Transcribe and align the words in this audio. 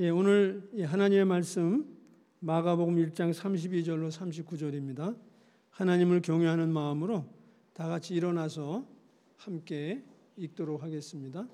예, 0.00 0.10
오늘 0.10 0.70
하나님의 0.80 1.24
말씀 1.24 1.84
마가복음 2.38 2.94
1장 2.94 3.34
32절로 3.34 4.12
39절입니다. 4.12 5.18
하나님을 5.70 6.22
경외하는 6.22 6.72
마음으로 6.72 7.24
다 7.72 7.88
같이 7.88 8.14
일어나서 8.14 8.86
함께 9.38 10.04
읽도록 10.36 10.84
하겠습니다. 10.84 11.48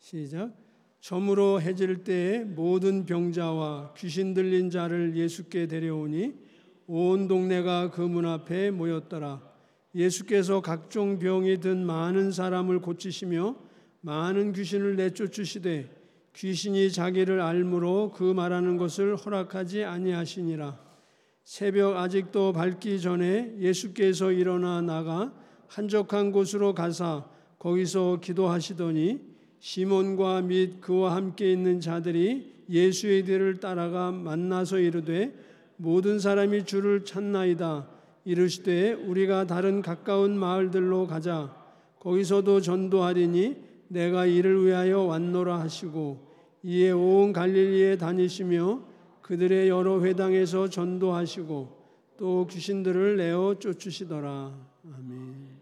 시작. 0.00 0.52
점으로 0.98 1.62
해질 1.62 2.02
때에 2.02 2.40
모든 2.42 3.06
병자와 3.06 3.94
귀신 3.96 4.34
들린 4.34 4.70
자를 4.70 5.16
예수께 5.16 5.68
데려오니 5.68 6.34
온 6.88 7.28
동네가 7.28 7.92
그 7.92 8.00
문 8.00 8.26
앞에 8.26 8.72
모였더라. 8.72 9.48
예수께서 9.94 10.60
각종 10.60 11.20
병이 11.20 11.60
든 11.60 11.86
많은 11.86 12.32
사람을 12.32 12.80
고치시며 12.80 13.65
많은 14.06 14.52
귀신을 14.52 14.94
내쫓으시되 14.94 15.90
귀신이 16.32 16.92
자기를 16.92 17.40
알므로 17.40 18.12
그 18.14 18.22
말하는 18.22 18.76
것을 18.76 19.16
허락하지 19.16 19.82
아니하시니라. 19.82 20.78
새벽 21.42 21.96
아직도 21.96 22.52
밝기 22.52 23.00
전에 23.00 23.56
예수께서 23.58 24.30
일어나 24.30 24.80
나가 24.80 25.34
한적한 25.66 26.30
곳으로 26.30 26.72
가사 26.72 27.24
거기서 27.58 28.20
기도하시더니 28.20 29.18
시몬과 29.58 30.42
및 30.42 30.80
그와 30.80 31.16
함께 31.16 31.50
있는 31.50 31.80
자들이 31.80 32.62
예수의 32.70 33.24
뒤를 33.24 33.58
따라가 33.58 34.12
만나서 34.12 34.78
이르되 34.78 35.34
모든 35.78 36.20
사람이 36.20 36.64
주를 36.64 37.04
찾나이다 37.04 37.88
이르시되 38.24 38.92
우리가 38.92 39.48
다른 39.48 39.82
가까운 39.82 40.38
마을들로 40.38 41.08
가자 41.08 41.52
거기서도 41.98 42.60
전도하리니 42.60 43.65
내가 43.88 44.26
이를 44.26 44.64
위하여 44.64 45.02
왔노라 45.02 45.60
하시고 45.60 46.26
이에 46.62 46.90
온 46.90 47.32
갈릴리에 47.32 47.96
다니시며 47.98 48.82
그들의 49.22 49.68
여러 49.68 50.02
회당에서 50.04 50.68
전도하시고 50.68 51.76
또 52.16 52.46
귀신들을 52.46 53.16
내어 53.16 53.56
쫓으시더라. 53.58 54.68
아멘. 54.94 55.56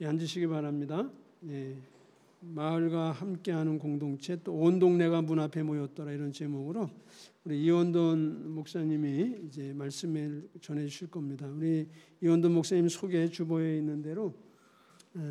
예, 0.00 0.06
앉으시기 0.06 0.46
바랍니다. 0.46 1.10
예, 1.48 1.76
마을과 2.40 3.12
함께하는 3.12 3.78
공동체 3.78 4.36
또 4.42 4.54
온 4.54 4.78
동네가 4.78 5.22
문 5.22 5.38
앞에 5.38 5.62
모였더라 5.62 6.12
이런 6.12 6.32
제목으로 6.32 6.90
우리 7.44 7.62
이원돈 7.62 8.50
목사님이 8.50 9.36
이제 9.46 9.72
말씀을 9.72 10.48
전해 10.60 10.86
주실 10.86 11.08
겁니다. 11.10 11.46
우리 11.48 11.86
이원돈 12.20 12.52
목사님 12.52 12.88
소개 12.88 13.28
주보에 13.28 13.76
있는 13.78 14.02
대로 14.02 14.34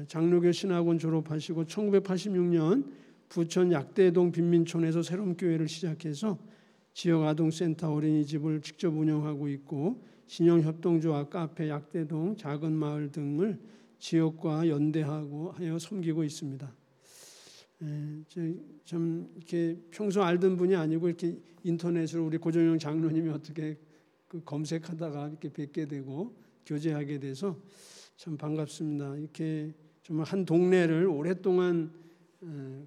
장로교 0.08 0.52
신학원 0.52 1.00
졸업하시고 1.00 1.66
1986년 1.66 2.86
부천 3.30 3.72
약대동 3.72 4.32
빈민촌에서 4.32 5.02
새로운 5.02 5.36
교회를 5.36 5.68
시작해서 5.68 6.38
지역 6.94 7.24
아동센터 7.24 7.92
어린이집을 7.92 8.62
직접 8.62 8.96
운영하고 8.96 9.48
있고 9.50 10.04
신영협동조합 10.28 11.30
카페 11.30 11.70
약대동 11.70 12.36
작은 12.38 12.74
마을 12.74 13.12
등을 13.12 13.60
지역과 14.00 14.68
연대하고 14.68 15.52
하여 15.52 15.80
섬기고 15.80 16.24
있습니다. 16.24 16.74
좀 18.86 19.32
이렇게 19.36 19.78
평소 19.90 20.22
알던 20.22 20.58
분이 20.58 20.76
아니고 20.76 21.08
이렇게 21.08 21.38
인터넷으로 21.64 22.26
우리 22.26 22.38
고정영 22.38 22.78
장로님이 22.78 23.30
어떻게 23.30 23.78
그 24.28 24.44
검색하다가 24.44 25.30
이렇게 25.30 25.50
뵙게 25.50 25.88
되고 25.88 26.36
교제하게 26.66 27.20
돼서 27.20 27.58
참 28.22 28.38
반갑습니다. 28.38 29.16
이렇게 29.16 29.74
정말 30.04 30.28
한 30.28 30.46
동네를 30.46 31.08
오랫동안 31.08 31.92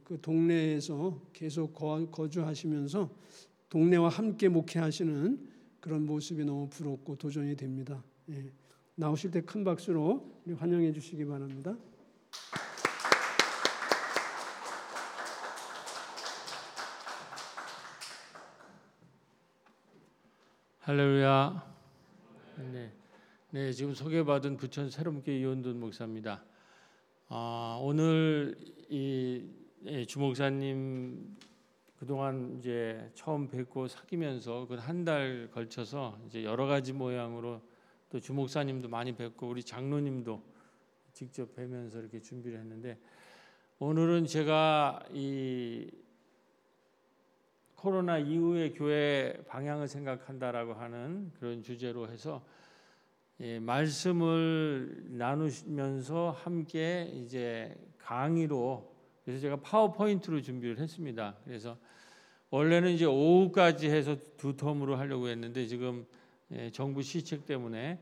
그 0.05 0.17
동네에서 0.23 1.23
계속 1.33 1.75
거주하시면서 1.75 3.11
동네와 3.69 4.11
함께 4.11 4.49
목회하시는 4.49 5.49
그런 5.81 6.07
모습이 6.07 6.45
너무 6.45 6.69
부럽고 6.69 7.17
도전이 7.17 7.57
됩니다. 7.57 8.05
예. 8.31 8.53
나오실 8.95 9.33
때 9.33 9.41
큰 9.41 9.65
박수로 9.65 10.41
환영해 10.57 10.93
주시기 10.93 11.25
바랍니다. 11.25 11.77
할렐루야. 20.79 21.75
네. 22.73 22.93
네, 23.55 23.71
지금 23.71 23.95
소개받은 23.95 24.57
부천 24.57 24.91
새롬교회 24.91 25.39
이원돈 25.39 25.79
목사입니다. 25.79 26.43
아, 27.29 27.79
오늘 27.81 28.57
이 28.89 29.49
예, 29.85 30.05
주목사님 30.05 31.37
그동안 31.97 32.57
이제 32.59 33.09
처음 33.15 33.47
뵙고 33.47 33.87
사귀면서 33.87 34.67
그 34.67 34.75
한 34.75 35.05
달 35.05 35.49
걸쳐서 35.53 36.19
이제 36.27 36.43
여러 36.43 36.67
가지 36.67 36.93
모양으로 36.93 37.63
또 38.11 38.19
주목사님도 38.19 38.89
많이 38.89 39.15
뵙고 39.15 39.47
우리 39.47 39.63
장로님도 39.63 40.43
직접 41.13 41.55
뵈면서 41.55 42.01
이렇게 42.01 42.21
준비를 42.21 42.59
했는데 42.59 42.99
오늘은 43.79 44.27
제가 44.27 44.99
이 45.13 45.89
코로나 47.77 48.19
이후의 48.19 48.75
교회 48.75 49.45
방향을 49.47 49.87
생각한다라고 49.87 50.75
하는 50.75 51.31
그런 51.39 51.63
주제로 51.63 52.09
해서 52.09 52.45
예, 53.41 53.59
말씀을 53.59 55.07
나누면서 55.09 56.31
함께 56.31 57.11
이제 57.15 57.75
강의로 57.99 58.95
그래서 59.25 59.41
제가 59.41 59.57
파워포인트로 59.57 60.41
준비를 60.41 60.79
했습니다. 60.79 61.37
그래서 61.45 61.77
원래는 62.51 62.93
이제 62.93 63.07
오후까지 63.07 63.91
해서 63.91 64.17
두 64.37 64.55
텀으로 64.55 64.95
하려고 64.95 65.29
했는데 65.29 65.67
지금 65.67 66.07
예, 66.53 66.71
정부 66.71 67.03
시책 67.03 67.45
때문에 67.45 67.99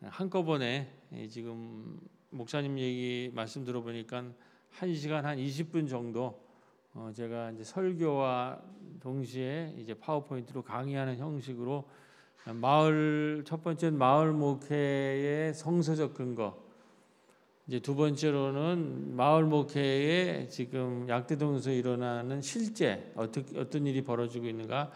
한꺼번에 0.00 0.90
예, 1.12 1.28
지금 1.28 2.00
목사님 2.30 2.78
얘기 2.78 3.30
말씀 3.34 3.64
들어보니까 3.64 4.32
한 4.70 4.94
시간 4.94 5.26
한 5.26 5.36
20분 5.36 5.90
정도 5.90 6.40
어, 6.94 7.10
제가 7.14 7.50
이제 7.50 7.64
설교와 7.64 8.62
동시에 9.00 9.74
이제 9.76 9.92
파워포인트로 9.92 10.62
강의하는 10.62 11.18
형식으로 11.18 11.86
마을 12.46 13.42
첫 13.46 13.62
번째는 13.62 13.98
마을 13.98 14.32
목회의 14.32 15.54
성서적 15.54 16.14
근거. 16.14 16.56
이제 17.66 17.78
두 17.78 17.94
번째로는 17.94 19.14
마을 19.14 19.44
목회에 19.44 20.48
지금 20.48 21.06
약대동에서 21.08 21.70
일어나는 21.70 22.42
실제 22.42 23.12
어떻게 23.14 23.58
어떤 23.58 23.86
일이 23.86 24.02
벌어지고 24.02 24.46
있는가. 24.46 24.90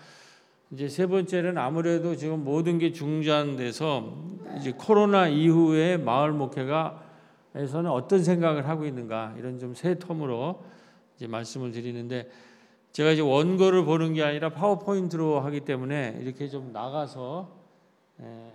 이제 0.73 0.89
세 0.89 1.07
번째는 1.07 1.57
아무래도 1.57 2.17
지금 2.17 2.43
모든 2.43 2.79
게 2.79 2.91
중단돼서 2.91 4.17
이제 4.59 4.73
코로나 4.73 5.29
이후에 5.29 5.99
마을 5.99 6.33
목회가에서는 6.33 7.91
어떤 7.91 8.25
생각을 8.25 8.67
하고 8.67 8.85
있는가 8.87 9.35
이런 9.39 9.59
좀 9.61 9.75
세 9.75 9.95
텀으로 9.95 10.59
이제 11.17 11.29
말씀을 11.29 11.71
드리는데 11.71 12.29
제가 12.95 13.11
이제 13.11 13.23
원고를 13.23 13.85
보는 13.85 14.15
게 14.15 14.23
아니라 14.23 14.51
파워포인트로 14.51 15.41
하기 15.41 15.63
때문에 15.63 16.17
이렇게 16.21 16.49
좀 16.49 16.73
나가서 16.73 17.51
에, 18.21 18.53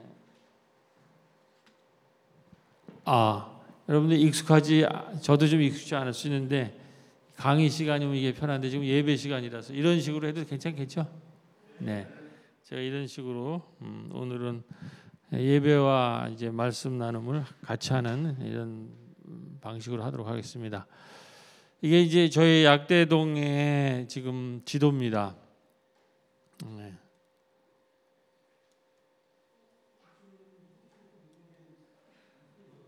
아 3.04 3.60
여러분들 3.90 4.18
익숙하지 4.18 4.88
저도 5.20 5.46
좀 5.46 5.62
익숙지 5.62 5.94
않을 5.94 6.14
수 6.14 6.28
있는데 6.28 6.80
강의 7.36 7.70
시간이면 7.70 8.16
이게 8.16 8.34
편한데 8.34 8.70
지금 8.70 8.86
예배 8.86 9.18
시간이라서 9.18 9.74
이런 9.74 10.00
식으로 10.00 10.26
해도 10.30 10.46
괜찮겠죠? 10.46 11.06
네, 11.80 12.08
제가 12.64 12.82
이런 12.82 13.08
식으로 13.08 13.62
음, 13.82 14.10
오늘은 14.14 14.64
예배와 15.34 16.30
이제 16.32 16.50
말씀 16.50 16.98
나눔을 16.98 17.44
같이 17.62 17.92
하는 17.92 18.38
이런 18.40 18.88
방식으로 19.60 20.02
하도록 20.02 20.26
하겠습니다. 20.26 20.88
이게 21.81 22.01
이제 22.01 22.29
저희 22.29 22.66
약대동의 22.66 24.09
지금 24.09 24.61
지도입니다. 24.66 25.34
네. 26.76 26.93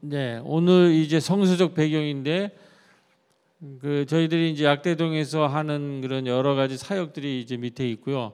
네, 0.01 0.41
오늘 0.43 0.91
이제 0.91 1.21
성서적 1.21 1.73
배경인데 1.73 2.57
그 3.79 4.05
저희들이 4.07 4.51
이제 4.51 4.65
약대동에서 4.65 5.47
하는 5.47 6.01
그런 6.01 6.27
여러 6.27 6.55
가지 6.55 6.75
사역들이 6.75 7.39
이제 7.39 7.55
밑에 7.55 7.87
있고요. 7.91 8.33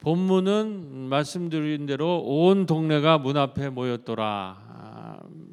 본문은 0.00 1.08
말씀드린 1.08 1.86
대로 1.86 2.18
온 2.18 2.66
동네가 2.66 3.16
문 3.18 3.38
앞에 3.38 3.70
모였더라. 3.70 4.89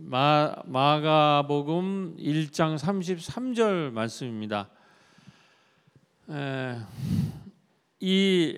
마, 0.10 0.56
마가복음 0.64 2.16
1장 2.18 2.78
33절 2.78 3.92
말씀입니다. 3.92 4.70
에, 6.30 6.78
이 8.00 8.58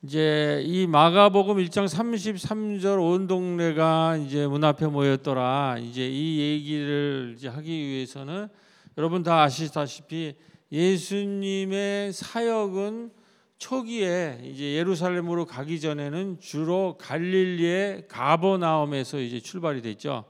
이제 0.00 0.62
이 0.64 0.86
마가복음 0.86 1.58
1장 1.58 1.86
33절 1.86 2.98
온 2.98 3.26
동네가 3.26 4.16
이제 4.16 4.46
문 4.46 4.64
앞에 4.64 4.86
모였더라. 4.86 5.76
이제 5.78 6.08
이 6.08 6.40
얘기를 6.40 7.34
이제 7.36 7.48
하기 7.48 7.70
위해서는 7.70 8.48
여러분 8.96 9.22
다 9.22 9.42
아시다시피 9.42 10.34
예수님의 10.72 12.14
사역은 12.14 13.12
초기에 13.62 14.40
이제 14.42 14.74
예루살렘으로 14.74 15.46
가기 15.46 15.80
전에는 15.80 16.40
주로 16.40 16.98
갈릴리의 16.98 18.08
가버나움에서 18.08 19.20
이제 19.20 19.38
출발이 19.38 19.82
됐죠. 19.82 20.24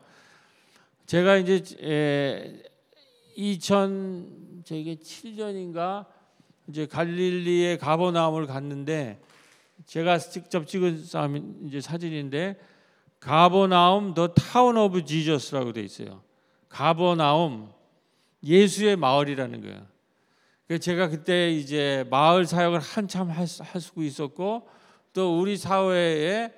제가 1.07 1.39
이제 1.39 1.65
에, 1.83 2.63
2000 3.35 4.65
저게 4.67 4.97
7년인가 4.97 6.05
이제 6.69 6.87
갈릴리의 6.87 7.79
가버나움을 7.79 8.47
갔는데 8.47 9.19
제가 9.87 10.19
직접 10.19 10.67
찍은 10.67 11.07
이제 11.69 11.81
사진인데 11.81 12.61
가버나움 13.19 14.13
the 14.13 14.29
town 14.29 14.77
of 14.77 15.07
Jesus라고 15.07 15.73
돼 15.73 15.81
있어요. 15.81 16.23
가버나움 16.69 17.73
예수의 18.45 18.97
마을이라는 18.97 19.63
거예요. 19.63 19.92
제가 20.79 21.09
그때 21.09 21.51
이제 21.51 22.05
마을 22.11 22.47
사역을 22.47 22.81
한참 22.81 23.31
할수 23.31 23.93
있었고 23.97 24.69
또 25.13 25.41
우리 25.41 25.57
사회에 25.57 26.53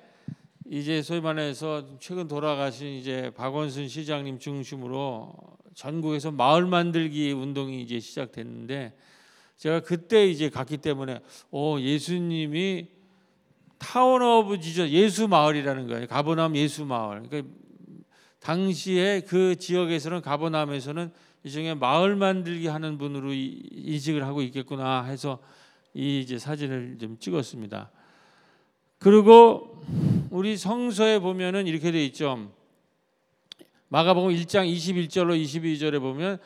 이제 0.67 1.01
소위 1.01 1.21
말해서 1.21 1.85
최근 1.99 2.27
돌아가신 2.27 2.87
이제 2.87 3.31
박원순 3.35 3.87
시장님 3.87 4.39
중심으로 4.39 5.33
전국에서 5.73 6.31
마을 6.31 6.65
만들기 6.65 7.31
운동이 7.31 7.81
이제 7.81 7.99
시작됐는데 7.99 8.93
제가 9.57 9.81
그때 9.81 10.27
이제 10.27 10.49
갔기 10.49 10.77
때문에 10.77 11.19
오 11.51 11.79
예수님이 11.79 12.87
town 13.77 14.21
of 14.21 14.59
Jesus 14.59 14.87
예수 14.89 15.27
마을이라는 15.27 15.87
거예요. 15.87 16.07
가버나움 16.07 16.55
예수 16.55 16.85
마을. 16.85 17.23
그러니까 17.23 17.53
당시에 18.39 19.21
그 19.21 19.55
지역에서는 19.55 20.21
가버나움에서는 20.21 21.11
이 21.45 21.51
중에 21.51 21.75
마을 21.75 22.15
만들기 22.15 22.65
하는 22.65 22.97
분으로 22.97 23.31
인식을 23.31 24.23
하고 24.23 24.41
있겠구나 24.41 25.03
해서 25.03 25.37
이 25.93 26.19
이제 26.19 26.39
사진을 26.39 26.97
좀 26.99 27.19
찍었습니다. 27.19 27.91
그리고 28.97 29.79
우리 30.31 30.57
성서에 30.57 31.19
보면은 31.19 31.67
이렇게 31.67 31.91
돼 31.91 32.03
있죠. 32.05 32.51
마가복음 33.89 34.31
1장 34.31 34.67
21절로 34.67 35.39
22절에 35.39 35.99
보면 35.99 36.39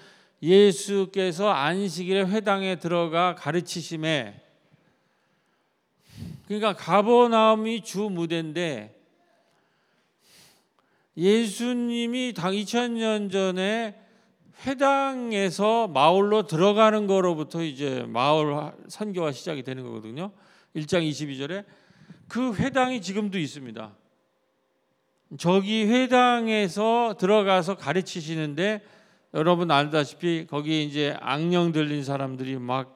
예수께서 0.44 1.50
안식일에 1.50 2.24
회당에 2.24 2.76
들어가 2.76 3.36
가르치심에 3.36 4.44
그러니까 6.46 6.74
가버나움이 6.74 7.86
주 7.86 8.02
무대인데 8.02 9.00
예수님이 11.16 12.34
당 12.34 12.52
2000년 12.52 13.32
전에 13.32 13.99
회당에서 14.66 15.88
마을로 15.88 16.48
들어가는 16.48 17.08
거로부터 17.08 17.64
이제 17.64 18.04
마을 18.08 18.74
선교가 18.88 19.32
시작이 19.32 19.64
되는 19.64 19.84
거거든요. 19.84 20.32
1장 20.76 21.08
22절에 21.10 21.66
그 22.28 22.54
회당이 22.56 23.02
지금도 23.02 23.40
있습니다. 23.40 23.96
저기 25.38 25.86
회당에서 25.86 27.16
들어가서 27.20 27.76
가르치시는데 27.76 28.82
여러분 29.36 29.70
알다시피 29.70 30.48
거기 30.50 30.84
이제 30.84 31.16
악령 31.20 31.72
들린 31.72 32.04
사람들이 32.04 32.58
막 32.58 32.96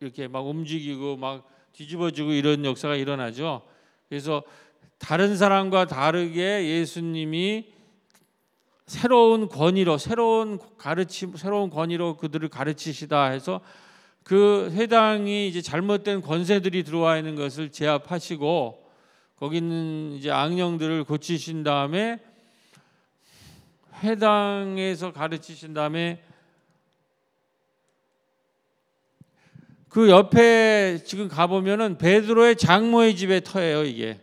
이렇게 0.00 0.26
막 0.26 0.46
움직이고 0.46 1.16
막 1.16 1.46
뒤집어지고 1.72 2.32
이런 2.32 2.64
역사가 2.64 2.96
일어나죠. 2.96 3.62
그래서 4.08 4.42
다른 4.98 5.36
사람과 5.36 5.86
다르게 5.86 6.66
예수님이 6.68 7.73
새로운 8.86 9.48
권위로 9.48 9.96
새로운 9.96 10.58
가르침 10.76 11.36
새로운 11.36 11.70
권위로 11.70 12.18
그들을 12.18 12.48
가르치시다 12.48 13.26
해서 13.26 13.60
그 14.22 14.70
회당이 14.72 15.48
이제 15.48 15.62
잘못된 15.62 16.20
권세들이 16.20 16.82
들어와 16.84 17.16
있는 17.16 17.34
것을 17.34 17.70
제압하시고 17.70 18.84
거기 19.36 19.58
있는 19.58 20.12
이제 20.12 20.30
악령들을 20.30 21.04
고치신 21.04 21.62
다음에 21.62 22.20
회당에서 24.02 25.12
가르치신 25.12 25.72
다음에 25.74 26.22
그 29.88 30.10
옆에 30.10 31.02
지금 31.04 31.28
가보면은 31.28 31.98
베드로의 31.98 32.56
장모의 32.56 33.16
집의 33.16 33.44
터예요 33.44 33.84
이게. 33.84 34.20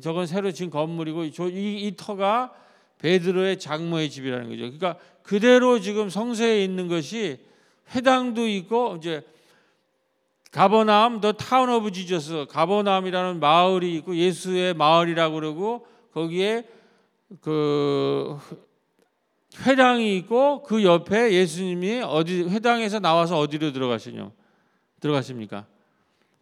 저건 0.00 0.26
새로 0.26 0.52
지은 0.52 0.70
건물이고 0.70 1.24
이, 1.24 1.30
이 1.30 1.94
터가 1.96 2.52
베드로의 2.98 3.58
장모의 3.58 4.10
집이라는 4.10 4.48
거죠. 4.48 4.62
그러니까 4.62 4.96
그대로 5.22 5.80
지금 5.80 6.08
성서에 6.08 6.64
있는 6.64 6.88
것이 6.88 7.38
회당도 7.94 8.48
있고 8.48 8.96
이제 8.98 9.22
가버나움 10.50 11.20
the 11.20 11.32
town 11.32 11.68
of 11.68 11.92
Jesus 11.92 12.46
가버나움이라는 12.48 13.40
마을이 13.40 13.94
있고 13.96 14.16
예수의 14.16 14.74
마을이라고 14.74 15.34
그러고 15.34 15.86
거기에 16.12 16.64
그 17.40 18.38
회당이 19.66 20.16
있고 20.18 20.62
그 20.62 20.82
옆에 20.84 21.32
예수님이 21.32 22.00
어디 22.02 22.42
회당에서 22.42 23.00
나와서 23.00 23.38
어디로 23.38 23.72
들어가시냐 23.72 24.30
들어가십니까? 25.00 25.66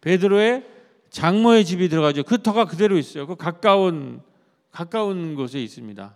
베드로의 0.01 0.65
장모의 1.09 1.65
집이 1.65 1.89
들어가죠. 1.89 2.23
그 2.23 2.41
터가 2.41 2.65
그대로 2.65 2.97
있어요. 2.97 3.25
그 3.27 3.35
가까운 3.35 4.21
가까운 4.71 5.35
곳에 5.35 5.59
있습니다. 5.61 6.15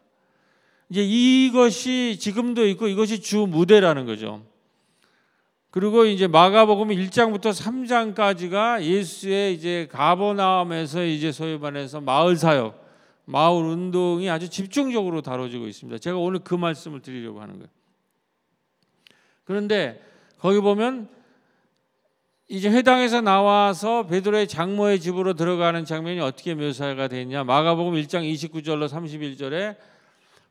이제 0.89 1.03
이것이 1.03 2.17
지금도 2.19 2.67
있고 2.69 2.87
이것이 2.87 3.21
주 3.21 3.45
무대라는 3.47 4.05
거죠. 4.05 4.43
그리고 5.71 6.05
이제 6.05 6.25
마가복음 6.25 6.89
1장부터 6.89 7.53
3장까지가 7.53 8.81
예수의 8.81 9.53
이제 9.53 9.87
가버나움에서 9.91 11.05
이제 11.05 11.31
소위 11.31 11.59
말해서 11.59 12.01
마을 12.01 12.35
사역, 12.35 12.83
마을 13.25 13.63
운동이 13.63 14.29
아주 14.31 14.49
집중적으로 14.49 15.21
다뤄지고 15.21 15.67
있습니다. 15.67 15.99
제가 15.99 16.17
오늘 16.17 16.39
그 16.39 16.55
말씀을 16.55 17.01
드리려고 17.01 17.39
하는 17.41 17.55
거예요. 17.55 17.69
그런데 19.43 20.01
거기 20.39 20.59
보면 20.59 21.07
이제 22.47 22.67
회당에서 22.67 23.21
나와서 23.21 24.07
베드로의 24.07 24.47
장모의 24.47 24.99
집으로 24.99 25.35
들어가는 25.35 25.85
장면이 25.85 26.19
어떻게 26.19 26.55
묘사가 26.55 27.07
되냐? 27.07 27.43
마가복음 27.43 27.93
1장 27.93 28.27
29절로 28.33 28.89
31절에 28.89 29.75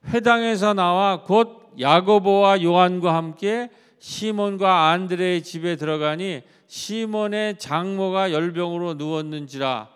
회당에서 0.08 0.74
나와 0.74 1.22
곧 1.22 1.72
야고보와 1.78 2.62
요한과 2.62 3.14
함께 3.14 3.70
시몬과 3.98 4.90
안드레의 4.90 5.42
집에 5.42 5.76
들어가니 5.76 6.42
시몬의 6.66 7.58
장모가 7.58 8.32
열병으로 8.32 8.94
누웠는지라 8.94 9.88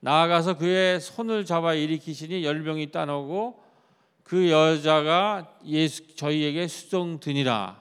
나아가서 0.00 0.56
그의 0.56 1.00
손을 1.00 1.44
잡아 1.44 1.74
일으키시니 1.74 2.44
열병이 2.44 2.90
따놓고 2.90 3.60
그 4.24 4.50
여자가 4.50 5.56
예수 5.66 6.14
저희에게 6.14 6.68
수종 6.68 7.18
드니라. 7.20 7.80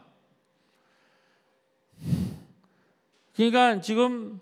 그러니까 3.36 3.80
지금 3.82 4.42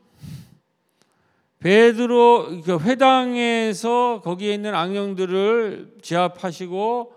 베드로 1.60 2.62
그 2.64 2.80
회당에서 2.80 4.22
거기에 4.24 4.54
있는 4.54 4.74
악령들을 4.74 5.98
제압하시고 6.02 7.17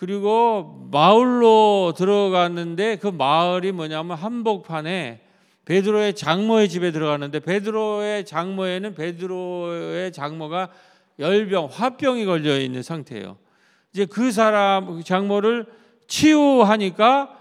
그리고 0.00 0.88
마을로 0.90 1.92
들어갔는데 1.94 2.96
그 2.96 3.08
마을이 3.08 3.70
뭐냐면 3.72 4.16
한복판에 4.16 5.20
베드로의 5.66 6.14
장모의 6.14 6.70
집에 6.70 6.90
들어갔는데 6.90 7.40
베드로의 7.40 8.24
장모에는 8.24 8.94
베드로의 8.94 10.10
장모가 10.12 10.70
열병, 11.18 11.68
화병이 11.70 12.24
걸려 12.24 12.58
있는 12.58 12.82
상태예요. 12.82 13.36
이제 13.92 14.06
그 14.06 14.32
사람 14.32 15.02
장모를 15.02 15.66
치유하니까 16.06 17.38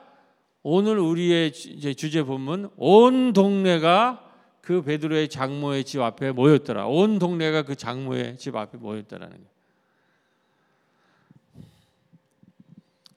오늘 0.62 1.00
우리의 1.00 1.54
주제 1.54 2.24
본문 2.24 2.72
온 2.75 3.32
동네가 3.32 4.22
그 4.60 4.82
베드로의 4.82 5.30
장모의 5.30 5.86
집 5.86 6.01
앞에 6.01 6.34
모였더라. 6.34 6.88
온 6.88 7.20
동네가 7.20 7.62
그 7.62 7.78
장모의 7.78 8.38
집 8.38 8.58
앞에 8.58 8.78
모였더라는 8.78 9.30
거예요. 9.30 9.59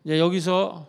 이제 0.04 0.18
여기서 0.18 0.88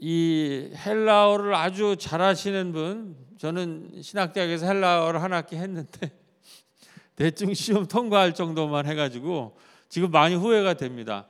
이 0.00 0.70
헬라어를 0.74 1.54
아주 1.54 1.96
잘하시는 1.98 2.72
분, 2.72 3.16
저는 3.38 4.02
신학대학에서 4.02 4.66
헬라어를 4.66 5.22
한 5.22 5.32
학기 5.32 5.56
했는데 5.56 6.12
대충 7.16 7.54
시험 7.54 7.86
통과할 7.86 8.34
정도만 8.34 8.86
해가지고 8.86 9.56
지금 9.88 10.10
많이 10.10 10.34
후회가 10.34 10.74
됩니다. 10.74 11.26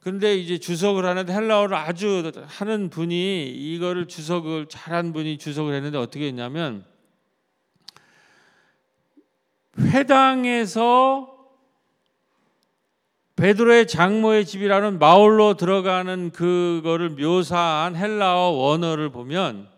근데 0.00 0.36
이제 0.36 0.58
주석을 0.58 1.06
하는데 1.06 1.32
헬라어를 1.32 1.74
아주 1.74 2.30
하는 2.44 2.90
분이 2.90 3.46
이거를 3.46 4.06
주석을 4.06 4.66
잘한 4.68 5.14
분이 5.14 5.38
주석을 5.38 5.72
했는데 5.72 5.96
어떻게 5.96 6.26
했냐면 6.26 6.84
회당에서 9.78 11.33
베드로의 13.36 13.88
장모의 13.88 14.46
집이라는 14.46 14.98
마을로 14.98 15.54
들어가는 15.54 16.30
그거를 16.30 17.10
묘사한 17.10 17.96
헬라어 17.96 18.50
원어를 18.50 19.10
보면 19.10 19.68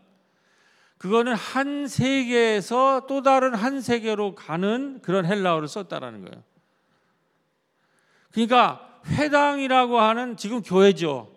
그거는 0.98 1.34
한 1.34 1.86
세계에서 1.86 3.06
또 3.06 3.22
다른 3.22 3.54
한 3.54 3.80
세계로 3.80 4.34
가는 4.34 5.00
그런 5.02 5.24
헬라어를 5.24 5.68
썼다라는 5.68 6.24
거예요. 6.24 6.42
그러니까 8.32 9.00
회당이라고 9.06 10.00
하는 10.00 10.36
지금 10.36 10.62
교회죠. 10.62 11.32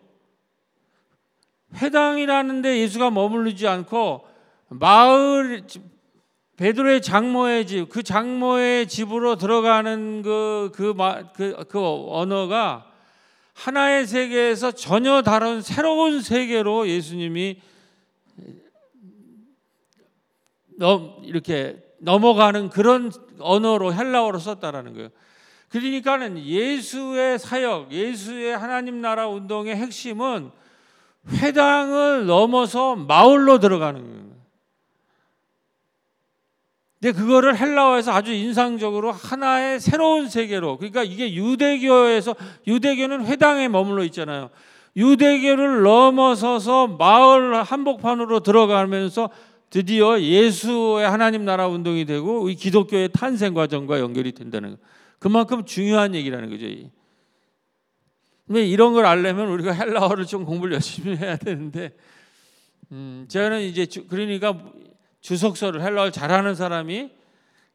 회당이라는 1.76 2.62
데 2.62 2.80
예수가 2.80 3.12
머무르지 3.12 3.68
않고 3.68 4.28
마을 4.70 5.64
베드로의 6.60 7.02
장모의 7.02 7.68
집, 7.68 7.88
그 7.88 8.04
장모의 8.04 8.90
집으로 8.90 9.38
들어가는 9.38 10.22
그, 10.24 10.72
그, 10.76 10.94
그, 11.34 11.64
그 11.70 11.80
언어가 12.10 12.86
하나의 13.54 14.06
세계에서 14.06 14.72
전혀 14.72 15.22
다른 15.22 15.62
새로운 15.62 16.22
세계로 16.22 16.90
예수님이 16.90 17.62
이렇게 21.24 21.82
넘어가는 22.00 22.70
그런 22.70 23.10
언어로 23.40 23.94
헬라어로 23.94 24.40
썼다라는 24.40 24.94
거예요. 24.96 25.10
그러니까는 25.70 26.44
예수의 26.44 27.40
사역, 27.40 27.94
예수의 27.94 28.58
하나님 28.58 29.00
나라 29.00 29.30
운동의 29.30 29.78
핵심은 29.78 30.52
회당을 31.36 32.26
넘어서 32.26 32.98
마을로 32.98 33.60
들어가는 33.60 34.04
거예요. 34.04 34.29
근데 37.02 37.18
그거를 37.18 37.58
헬라어에서 37.58 38.12
아주 38.12 38.34
인상적으로 38.34 39.12
하나의 39.12 39.80
새로운 39.80 40.28
세계로 40.28 40.78
그러니까 40.78 41.04
이게 41.04 41.34
유대교에서 41.34 42.36
유대교는 42.68 43.26
회당에 43.26 43.70
머물러 43.70 44.04
있잖아요. 44.06 44.50
유대교를 44.98 45.84
넘어서서 45.84 46.88
마을 46.88 47.64
한복판으로 47.64 48.42
들어가면서 48.42 49.30
드디어 49.70 50.20
예수의 50.20 51.10
하나님 51.10 51.46
나라 51.46 51.68
운동이 51.68 52.04
되고 52.06 52.50
이 52.50 52.56
기독교의 52.56 53.10
탄생 53.14 53.54
과정과 53.54 54.00
연결이 54.00 54.34
된다는 54.34 54.72
거. 54.72 54.78
그만큼 55.20 55.64
중요한 55.64 56.16
얘기라는 56.16 56.50
거죠. 56.50 56.66
근데 58.46 58.66
이런 58.66 58.94
걸 58.94 59.06
알려면 59.06 59.48
우리가 59.50 59.72
헬라어를 59.72 60.26
좀 60.26 60.44
공부를 60.44 60.74
열심히 60.74 61.16
해야 61.16 61.38
되는데 61.38 61.96
음, 62.92 63.26
저는 63.30 63.62
이제 63.62 63.86
주, 63.86 64.08
그러니까 64.08 64.58
주석서를 65.22 65.82
헬라어를 65.82 66.12
잘하는 66.12 66.56
사람이 66.56 67.12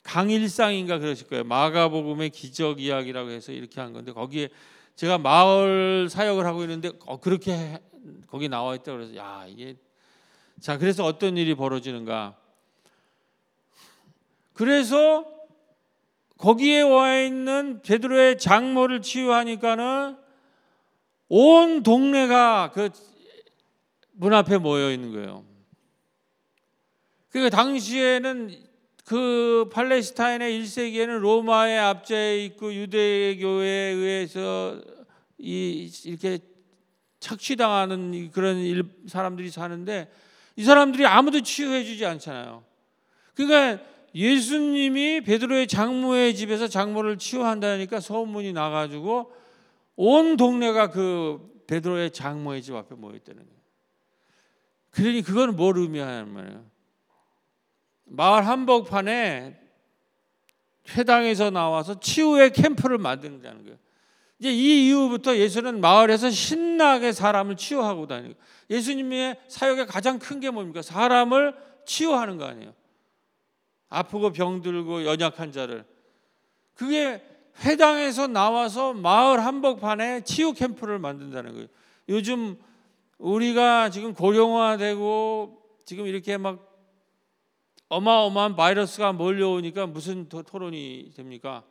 강일상인가 0.03 0.99
그러실 0.99 1.27
거예요. 1.29 1.45
마가복음의 1.45 2.31
기적 2.31 2.81
이야기라고 2.81 3.31
해서 3.31 3.53
이렇게 3.53 3.81
한 3.81 3.93
건데 3.93 4.13
거기에 4.13 4.49
제가 4.97 5.19
마을 5.19 6.09
사역을 6.11 6.45
하고 6.47 6.63
있는데 6.63 6.91
어, 7.07 7.19
그렇게 7.19 7.79
거기 8.27 8.49
나와 8.49 8.75
있다 8.75 8.93
그래서 8.93 9.17
야 9.17 9.47
이게 9.49 9.77
자 10.61 10.79
그래서 10.79 11.05
어떤 11.05 11.37
일이 11.37 11.55
벌어지는가? 11.55 12.37
그래서 14.53 15.27
거기에 16.39 16.83
와 16.83 17.19
있는 17.21 17.81
베드로의 17.83 18.39
장모를 18.39 19.03
치유하니까는 19.03 20.17
온 21.29 21.83
동네가 21.83 22.71
그 22.73 22.91
문 24.17 24.33
앞에 24.33 24.59
모여 24.59 24.91
있는 24.93 25.13
거예요. 25.13 25.45
그러니까 27.35 27.57
당시에는 27.57 28.55
그 29.05 29.69
팔레스타인의 29.73 30.57
1세기에는 30.61 31.19
로마의 31.19 31.81
압제에 31.81 32.45
있고 32.45 32.73
유대교에 32.73 33.69
의해서 33.69 34.81
이 35.39 35.91
이렇게 36.05 36.39
착취당하는 37.19 38.31
그런 38.31 38.59
일, 38.59 38.85
사람들이 39.09 39.51
사는데 39.51 40.09
이 40.55 40.63
사람들이 40.63 41.07
아무도 41.07 41.41
치유해 41.41 41.83
주지 41.83 42.07
않잖아요. 42.07 42.63
그러니까 43.35 43.83
예수님이 44.15 45.23
베드로의 45.23 45.67
장모의 45.67 46.37
집에서 46.37 46.69
장모를 46.69 47.19
치유한다니까 47.19 47.99
소문이 47.99 48.53
나 48.53 48.71
가지고 48.71 49.33
온 49.97 50.37
동네가 50.37 50.91
그 50.91 51.65
베드로의 51.67 52.13
장모의 52.13 52.63
집 52.63 52.77
앞에 52.77 52.95
모여 52.95 53.17
있다는 53.17 53.43
거예요. 53.43 53.61
그러니 54.93 55.23
그건 55.23 55.57
뭘 55.57 55.79
의미하냐는 55.79 56.33
말이에요. 56.33 56.74
마을 58.05 58.47
한복판에 58.47 59.61
회당에서 60.91 61.51
나와서 61.51 61.99
치유의 61.99 62.53
캠프를 62.53 62.99
만든다는 62.99 63.65
거예요. 63.65 63.79
이제 64.39 64.53
이 64.53 64.89
이후부터 64.89 65.37
예수는 65.37 65.81
마을에서 65.81 66.29
신나게 66.31 67.13
사람을 67.13 67.57
치유하고 67.57 68.07
다니고 68.07 68.35
예수님의 68.69 69.41
사역의 69.49 69.87
가장 69.87 70.19
큰 70.19 70.41
게 70.41 70.51
뭡니까? 70.51 70.83
사람을 70.83 71.55
치유하는 71.87 72.37
거 72.37 72.45
아니에요. 72.45 72.75
아프고 73.89 74.33
병들고 74.33 75.05
연약한 75.05 75.53
자를 75.53 75.85
그게 76.75 77.23
회당에서 77.65 78.27
나와서 78.27 78.93
마을 78.93 79.45
한복판에 79.45 80.23
치유 80.25 80.53
캠프를 80.53 80.99
만든다는 80.99 81.53
거예요. 81.53 81.69
요즘 82.09 82.59
우리가 83.19 83.91
지금 83.91 84.13
고령화되고 84.13 85.63
지금 85.85 86.07
이렇게 86.07 86.37
막 86.37 86.64
어마어마한 87.95 88.57
바이러스가 88.57 89.13
몰려오니까 89.13 89.87
무슨 89.87 90.29
토론이 90.29 91.13
됩니까? 91.15 91.63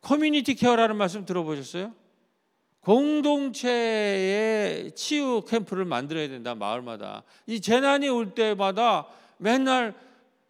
community 0.00 0.54
care라는 0.54 0.96
말씀 0.96 1.24
들어보셨어요? 1.24 1.92
공동체의 2.80 3.64
치유 4.92 5.42
캠프를 5.48 5.84
만들어야 5.84 6.28
된다 6.28 6.54
마을마다 6.54 7.24
이 7.46 7.60
재난이 7.60 8.08
올 8.08 8.32
때마다 8.34 9.08
맨날 9.38 9.94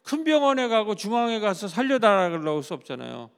큰 0.03 0.23
병원에 0.23 0.69
가고 0.69 0.95
중앙에 0.95 1.41
가서 1.41 1.67
살려달라고 1.67 2.61
수 2.61 2.75
없잖아요. 2.75 3.31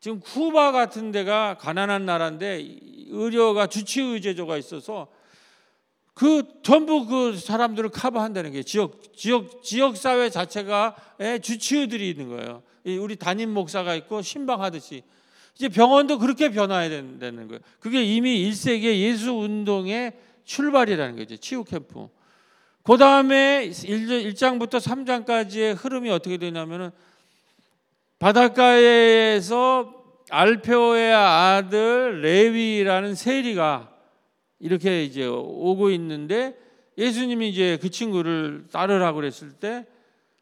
지금 0.00 0.20
쿠바 0.20 0.72
같은 0.72 1.10
데가 1.10 1.56
가난한 1.56 2.04
나라인데 2.04 2.78
의료가 3.08 3.66
주치의 3.66 4.02
제도가 4.02 4.58
있어서 4.58 5.08
그 6.18 6.42
전부 6.64 7.06
그 7.06 7.36
사람들을 7.38 7.90
커버한다는 7.90 8.50
게 8.50 8.64
지역 8.64 9.14
지역 9.14 9.62
지역 9.62 9.96
사회 9.96 10.28
자체가 10.28 10.96
주치의들이 11.40 12.10
있는 12.10 12.28
거예요. 12.28 12.64
우리 13.00 13.14
담임 13.14 13.54
목사가 13.54 13.94
있고 13.94 14.20
신방하듯이 14.20 15.04
이제 15.54 15.68
병원도 15.68 16.18
그렇게 16.18 16.48
변화해야 16.48 16.90
된다는 16.90 17.46
거예요. 17.46 17.60
그게 17.78 18.02
이미 18.02 18.50
1세기의 18.50 18.98
예수 18.98 19.30
운동의 19.30 20.12
출발이라는 20.44 21.14
거죠. 21.18 21.36
치유 21.36 21.62
캠프. 21.62 22.08
그 22.82 22.96
다음에 22.96 23.68
1장부터 23.70 24.80
3장까지의 24.80 25.76
흐름이 25.78 26.10
어떻게 26.10 26.36
되냐면은 26.36 26.90
바닷가에서 28.18 29.94
알페오의 30.30 31.14
아들 31.14 32.22
레위라는 32.22 33.14
세리가 33.14 33.97
이렇게 34.60 35.04
이제 35.04 35.26
오고 35.26 35.90
있는데 35.90 36.56
예수님이 36.96 37.48
이제 37.48 37.78
그 37.80 37.90
친구를 37.90 38.66
따르라고 38.72 39.16
그랬을 39.16 39.52
때 39.52 39.86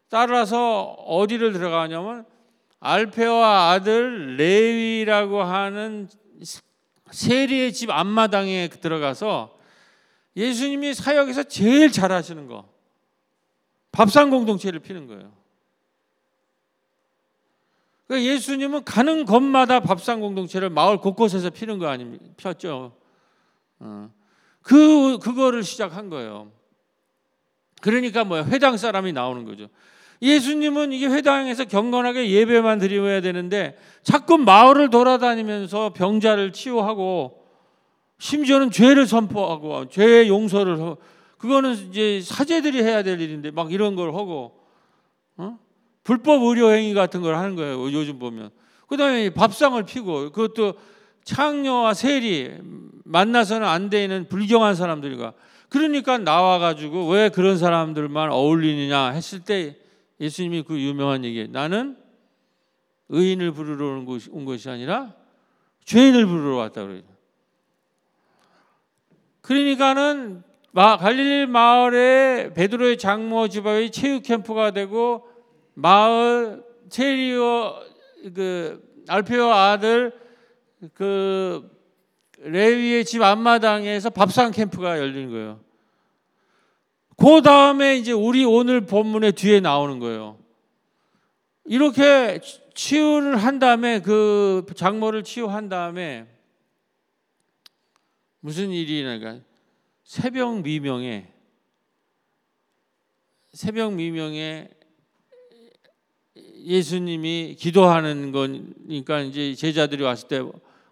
따라서 0.09 0.83
어디를 0.83 1.53
들어가냐면 1.53 2.25
알페와 2.81 3.71
아들 3.71 4.37
레위라고 4.37 5.43
하는 5.43 6.09
세리의 7.11 7.73
집 7.73 7.91
앞마당에 7.91 8.69
들어가서 8.69 9.57
예수님이 10.37 10.95
사역에서 10.95 11.45
제일 11.45 11.91
잘하시는 11.91 12.47
거 12.47 12.69
밥상 13.93 14.31
공동체를 14.31 14.81
피는 14.81 15.07
거예요. 15.07 15.33
그러니까 18.07 18.33
예수님은 18.33 18.85
가는 18.85 19.25
곳마다 19.25 19.81
밥상 19.81 20.21
공동체를 20.21 20.71
마을 20.71 20.99
곳곳에서 20.99 21.51
피는 21.51 21.79
거 21.79 21.89
아닙니까? 21.89 22.25
폈죠. 22.37 22.93
어. 23.81 24.11
그 24.63 25.19
그거를 25.19 25.63
시작한 25.63 26.11
거예요. 26.11 26.51
그러니까 27.81 28.25
뭐야 28.25 28.45
회당 28.47 28.77
사람이 28.77 29.13
나오는 29.13 29.45
거죠. 29.45 29.69
예수님은 30.23 30.93
이게 30.93 31.07
회당에서 31.07 31.65
경건하게 31.65 32.31
예배만 32.31 32.79
드려야 32.79 33.21
되는데 33.21 33.79
자꾸 34.03 34.39
마을을 34.39 34.91
돌아다니면서 34.91 35.93
병자를 35.93 36.53
치유하고 36.53 37.45
심지어는 38.19 38.71
죄를 38.71 39.07
선포하고 39.07 39.89
죄의 39.89 40.29
용서를 40.29 40.81
하고 40.81 40.99
그거는 41.39 41.75
이제 41.91 42.21
사제들이 42.23 42.83
해야 42.83 43.03
될 43.03 43.21
일인데 43.21 43.51
막 43.51 43.73
이런 43.73 43.95
걸 43.95 44.15
하고 44.15 44.59
어? 45.37 45.59
불법 46.03 46.43
의료 46.45 46.71
행위 46.71 46.95
같은 46.95 47.21
걸 47.21 47.35
하는 47.35 47.57
거예요. 47.57 47.93
요즘 47.93 48.19
보면. 48.19 48.51
그다음에 48.89 49.31
밥상을 49.31 49.83
피고 49.85 50.31
그것도 50.31 50.75
창녀와 51.27 51.93
세리 51.93 52.57
만나서는 53.05 53.67
안 53.67 53.91
되는 53.91 54.27
불경한 54.29 54.75
사람들과 54.77 55.35
그러니까 55.69 56.19
나와 56.19 56.59
가지고 56.59 57.09
왜 57.11 57.29
그런 57.29 57.59
사람들만 57.59 58.31
어울리느냐 58.31 59.11
했을 59.11 59.41
때 59.41 59.77
예수님이 60.21 60.63
그 60.63 60.81
유명한 60.81 61.25
얘기 61.25 61.47
나는 61.49 61.97
의인을 63.09 63.53
부르러 63.53 63.99
온 64.31 64.45
것이, 64.45 64.71
아니라 64.71 65.15
죄인을 65.85 66.27
부르러 66.27 66.57
왔다 66.57 66.85
그래요. 66.85 67.03
그러니까는 69.43 70.43
갈릴리 70.75 71.47
마을에 71.47 72.53
베드로의 72.55 72.99
장모 72.99 73.49
집안이 73.49 73.91
체육 73.91 74.23
캠프가 74.23 74.71
되고 74.71 75.29
마을 75.75 76.65
체리오 76.89 77.75
그 78.35 78.83
알페오 79.09 79.51
아들 79.51 80.26
그 80.95 81.71
레위의 82.39 83.05
집 83.05 83.23
앞마당에서 83.23 84.11
밥상 84.11 84.51
캠프가 84.51 84.99
열리는 84.99 85.31
거예요. 85.31 85.61
그 87.17 87.41
다음에 87.43 87.97
이제 87.97 88.13
우리 88.13 88.45
오늘 88.45 88.83
본문의 88.83 89.33
뒤에 89.33 89.61
나오는 89.61 89.99
거예요. 89.99 90.39
이렇게 91.65 92.41
치유를 92.75 93.39
한 93.39 93.59
다음에 93.59 94.01
그 94.01 94.67
장모를 94.75 95.25
치유한 95.25 95.69
다음에 95.69 96.27
무슨 98.41 98.71
일이 98.71 98.99
일어나까 98.99 99.41
새벽 100.05 100.61
미명에 100.61 101.33
새벽 103.53 103.95
미명에 103.95 104.69
예수님이 106.37 107.57
기도하는 107.59 108.31
거니까 108.31 109.21
이제 109.21 109.55
제자들이 109.55 110.03
왔을 110.03 110.29
때 110.29 110.43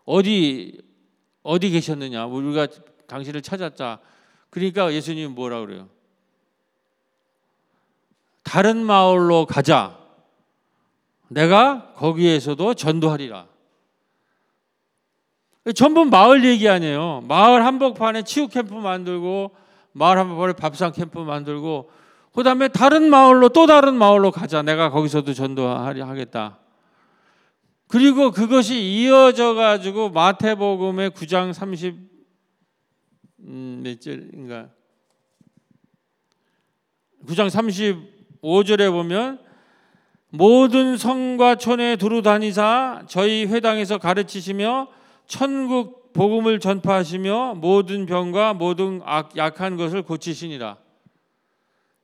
어디 0.04 0.80
어디 1.42 1.70
계셨느냐? 1.70 2.26
우리가 2.26 2.66
당신을 3.06 3.42
찾았자 3.42 4.00
그러니까 4.50 4.92
예수님이 4.92 5.28
뭐라 5.28 5.60
그래요? 5.60 5.88
다른 8.42 8.84
마을로 8.84 9.46
가자. 9.46 9.98
내가 11.28 11.92
거기에서도 11.94 12.74
전도하리라. 12.74 13.46
전부 15.74 16.04
마을 16.04 16.44
얘기 16.44 16.68
아니에요. 16.68 17.24
마을 17.26 17.64
한복판에 17.64 18.22
치유 18.22 18.48
캠프 18.48 18.74
만들고 18.74 19.50
마을 19.92 20.18
한복판에 20.18 20.52
밥상 20.52 20.92
캠프 20.92 21.18
만들고 21.18 21.90
그 22.32 22.42
다음에 22.42 22.68
다른 22.68 23.08
마을로 23.10 23.48
또 23.48 23.66
다른 23.66 23.94
마을로 23.94 24.30
가자. 24.30 24.62
내가 24.62 24.90
거기서도 24.90 25.32
전도하겠다. 25.32 26.58
그리고 27.88 28.30
그것이 28.30 28.80
이어져 28.80 29.54
가지고 29.54 30.10
마태복음의 30.10 31.10
9장 31.10 31.52
30 31.52 31.94
음, 33.40 33.80
몇 33.84 34.00
절인가? 34.00 34.70
9장 37.26 37.48
35절에 38.42 38.90
보면 38.90 39.38
모든 40.30 40.96
성과 40.96 41.54
촌에 41.54 41.96
두루 41.96 42.22
다니사 42.22 43.04
저희 43.06 43.46
회당에서 43.46 43.98
가르치시며 43.98 44.88
천국 45.26 46.12
복음을 46.12 46.60
전파하시며 46.60 47.54
모든 47.56 48.06
병과 48.06 48.54
모든 48.54 49.00
약한 49.36 49.76
것을 49.76 50.02
고치시니라. 50.02 50.78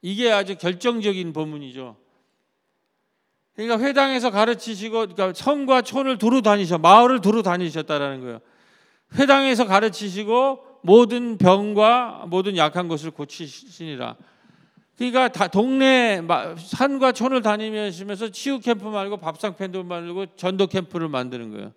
이게 0.02 0.30
아주 0.30 0.56
결정적인 0.56 1.32
본문이죠. 1.32 1.96
그러니까 3.60 3.86
회당에서 3.86 4.30
가르치시고 4.30 5.08
그러니까 5.08 5.32
성과 5.34 5.82
촌을 5.82 6.16
두루 6.16 6.40
다니셔 6.40 6.78
마을을 6.78 7.20
두루 7.20 7.42
다니셨다라는 7.42 8.20
거예요. 8.22 8.40
회당에서 9.16 9.66
가르치시고 9.66 10.78
모든 10.82 11.36
병과 11.36 12.24
모든 12.28 12.56
약한 12.56 12.88
것을 12.88 13.10
고치시니라. 13.10 14.16
그러니까 14.96 15.28
다 15.28 15.48
동네 15.48 16.22
산과 16.56 17.12
촌을 17.12 17.42
다니면서 17.42 18.30
치유 18.30 18.60
캠프 18.60 18.88
말고 18.88 19.18
밥상 19.18 19.56
펜도 19.56 19.84
말고 19.84 20.36
전도 20.36 20.66
캠프를 20.68 21.08
만드는 21.08 21.50
거예요. 21.50 21.72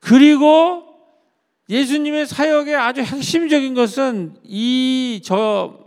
그리고 0.00 0.84
예수님의 1.68 2.26
사역의 2.26 2.74
아주 2.74 3.02
핵심적인 3.02 3.74
것은 3.74 4.34
이 4.42 5.20
저 5.22 5.78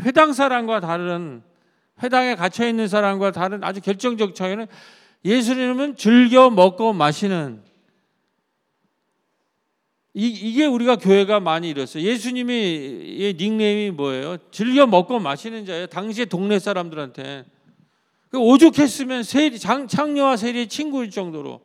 회당 0.00 0.34
사람과 0.34 0.80
다른 0.80 1.42
회당에 2.02 2.34
갇혀 2.34 2.66
있는 2.66 2.88
사람과 2.88 3.30
다른 3.30 3.62
아주 3.64 3.80
결정적 3.80 4.34
차이는 4.34 4.66
예수님은 5.24 5.96
즐겨 5.96 6.50
먹고 6.50 6.92
마시는 6.92 7.62
이, 10.14 10.52
게 10.52 10.66
우리가 10.66 10.96
교회가 10.96 11.40
많이 11.40 11.70
이뤘어요. 11.70 12.04
예수님의 12.04 13.34
닉네임이 13.38 13.92
뭐예요? 13.92 14.36
즐겨 14.50 14.86
먹고 14.86 15.20
마시는 15.20 15.64
자예요. 15.64 15.86
당시에 15.86 16.26
동네 16.26 16.58
사람들한테 16.58 17.46
그 18.28 18.38
오죽했으면 18.38 19.22
세리, 19.22 19.58
장, 19.58 19.86
창녀와 19.86 20.36
세리의 20.36 20.68
친구일 20.68 21.10
정도로 21.10 21.60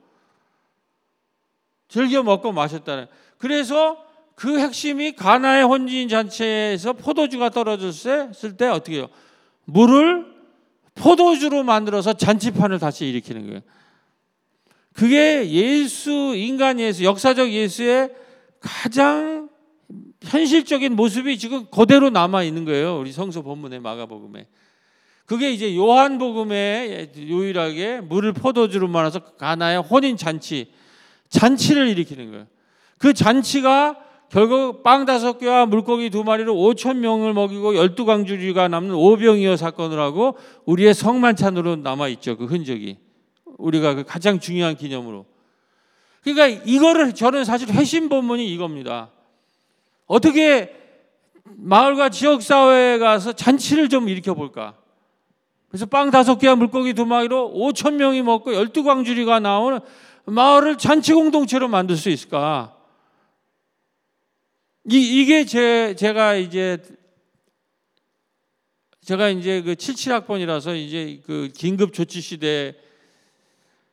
즐겨 1.89 2.23
먹고 2.23 2.51
마셨다는. 2.51 3.07
그래서 3.37 4.03
그 4.35 4.59
핵심이 4.59 5.13
가나의 5.13 5.63
혼인 5.63 6.07
잔치에서 6.07 6.93
포도주가 6.93 7.49
떨어졌을 7.49 8.55
때 8.57 8.67
어떻게 8.67 8.97
해요? 8.97 9.09
물을 9.67 10.25
포도주로 10.95 11.63
만들어서 11.63 12.13
잔치판을 12.13 12.79
다시 12.79 13.05
일으키는 13.05 13.45
거예요. 13.47 13.61
그게 14.93 15.47
예수 15.51 16.33
인간 16.35 16.79
예수 16.79 17.03
역사적 17.03 17.51
예수의 17.51 18.09
가장 18.59 19.49
현실적인 20.23 20.95
모습이 20.95 21.37
지금 21.37 21.67
그대로 21.69 22.09
남아 22.09 22.43
있는 22.43 22.65
거예요. 22.65 22.97
우리 22.97 23.11
성서 23.11 23.43
본문의 23.43 23.79
마가복음에. 23.79 24.47
그게 25.25 25.51
이제 25.51 25.75
요한복음에 25.75 27.11
유일하게 27.17 28.01
물을 28.01 28.33
포도주로 28.33 28.87
말아서 28.87 29.19
가나의 29.19 29.81
혼인 29.81 30.17
잔치 30.17 30.71
잔치를 31.29 31.89
일으키는 31.89 32.31
거예요. 32.31 32.47
그 32.97 33.13
잔치가 33.13 33.97
결국 34.29 34.83
빵 34.83 35.05
다섯 35.05 35.37
개와 35.37 35.65
물고기 35.65 36.09
두 36.09 36.23
마리로 36.23 36.53
5천 36.53 36.97
명을 36.97 37.33
먹이고 37.33 37.75
열두 37.75 38.05
광주리가 38.05 38.67
남는 38.67 38.93
오병이어 38.93 39.55
사건을 39.55 39.99
하고 39.99 40.37
우리의 40.65 40.93
성만찬으로 40.93 41.77
남아 41.77 42.09
있죠. 42.09 42.35
그 42.37 42.45
흔적이 42.45 42.97
우리가 43.57 43.95
그 43.95 44.03
가장 44.03 44.39
중요한 44.39 44.75
기념으로. 44.75 45.25
그러니까 46.23 46.61
이거를 46.65 47.15
저는 47.15 47.45
사실 47.45 47.69
회심 47.69 48.09
본문이 48.09 48.45
이겁니다. 48.53 49.11
어떻게 50.07 50.75
마을과 51.45 52.09
지역 52.09 52.41
사회에 52.41 52.97
가서 52.97 53.31
잔치를 53.31 53.87
좀 53.87 54.09
일으켜 54.09 54.33
볼까? 54.33 54.75
그래서 55.69 55.85
빵 55.85 56.11
다섯 56.11 56.37
개와 56.37 56.55
물고기 56.55 56.93
두 56.93 57.05
마리로 57.05 57.53
5천 57.55 57.95
명이 57.95 58.21
먹고 58.23 58.53
열두 58.53 58.83
광주리가 58.83 59.39
나오는 59.39 59.79
마을을 60.25 60.77
잔치 60.77 61.13
공동체로 61.13 61.69
만들 61.69 61.95
수 61.95 62.09
있을까? 62.09 62.76
이, 64.89 65.21
이게 65.21 65.43
제, 65.43 65.95
제가 65.95 66.35
이제 66.35 66.81
제가 69.01 69.29
이제 69.29 69.61
그 69.61 69.73
77학번이라서 69.73 70.77
이제 70.77 71.21
그 71.25 71.49
긴급 71.53 71.93
조치 71.93 72.21
시대 72.21 72.73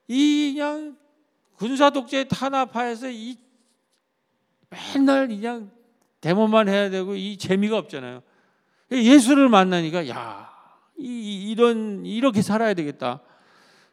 이 0.07 0.53
그냥 0.55 0.97
군사 1.57 1.91
독재 1.91 2.29
탄압하에서 2.29 3.11
이 3.11 3.37
맨날 4.71 5.27
그냥 5.27 5.71
데모만 6.21 6.69
해야 6.69 6.91
되고 6.91 7.17
이 7.17 7.37
재미가 7.39 7.77
없잖아요. 7.77 8.23
예수를 8.93 9.49
만나니까 9.49 10.09
야, 10.09 10.49
이, 10.97 11.51
이런 11.51 12.07
이렇게 12.07 12.41
살아야 12.41 12.75
되겠다. 12.75 13.21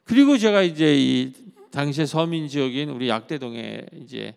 그리고 0.03 0.37
제가 0.37 0.61
이제 0.61 0.95
이 0.95 1.33
당시에 1.71 2.05
서민 2.05 2.47
지역인 2.47 2.89
우리 2.89 3.09
약대동에 3.09 3.85
이제 4.01 4.35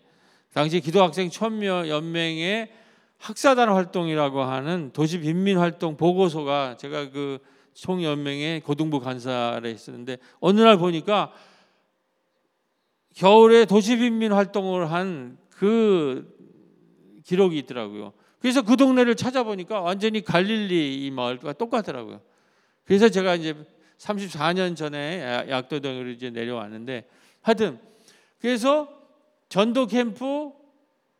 당시 0.55 0.79
기도학생 0.79 1.29
천여 1.29 1.87
연맹의 1.87 2.71
학사단 3.19 3.69
활동이라고 3.69 4.41
하는 4.41 4.91
도시 4.91 5.19
빈민 5.19 5.59
활동 5.59 5.95
보고서가 5.97 6.77
제가 6.77 7.11
그 7.11 7.37
총연맹의 7.73 8.61
고등부 8.61 8.99
간사를 8.99 9.69
했었는데 9.69 10.17
어느 10.39 10.61
날 10.61 10.77
보니까 10.77 11.31
겨울에 13.13 13.65
도시 13.65 13.95
빈민 13.97 14.31
활동을 14.33 14.91
한 14.91 15.45
그 15.57 16.33
기록이 17.23 17.57
있더라고요. 17.59 18.13
그래서 18.39 18.61
그 18.61 18.77
동네를 18.77 19.15
찾아보니까 19.15 19.81
완전히 19.81 20.21
갈릴리 20.21 21.05
이 21.05 21.11
마을과 21.11 21.53
똑같더라고요. 21.53 22.21
그래서 22.83 23.09
제가 23.09 23.35
이제 23.35 23.55
34년 23.97 24.75
전에 24.75 25.47
약도동으로 25.49 26.09
이제 26.09 26.29
내려왔는데 26.29 27.07
하여튼 27.41 27.79
그래서 28.39 28.94
전도 29.49 29.87
캠프, 29.87 30.51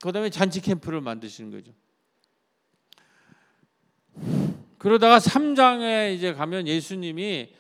그다음에 0.01 0.29
잔치 0.29 0.61
캠프를 0.61 1.01
만드시는 1.01 1.51
거죠. 1.51 1.73
그러다가 4.77 5.17
3장에 5.17 6.13
이제 6.15 6.33
가면 6.33 6.67
예수님이 6.67 7.53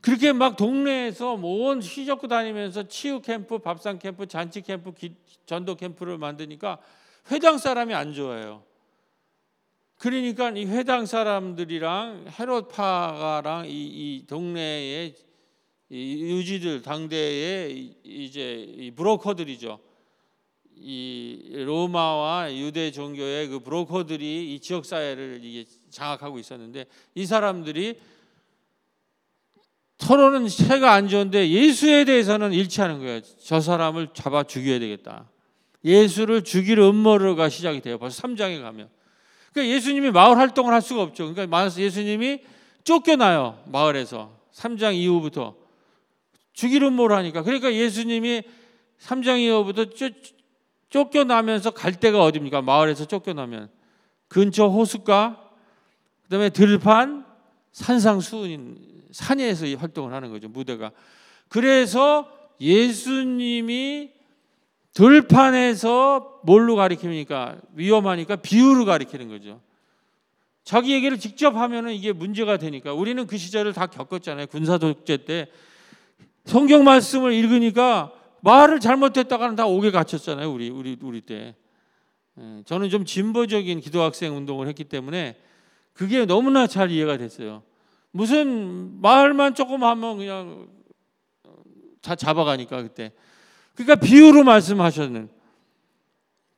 그렇게 0.00 0.32
막 0.32 0.56
동네에서 0.56 1.36
뭔 1.36 1.80
휘젓고 1.80 2.28
다니면서 2.28 2.88
치유 2.88 3.20
캠프, 3.20 3.58
밥상 3.58 3.98
캠프, 3.98 4.26
잔치 4.26 4.62
캠프, 4.62 4.92
전도 5.46 5.74
캠프를 5.74 6.16
만드니까 6.16 6.78
회당 7.30 7.58
사람이 7.58 7.94
안 7.94 8.14
좋아해요. 8.14 8.62
그러니까 9.98 10.50
이 10.50 10.64
회당 10.64 11.04
사람들이랑 11.04 12.26
헤롯파가랑 12.38 13.66
이, 13.68 13.72
이 13.72 14.26
동네에 14.26 15.14
이 15.90 16.22
유지들 16.22 16.82
당대의 16.82 17.96
이제 18.04 18.64
이 18.78 18.92
브로커들이죠. 18.92 19.80
이 20.76 21.52
로마와 21.52 22.54
유대 22.56 22.90
종교의 22.92 23.48
그 23.48 23.58
브로커들이 23.58 24.54
이 24.54 24.60
지역 24.60 24.86
사회를 24.86 25.40
이게 25.42 25.68
장악하고 25.90 26.38
있었는데 26.38 26.86
이 27.14 27.26
사람들이 27.26 27.98
서로는 29.98 30.48
새가 30.48 30.92
안 30.92 31.08
좋은데 31.08 31.50
예수에 31.50 32.04
대해서는 32.04 32.52
일치하는 32.52 33.00
거예요. 33.00 33.20
저 33.44 33.60
사람을 33.60 34.08
잡아 34.14 34.44
죽여야 34.44 34.78
되겠다. 34.78 35.28
예수를 35.84 36.44
죽일 36.44 36.78
음모가 36.78 37.48
시작이 37.48 37.80
돼요. 37.80 37.98
벌써 37.98 38.22
3장에 38.22 38.62
가면. 38.62 38.88
그러니까 39.52 39.74
예수님이 39.74 40.10
마을 40.10 40.38
활동을 40.38 40.72
할 40.72 40.80
수가 40.80 41.02
없죠. 41.02 41.34
그러니까 41.34 41.68
예수님이 41.76 42.40
쫓겨나요. 42.84 43.62
마을에서. 43.66 44.38
3장 44.54 44.94
이후부터. 44.94 45.59
음모를 46.82 47.16
하니까. 47.16 47.42
그러니까 47.42 47.72
예수님이 47.72 48.42
3장 49.00 49.40
이후부터 49.40 49.86
쫓, 49.86 50.12
쫓겨나면서 50.90 51.70
갈 51.70 51.98
데가 51.98 52.22
어디입니까? 52.22 52.62
마을에서 52.62 53.06
쫓겨나면. 53.06 53.70
근처 54.28 54.68
호숫가, 54.68 55.50
그 56.22 56.28
다음에 56.28 56.50
들판, 56.50 57.24
산상수훈인 57.72 58.90
산에서 59.12 59.66
활동을 59.76 60.12
하는 60.12 60.30
거죠. 60.30 60.48
무대가. 60.48 60.92
그래서 61.48 62.30
예수님이 62.60 64.10
들판에서 64.92 66.40
뭘로 66.44 66.76
가리킵니까? 66.76 67.60
위험하니까 67.74 68.36
비유로 68.36 68.84
가리키는 68.84 69.28
거죠. 69.28 69.60
자기 70.62 70.92
얘기를 70.92 71.18
직접 71.18 71.56
하면은 71.56 71.92
이게 71.92 72.12
문제가 72.12 72.56
되니까 72.58 72.92
우리는 72.92 73.26
그 73.26 73.38
시절을 73.38 73.72
다 73.72 73.86
겪었잖아요. 73.86 74.46
군사 74.46 74.78
독재 74.78 75.24
때 75.24 75.48
성경 76.44 76.84
말씀을 76.84 77.32
읽으니까 77.32 78.12
말을 78.40 78.80
잘못했다가는 78.80 79.56
다 79.56 79.66
옥에 79.66 79.90
갇혔잖아요. 79.90 80.50
우리 80.50 80.70
우리 80.70 80.96
우리 81.00 81.20
때. 81.20 81.54
예, 82.38 82.62
저는 82.64 82.90
좀 82.90 83.04
진보적인 83.04 83.80
기도학생 83.80 84.36
운동을 84.36 84.68
했기 84.68 84.84
때문에 84.84 85.36
그게 85.92 86.24
너무나 86.24 86.66
잘 86.66 86.90
이해가 86.90 87.18
됐어요. 87.18 87.62
무슨 88.12 89.00
말만 89.00 89.54
조금 89.54 89.84
하면 89.84 90.16
그냥 90.16 90.68
다 92.00 92.14
잡아가니까 92.14 92.82
그때. 92.82 93.12
그러니까 93.74 93.96
비유로 93.96 94.44
말씀하셨는. 94.44 95.28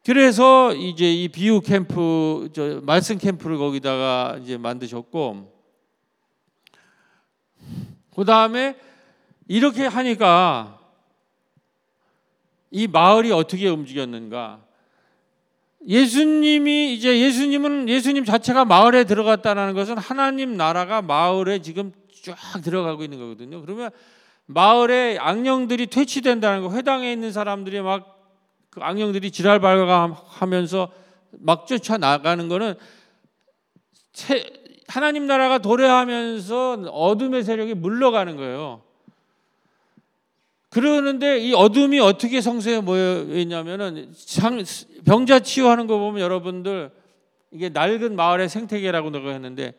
그래서 0.04 0.74
이제 0.74 1.12
이 1.12 1.28
비유 1.28 1.60
캠프, 1.60 2.48
저 2.52 2.80
말씀 2.82 3.18
캠프를 3.18 3.56
거기다가 3.56 4.38
이제 4.42 4.56
만드셨고, 4.56 5.52
그 8.14 8.24
다음에 8.24 8.76
이렇게 9.48 9.86
하니까 9.86 10.78
이 12.70 12.86
마을이 12.86 13.32
어떻게 13.32 13.68
움직였는가? 13.68 14.60
예수님이 15.86 16.94
이제 16.94 17.20
예수님은 17.20 17.88
예수님 17.88 18.24
자체가 18.24 18.64
마을에 18.64 19.04
들어갔다는 19.04 19.74
것은 19.74 19.98
하나님 19.98 20.56
나라가 20.56 21.02
마을에 21.02 21.60
지금 21.60 21.92
쫙 22.22 22.36
들어가고 22.62 23.02
있는 23.02 23.18
거거든요. 23.18 23.60
그러면 23.62 23.90
마을에 24.46 25.18
악령들이 25.18 25.88
퇴치된다는 25.88 26.62
거, 26.62 26.74
회당에 26.74 27.12
있는 27.12 27.32
사람들이 27.32 27.80
막 27.80 28.22
그 28.72 28.80
악령들이 28.80 29.30
지랄 29.30 29.60
발각하면서 29.60 30.90
막 31.40 31.66
쫓아 31.66 31.98
나가는 31.98 32.48
거는 32.48 32.74
하나님 34.88 35.26
나라가 35.26 35.58
도래하면서 35.58 36.88
어둠의 36.90 37.44
세력이 37.44 37.74
물러가는 37.74 38.34
거예요. 38.36 38.82
그러는데 40.72 41.38
이 41.38 41.52
어둠이 41.52 42.00
어떻게 42.00 42.40
성소에 42.40 42.80
모여 42.80 43.24
있냐면은 43.24 44.10
병자 45.04 45.40
치유하는 45.40 45.86
거 45.86 45.98
보면 45.98 46.22
여러분들 46.22 46.90
이게 47.50 47.68
낡은 47.68 48.16
마을의 48.16 48.48
생태계라고 48.48 49.10
내가 49.10 49.32
했는데 49.32 49.74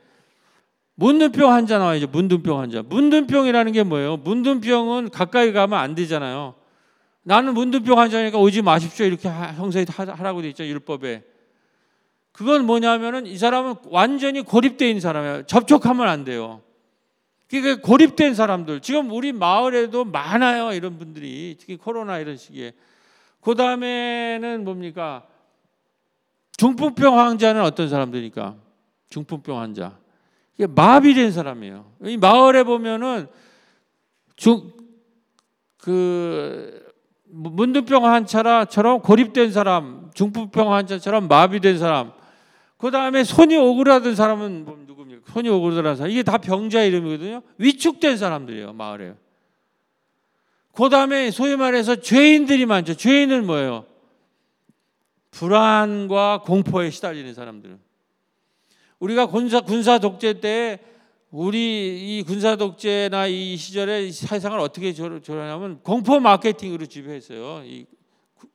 문둥병 0.93 1.51
환자 1.51 1.79
나와야죠. 1.79 2.09
문둥병 2.11 2.59
환자. 2.59 2.83
문둥병이라는 2.83 3.71
게 3.71 3.81
뭐예요? 3.81 4.17
문둥병은 4.17 5.09
가까이 5.09 5.51
가면 5.51 5.79
안 5.79 5.95
되잖아요. 5.95 6.53
나는 7.23 7.55
문둥병 7.55 7.97
환자니까 7.97 8.37
오지 8.37 8.61
마십시오. 8.61 9.07
이렇게 9.07 9.27
형사에 9.29 9.87
하라고 9.89 10.43
돼 10.43 10.49
있죠. 10.49 10.63
율법에. 10.63 11.23
그건 12.31 12.67
뭐냐면은 12.67 13.25
이 13.25 13.35
사람은 13.39 13.75
완전히 13.85 14.43
고립되어 14.43 14.87
있는 14.89 15.01
사람이에요. 15.01 15.43
접촉하면 15.47 16.07
안 16.07 16.23
돼요. 16.23 16.61
그게 17.53 17.75
고립된 17.75 18.33
사람들. 18.33 18.79
지금 18.79 19.11
우리 19.11 19.31
마을에도 19.31 20.05
많아요 20.05 20.73
이런 20.73 20.97
분들이. 20.97 21.55
특히 21.59 21.77
코로나 21.77 22.17
이런 22.17 22.35
시기에. 22.35 22.73
그 23.41 23.53
다음에는 23.53 24.63
뭡니까? 24.63 25.27
중풍병 26.57 27.19
환자는 27.19 27.61
어떤 27.61 27.89
사람들입니까? 27.89 28.55
중풍병 29.09 29.59
환자. 29.59 29.99
이게 30.55 30.65
마비된 30.65 31.31
사람이에요. 31.31 31.91
이 32.05 32.17
마을에 32.17 32.63
보면은 32.63 33.27
중그 34.35 34.71
문둥병 37.25 38.05
환자처럼 38.05 39.01
고립된 39.01 39.51
사람 39.51 40.09
중풍병 40.15 40.73
환자처럼 40.73 41.27
마비된 41.27 41.77
사람. 41.77 42.13
그 42.77 42.89
다음에 42.89 43.23
손이 43.23 43.55
오그라든 43.57 44.15
사람은 44.15 44.65
뭐 44.65 44.75
누굽니까? 44.87 45.02
손이 45.31 45.49
오그라든 45.49 45.95
사람. 45.95 46.11
이게 46.11 46.23
다 46.23 46.37
병자 46.37 46.83
이름이거든요. 46.83 47.41
위축된 47.57 48.17
사람들이에요, 48.17 48.73
마을에. 48.73 49.13
그 50.73 50.89
다음에 50.89 51.31
소위 51.31 51.55
말해서 51.55 51.97
죄인들이 51.97 52.65
많죠. 52.65 52.95
죄인은 52.95 53.45
뭐예요? 53.45 53.85
불안과 55.31 56.41
공포에 56.41 56.89
시달리는 56.89 57.33
사람들. 57.33 57.77
우리가 58.99 59.27
군사, 59.27 59.61
군사 59.61 59.99
독재 59.99 60.39
때 60.39 60.79
우리 61.29 62.19
이 62.19 62.23
군사 62.23 62.55
독재나 62.55 63.27
이 63.27 63.57
시절에 63.57 64.11
세상을 64.11 64.59
어떻게 64.59 64.93
조련하면 64.93 65.81
공포 65.81 66.19
마케팅으로 66.19 66.85
지배했어요. 66.85 67.63
이 67.65 67.85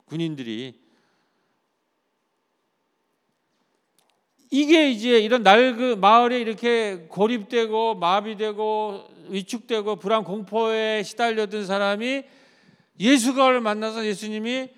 군인들이. 0.04 0.88
이게 4.51 4.91
이제 4.91 5.19
이런 5.19 5.43
낡은 5.43 6.01
마을에 6.01 6.41
이렇게 6.41 7.07
고립되고 7.09 7.97
마비되고 7.97 9.05
위축되고 9.29 9.97
불안 9.97 10.25
공포에 10.25 11.03
시달려든 11.03 11.67
사람이 11.67 12.23
예수가를 12.99 13.61
만나서 13.61 14.07
예수님이 14.07 14.69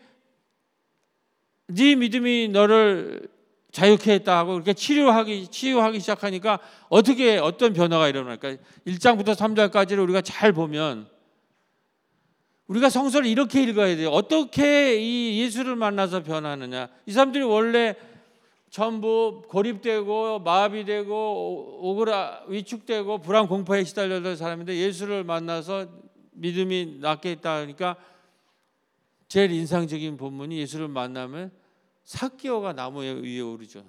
네 1.69 1.95
믿음이 1.95 2.49
너를 2.49 3.29
자유케 3.71 4.15
했다 4.15 4.39
하고 4.39 4.55
이렇게 4.55 4.73
치료하기 4.73 5.49
치유하기 5.49 6.01
시작하니까 6.01 6.59
어떻게 6.89 7.39
어떤 7.39 7.73
변화가 7.73 8.09
일어날까? 8.09 8.57
1장부터 8.87 9.37
3장까지를 9.37 10.03
우리가 10.03 10.21
잘 10.23 10.53
보면 10.53 11.09
우리가 12.67 12.89
성서를 12.89 13.29
이렇게 13.29 13.63
읽어야 13.63 13.97
돼요. 13.97 14.11
어떻게 14.11 15.01
이 15.01 15.41
예수를 15.41 15.77
만나서 15.77 16.23
변하느냐? 16.25 16.89
이 17.07 17.13
사람들이 17.13 17.45
원래 17.45 17.95
전부 18.71 19.43
고립되고 19.49 20.39
마비되고 20.39 21.79
오그라 21.81 22.45
위축되고 22.47 23.19
불안 23.19 23.49
공포에 23.49 23.83
시달렸던 23.83 24.37
사람인데 24.37 24.77
예수를 24.77 25.25
만나서 25.25 25.89
믿음이 26.31 26.99
낫게 27.01 27.31
했다 27.33 27.57
하니까 27.57 27.97
제일 29.27 29.51
인상적인 29.51 30.17
본문이 30.17 30.59
예수를 30.59 30.87
만나면 30.89 31.51
사기어가 32.05 32.73
나무 32.73 33.03
위에 33.03 33.41
오르죠. 33.41 33.85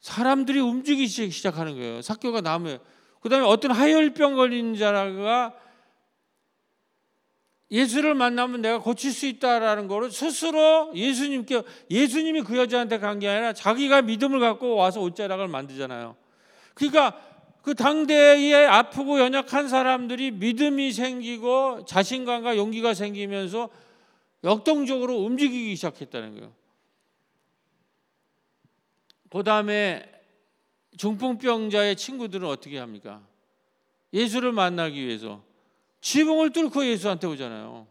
사람들이 0.00 0.60
움직이기 0.60 1.30
시작하는 1.30 1.74
거예요. 1.74 2.02
사기어가 2.02 2.42
나무에. 2.42 2.78
그다음에 3.20 3.46
어떤 3.46 3.72
하혈병 3.72 4.36
걸린 4.36 4.76
자가 4.76 5.54
예수를 7.70 8.14
만나면 8.14 8.62
내가 8.62 8.78
고칠 8.78 9.12
수 9.12 9.26
있다라는 9.26 9.88
거를 9.88 10.10
스스로 10.10 10.92
예수님께 10.94 11.62
예수님이 11.90 12.42
그 12.42 12.56
여자한테 12.56 12.98
간 12.98 13.18
게 13.18 13.28
아니라 13.28 13.52
자기가 13.52 14.02
믿음을 14.02 14.38
갖고 14.40 14.76
와서 14.76 15.00
옷자락을 15.00 15.48
만들잖아요. 15.48 16.16
그러니까 16.74 17.20
그 17.62 17.74
당대에 17.74 18.64
아프고 18.66 19.18
연약한 19.18 19.68
사람들이 19.68 20.30
믿음이 20.30 20.92
생기고 20.92 21.84
자신감과 21.86 22.56
용기가 22.56 22.94
생기면서 22.94 23.70
역동적으로 24.44 25.16
움직이기 25.16 25.74
시작했다는 25.74 26.34
거예요. 26.34 26.52
그 29.30 29.42
다음에 29.42 30.08
중풍병자의 30.96 31.96
친구들은 31.96 32.46
어떻게 32.46 32.78
합니까? 32.78 33.20
예수를 34.12 34.52
만나기 34.52 35.04
위해서 35.04 35.42
지붕을 36.06 36.50
뚫고 36.50 36.86
예수한테 36.86 37.26
오잖아요. 37.26 37.88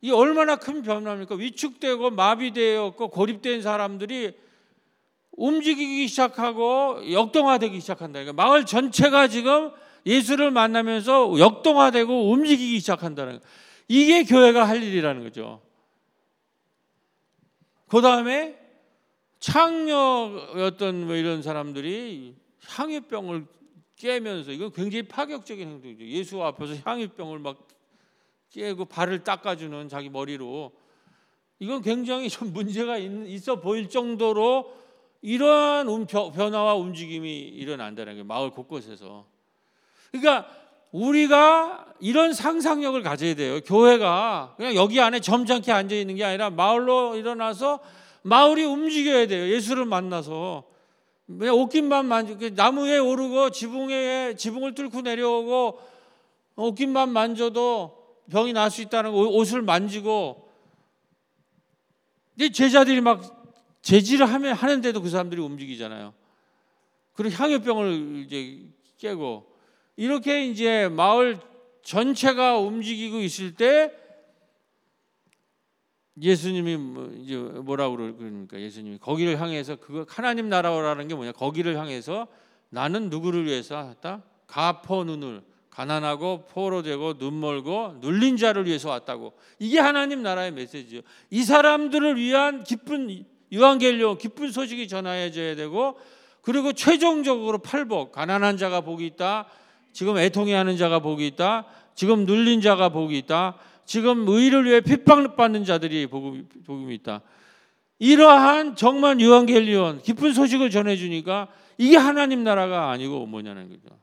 이 0.00 0.12
얼마나 0.12 0.54
큰 0.54 0.82
변화입니까? 0.82 1.34
위축되고 1.34 2.10
마비되었고 2.10 3.08
고립된 3.08 3.60
사람들이 3.60 4.38
움직이기 5.32 6.06
시작하고 6.06 7.10
역동화되기 7.10 7.80
시작한다. 7.80 8.20
그러니까 8.20 8.40
마을 8.40 8.64
전체가 8.66 9.26
지금 9.26 9.72
예수를 10.06 10.52
만나면서 10.52 11.40
역동화되고 11.40 12.30
움직이기 12.30 12.78
시작한다는 12.78 13.40
거예요. 13.40 13.52
이게 13.88 14.22
교회가 14.22 14.68
할 14.68 14.84
일이라는 14.84 15.24
거죠. 15.24 15.60
그 17.88 18.00
다음에 18.00 18.56
창녀였던 19.40 21.04
뭐 21.04 21.16
이런 21.16 21.42
사람들이 21.42 22.36
향유병을 22.68 23.46
깨면서 23.96 24.52
이거 24.52 24.68
굉장히 24.68 25.02
파격적인 25.08 25.68
행동이죠. 25.68 26.04
예수 26.06 26.42
앞에서 26.42 26.74
향유병을 26.84 27.38
막 27.38 27.66
깨고 28.50 28.86
발을 28.86 29.24
닦아주는 29.24 29.88
자기 29.88 30.08
머리로 30.08 30.72
이건 31.58 31.82
굉장히 31.82 32.28
좀 32.28 32.52
문제가 32.52 32.98
있어 32.98 33.60
보일 33.60 33.88
정도로 33.88 34.74
이러한 35.22 36.06
변화와 36.06 36.74
움직임이 36.74 37.38
일어난다는 37.38 38.12
거예요. 38.12 38.24
마을 38.24 38.50
곳곳에서. 38.50 39.26
그러니까 40.12 40.48
우리가 40.92 41.86
이런 42.00 42.32
상상력을 42.32 43.02
가져야 43.02 43.34
돼요. 43.34 43.60
교회가 43.62 44.54
그냥 44.56 44.74
여기 44.74 45.00
안에 45.00 45.20
점잖게 45.20 45.72
앉아 45.72 45.94
있는 45.94 46.16
게 46.16 46.24
아니라 46.24 46.50
마을로 46.50 47.16
일어나서 47.16 47.80
마을이 48.22 48.64
움직여야 48.64 49.26
돼요. 49.26 49.52
예수를 49.54 49.84
만나서 49.86 50.64
그냥 51.26 51.54
옷깃만 51.56 52.06
만지 52.06 52.34
그 52.36 52.52
나무에 52.54 52.98
오르고 52.98 53.50
지붕에 53.50 54.36
지붕을 54.36 54.74
뚫고 54.74 55.02
내려오고 55.02 55.80
옷깃만 56.56 57.10
만져도 57.10 58.06
병이 58.30 58.52
날 58.52 58.70
수 58.70 58.82
있다는 58.82 59.12
거, 59.12 59.18
옷을 59.18 59.62
만지고 59.62 60.48
제자들이 62.52 63.00
막 63.00 63.22
제지를 63.82 64.26
하면 64.26 64.54
하는데도 64.54 65.00
그 65.00 65.08
사람들이 65.08 65.40
움직이잖아요. 65.40 66.12
그리고 67.12 67.34
향유병을 67.34 68.24
이제 68.26 68.62
깨고 68.98 69.46
이렇게 69.96 70.46
이제 70.46 70.88
마을 70.88 71.38
전체가 71.82 72.58
움직이고 72.58 73.20
있을 73.20 73.54
때 73.54 73.92
예수님이 76.20 76.76
뭐 76.76 77.12
이제 77.20 77.36
뭐라고 77.36 77.96
그러니까 77.96 78.58
예수님이 78.58 78.98
거기를 78.98 79.40
향해서 79.40 79.76
그거 79.76 80.06
하나님 80.08 80.48
나라라는 80.48 81.08
게 81.08 81.14
뭐냐? 81.14 81.32
거기를 81.32 81.76
향해서 81.76 82.26
나는 82.70 83.10
누구를 83.10 83.44
위해서 83.44 83.76
왔다? 83.76 84.22
가포 84.46 85.04
눈을 85.04 85.42
가난하고 85.70 86.46
포로되고 86.46 87.14
눈멀고 87.18 87.98
눌린 88.00 88.38
자를 88.38 88.66
위해서 88.66 88.88
왔다고. 88.88 89.34
이게 89.58 89.78
하나님 89.78 90.22
나라의 90.22 90.52
메시지죠. 90.52 91.02
이 91.30 91.42
사람들을 91.42 92.16
위한 92.16 92.64
기쁜 92.64 93.24
유한겔리온 93.52 94.16
기쁜 94.16 94.50
소식이 94.50 94.88
전해져야 94.88 95.54
되고 95.54 95.98
그리고 96.40 96.72
최종적으로 96.72 97.58
팔복 97.58 98.12
가난한 98.12 98.56
자가 98.56 98.80
복이 98.80 99.04
있다. 99.04 99.46
지금 99.92 100.16
애통해 100.16 100.54
하는 100.54 100.78
자가 100.78 101.00
복이 101.00 101.26
있다. 101.26 101.66
지금 101.94 102.24
눌린 102.24 102.60
자가 102.62 102.88
복이 102.88 103.16
있다. 103.18 103.56
지금 103.86 104.28
의를 104.28 104.64
위해 104.64 104.80
핍박받는 104.80 105.64
자들이 105.64 106.06
복음이 106.08 106.94
있다. 106.96 107.22
이러한 107.98 108.76
정말 108.76 109.18
유한겔리온 109.20 110.02
기쁜 110.02 110.32
소식을 110.32 110.70
전해주니까 110.70 111.48
이게 111.78 111.96
하나님 111.96 112.44
나라가 112.44 112.90
아니고 112.90 113.26
뭐냐는 113.26 113.68
거죠. 113.68 113.96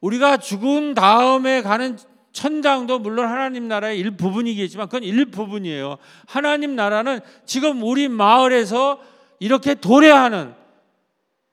우리가 0.00 0.38
죽은 0.38 0.94
다음에 0.94 1.62
가는 1.62 1.96
천당도 2.32 2.98
물론 2.98 3.28
하나님 3.28 3.66
나라의 3.68 3.98
일부분이겠지만 4.00 4.88
그건 4.88 5.04
일부분이에요. 5.04 5.96
하나님 6.26 6.76
나라는 6.76 7.20
지금 7.44 7.82
우리 7.82 8.08
마을에서 8.08 9.00
이렇게 9.40 9.74
도래하는 9.74 10.54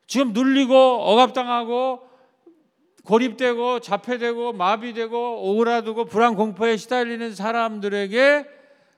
지금 0.07 0.33
눌리고 0.33 0.75
억압당하고 0.75 2.01
고립되고 3.05 3.79
자폐되고 3.81 4.53
마비되고 4.53 5.51
오그라들고 5.51 6.05
불안 6.05 6.35
공포에 6.35 6.77
시달리는 6.77 7.35
사람들에게 7.35 8.45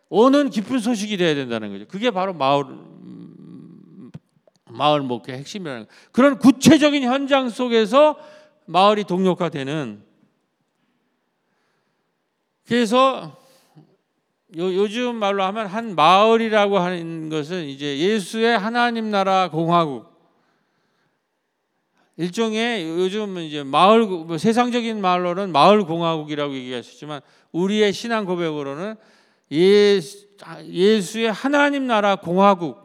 오는 0.10 0.50
기쁜 0.50 0.80
소식이 0.80 1.18
돼야 1.18 1.34
된다는 1.34 1.72
거죠. 1.72 1.86
그게 1.88 2.12
바로 2.12 2.34
마을 2.34 2.66
마을 4.70 5.02
목회 5.02 5.34
핵심이라는 5.34 5.86
거예요. 5.86 6.02
그런 6.12 6.38
구체적인 6.38 7.04
현장 7.04 7.50
속에서 7.50 8.18
마을이 8.66 9.06
동력화되는 9.06 10.04
그래서 12.68 13.38
요, 14.58 14.88
즘 14.88 15.16
말로 15.16 15.44
하면 15.44 15.68
한 15.68 15.96
마을이라고 15.96 16.80
하는 16.80 17.30
것은 17.30 17.66
이제 17.66 17.98
예수의 17.98 18.58
하나님 18.58 19.12
나라 19.12 19.50
공화국 19.50 20.15
일종의 22.18 22.88
요즘 22.88 23.38
이제 23.40 23.64
마을 23.64 24.06
뭐 24.06 24.38
세상적인 24.38 25.02
말로는 25.02 25.52
마을 25.52 25.84
공화국이라고 25.86 26.54
얘기하시지만 26.56 27.22
우리의 27.52 27.92
신앙 27.92 28.26
고백으로는 28.26 28.96
예수, 29.52 30.28
예수 30.70 31.20
의 31.20 31.32
하나님 31.32 31.88
나라 31.88 32.16
공화국 32.16 32.78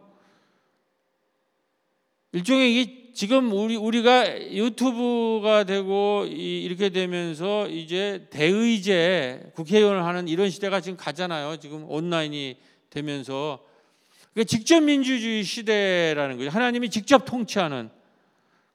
일종의 2.32 2.74
이게 2.74 3.00
지금 3.12 3.52
우리 3.52 3.76
우리가 3.76 4.52
유튜브가 4.52 5.64
되고 5.64 6.24
이렇게 6.26 6.90
되면서 6.90 7.68
이제 7.68 8.26
대의제 8.30 9.52
국회의원을 9.54 10.04
하는 10.04 10.28
이런 10.28 10.48
시대가 10.48 10.80
지금 10.80 10.96
가잖아요. 10.96 11.56
지금 11.58 11.84
온라인이 11.88 12.56
되면서 12.88 13.64
그러니까 14.32 14.48
직접 14.48 14.80
민주주의 14.80 15.42
시대라는 15.42 16.38
거죠. 16.38 16.50
하나님이 16.50 16.88
직접 16.88 17.24
통치하는. 17.24 17.90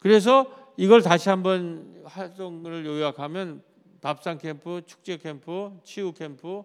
그래서 0.05 0.45
이걸 0.77 1.01
다시 1.01 1.29
한번 1.29 2.03
활동을 2.05 2.85
요약하면 2.85 3.63
밥상 4.01 4.37
캠프, 4.37 4.83
축제 4.85 5.17
캠프, 5.17 5.71
치유 5.83 6.13
캠프, 6.13 6.61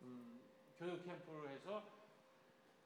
음, 0.00 0.40
교육 0.78 1.04
캠프로 1.04 1.46
해서 1.50 1.82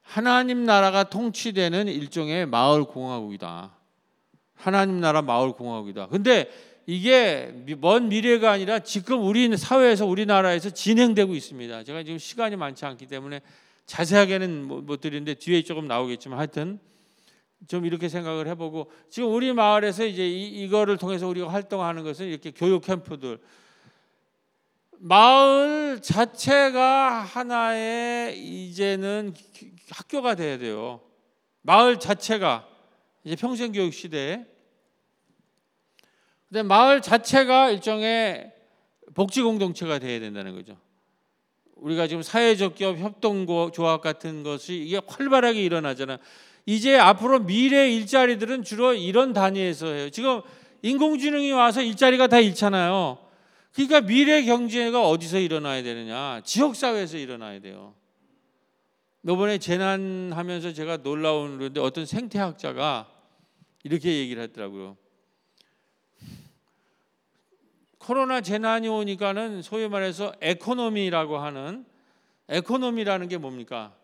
하나님 0.02 0.64
나라가 0.64 1.04
통치되는 1.04 1.86
일종의 1.86 2.46
마을 2.46 2.82
공화국이다. 2.86 3.76
하나님 4.56 4.98
나라 4.98 5.22
마을 5.22 5.52
공화국이다. 5.52 6.08
근데 6.08 6.50
이게 6.84 7.54
먼 7.80 8.08
미래가 8.08 8.50
아니라 8.50 8.80
지금 8.80 9.22
우리 9.24 9.56
사회에서 9.56 10.06
우리나라에서 10.06 10.70
진행되고 10.70 11.36
있습니다. 11.36 11.84
제가 11.84 12.02
지금 12.02 12.18
시간이 12.18 12.56
많지 12.56 12.84
않기 12.84 13.06
때문에 13.06 13.42
자세하게는 13.86 14.64
못 14.64 15.00
드리는데 15.00 15.34
뒤에 15.34 15.62
조금 15.62 15.86
나오겠지만 15.86 16.36
하여튼 16.36 16.80
좀 17.66 17.84
이렇게 17.84 18.08
생각을 18.08 18.46
해보고 18.48 18.90
지금 19.10 19.32
우리 19.32 19.52
마을에서 19.52 20.04
이제 20.04 20.28
이, 20.28 20.68
거를 20.68 20.96
통해서 20.96 21.26
우리가 21.26 21.48
활동하는 21.52 22.04
것은 22.04 22.26
이렇게 22.26 22.50
교육 22.50 22.84
캠프들 22.84 23.38
마을 25.00 26.00
자체가 26.00 27.20
하나의 27.20 28.38
이제는 28.38 29.34
학교가 29.90 30.34
돼야 30.34 30.58
돼요. 30.58 31.00
마을 31.62 31.98
자체가 31.98 32.68
이제 33.24 33.36
평생 33.36 33.72
교육 33.72 33.92
시대에 33.92 34.46
근데 36.48 36.62
마을 36.62 37.02
자체가 37.02 37.70
일종의 37.70 38.52
복지 39.14 39.42
공동체가 39.42 39.98
돼야 39.98 40.18
된다는 40.18 40.54
거죠. 40.54 40.78
우리가 41.76 42.06
지금 42.06 42.22
사회적 42.22 42.74
기업 42.74 42.98
협동 42.98 43.46
조합 43.72 44.00
같은 44.00 44.42
것이 44.42 44.76
이게 44.76 45.00
활발하게 45.06 45.62
일어나잖아. 45.62 46.18
이제 46.70 46.98
앞으로 46.98 47.38
미래 47.38 47.90
일자리들은 47.90 48.62
주로 48.62 48.92
이런 48.92 49.32
단위에서 49.32 49.86
해요. 49.86 50.10
지금 50.10 50.42
인공지능이 50.82 51.50
와서 51.52 51.80
일자리가 51.80 52.26
다 52.26 52.40
잃잖아요. 52.40 53.16
그러니까 53.72 54.02
미래 54.02 54.42
경제가 54.42 55.08
어디서 55.08 55.38
일어나야 55.38 55.82
되느냐? 55.82 56.42
지역 56.44 56.76
사회에서 56.76 57.16
일어나야 57.16 57.60
돼요. 57.60 57.94
이번에 59.24 59.56
재난하면서 59.56 60.74
제가 60.74 60.98
놀라운 60.98 61.56
그런데 61.56 61.80
어떤 61.80 62.04
생태학자가 62.04 63.08
이렇게 63.82 64.18
얘기를 64.18 64.42
했더라고요. 64.42 64.98
코로나 67.96 68.42
재난이 68.42 68.88
오니까는 68.88 69.62
소위 69.62 69.88
말해서 69.88 70.34
에코노미라고 70.42 71.38
하는 71.38 71.86
에코노미라는 72.50 73.28
게 73.28 73.38
뭡니까? 73.38 73.94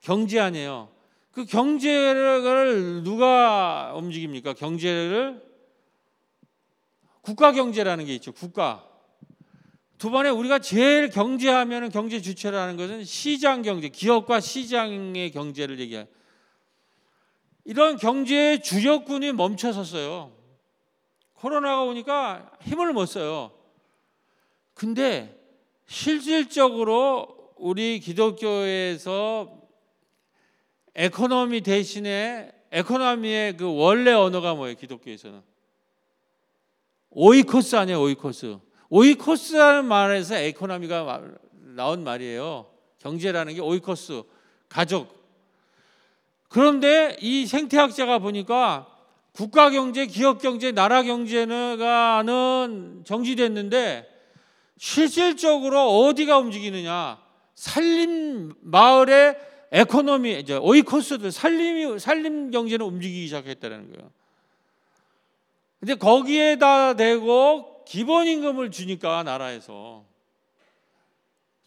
경제 0.00 0.40
아니에요. 0.40 0.98
그 1.32 1.44
경제를 1.44 3.02
누가 3.04 3.92
움직입니까? 3.94 4.54
경제를 4.54 5.42
국가 7.20 7.52
경제라는 7.52 8.06
게 8.06 8.14
있죠. 8.16 8.32
국가. 8.32 8.86
두 9.98 10.10
번에 10.10 10.30
우리가 10.30 10.58
제일 10.58 11.10
경제하면 11.10 11.90
경제 11.90 12.20
주체라는 12.20 12.76
것은 12.76 13.04
시장 13.04 13.62
경제, 13.62 13.88
기업과 13.88 14.40
시장의 14.40 15.30
경제를 15.30 15.78
얘기해요. 15.78 16.06
이런 17.64 17.96
경제의 17.98 18.62
주력군이 18.62 19.32
멈춰섰어요. 19.32 20.32
코로나가 21.34 21.82
오니까 21.82 22.50
힘을 22.62 22.92
못 22.92 23.06
써요. 23.06 23.52
근데 24.74 25.38
실질적으로 25.86 27.52
우리 27.56 28.00
기독교에서 28.00 29.59
에코노미 31.00 31.62
대신에 31.62 32.52
에코노미의 32.70 33.56
그 33.56 33.74
원래 33.74 34.12
언어가 34.12 34.54
뭐예요? 34.54 34.76
기독교에서는 34.76 35.40
오이코스 37.08 37.76
아니에요, 37.76 38.02
오이코스. 38.02 38.58
오이코스라는 38.90 39.86
말에서 39.86 40.36
economy가 40.36 41.04
마- 41.04 41.20
나온 41.74 42.04
말이에요. 42.04 42.66
경제라는 42.98 43.54
게 43.54 43.60
오이코스, 43.62 44.24
가족. 44.68 45.18
그런데 46.48 47.16
이 47.20 47.46
생태학자가 47.46 48.18
보니까 48.18 48.86
국가 49.32 49.70
경제, 49.70 50.04
기업 50.04 50.42
경제, 50.42 50.70
나라 50.70 51.02
경제는 51.02 51.78
정지됐는데 53.06 54.06
실질적으로 54.76 55.80
어디가 56.04 56.36
움직이느냐? 56.36 57.18
살림 57.54 58.52
마을의 58.60 59.36
economy, 59.72 60.40
이제 60.40 60.56
오이코스들 60.56 61.30
살림이 61.30 61.98
살림 61.98 62.50
경제는 62.50 62.84
움직이기 62.84 63.26
시작했다는 63.26 63.92
거예요. 63.92 64.10
근데 65.78 65.94
거기에다 65.94 66.94
대고 66.94 67.84
기본 67.84 68.26
임금을 68.26 68.70
주니까 68.70 69.22
나라에서 69.22 70.04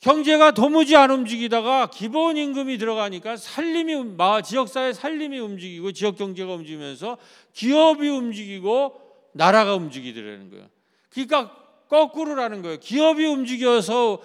경제가 0.02 0.52
도무지 0.52 0.98
안 0.98 1.12
움직이다가 1.12 1.88
기본 1.88 2.36
임금이 2.36 2.78
들어가니까 2.78 3.38
살림이 3.38 3.96
마 4.18 4.42
지역사회 4.42 4.92
살림이 4.92 5.40
움직이고 5.40 5.94
지역 5.94 6.18
경제가 6.18 6.54
움직이면서 6.54 7.18
기업이 7.54 8.10
움직이고 8.10 9.00
나라가 9.32 9.76
움직이더라는 9.76 10.50
거예요. 10.52 10.68
그러니까 11.10 11.56
거꾸로라는 11.88 12.62
거예요. 12.62 12.80
기업이 12.80 13.26
움직여서 13.26 14.22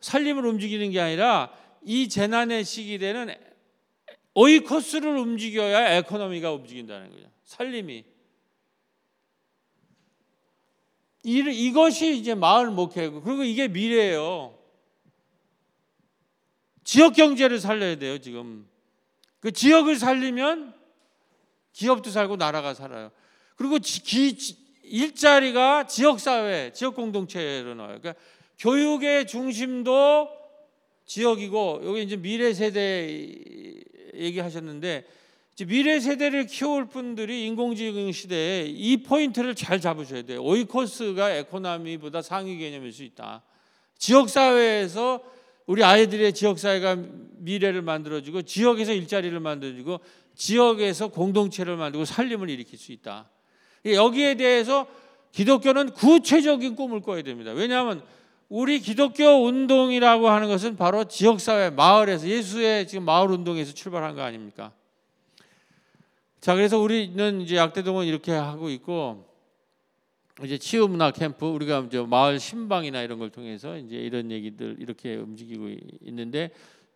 살림을 0.00 0.46
움직이는 0.46 0.92
게 0.92 1.00
아니라 1.00 1.50
이 1.88 2.08
재난의 2.08 2.64
시기에는 2.64 3.32
오이코스를 4.34 5.16
움직여야 5.16 5.96
에코노미가 5.98 6.52
움직인다는 6.52 7.12
거죠. 7.12 7.30
살림이 7.44 8.04
이, 11.22 11.38
이것이 11.38 12.16
이제 12.16 12.34
마을 12.34 12.70
목회고 12.72 13.22
그리고 13.22 13.44
이게 13.44 13.68
미래예요. 13.68 14.58
지역 16.82 17.14
경제를 17.14 17.60
살려야 17.60 17.96
돼요, 17.98 18.18
지금. 18.18 18.68
그 19.38 19.52
지역을 19.52 19.96
살리면 19.96 20.74
기업도 21.72 22.10
살고 22.10 22.36
나라가 22.36 22.74
살아요. 22.74 23.12
그리고 23.54 23.78
지, 23.78 24.02
기, 24.02 24.36
지- 24.36 24.56
일자리가 24.82 25.86
지역 25.86 26.18
사회, 26.18 26.72
지역 26.72 26.96
공동체로 26.96 27.74
나와요. 27.74 27.98
그러니까 28.00 28.20
교육의 28.58 29.26
중심도 29.28 30.28
지역이고 31.06 31.82
여기 31.84 32.02
이제 32.02 32.16
미래 32.16 32.52
세대 32.52 33.28
얘기하셨는데 34.14 35.06
미래 35.66 36.00
세대를 36.00 36.46
키울 36.46 36.86
분들이 36.86 37.46
인공지능 37.46 38.12
시대에 38.12 38.66
이 38.66 38.98
포인트를 38.98 39.54
잘 39.54 39.80
잡으셔야 39.80 40.22
돼요. 40.22 40.42
오이코스가 40.42 41.30
에코노미보다 41.36 42.20
상위 42.20 42.58
개념일 42.58 42.92
수 42.92 43.02
있다. 43.04 43.42
지역 43.96 44.28
사회에서 44.28 45.22
우리 45.64 45.82
아이들의 45.82 46.34
지역 46.34 46.58
사회가 46.58 46.98
미래를 47.38 47.80
만들어주고 47.82 48.42
지역에서 48.42 48.92
일자리를 48.92 49.38
만들어주고 49.40 50.00
지역에서 50.34 51.08
공동체를 51.08 51.76
만들고 51.76 52.04
살림을 52.04 52.50
일으킬 52.50 52.78
수 52.78 52.92
있다. 52.92 53.30
여기에 53.86 54.34
대해서 54.34 54.86
기독교는 55.32 55.90
구체적인 55.92 56.76
꿈을 56.76 57.00
꿔야 57.00 57.22
됩니다. 57.22 57.52
왜냐하면 57.52 58.02
우리 58.48 58.80
기독교 58.80 59.24
운동이라고 59.44 60.28
하는 60.28 60.48
것은 60.48 60.76
바로 60.76 61.04
지역 61.04 61.40
사회, 61.40 61.70
마을에서 61.70 62.28
예수의 62.28 62.86
지금 62.86 63.04
마을 63.04 63.30
운동에서 63.30 63.74
출발한 63.74 64.14
거 64.14 64.22
아닙니까? 64.22 64.72
자, 66.40 66.54
그래서 66.54 66.78
우리는 66.78 67.40
이제 67.40 67.56
약대동은 67.56 68.06
이렇게 68.06 68.30
하고 68.30 68.70
있고 68.70 69.26
이제 70.44 70.58
치유 70.58 70.86
문화 70.86 71.10
캠프 71.10 71.46
우리가 71.46 71.80
이제 71.88 72.00
마을 72.02 72.38
신방이나 72.38 73.02
이런 73.02 73.18
걸 73.18 73.30
통해서 73.30 73.76
이제 73.76 73.96
이런 73.96 74.30
얘기들 74.30 74.76
이렇게 74.78 75.16
움직이고 75.16 75.70
있는데 76.02 76.50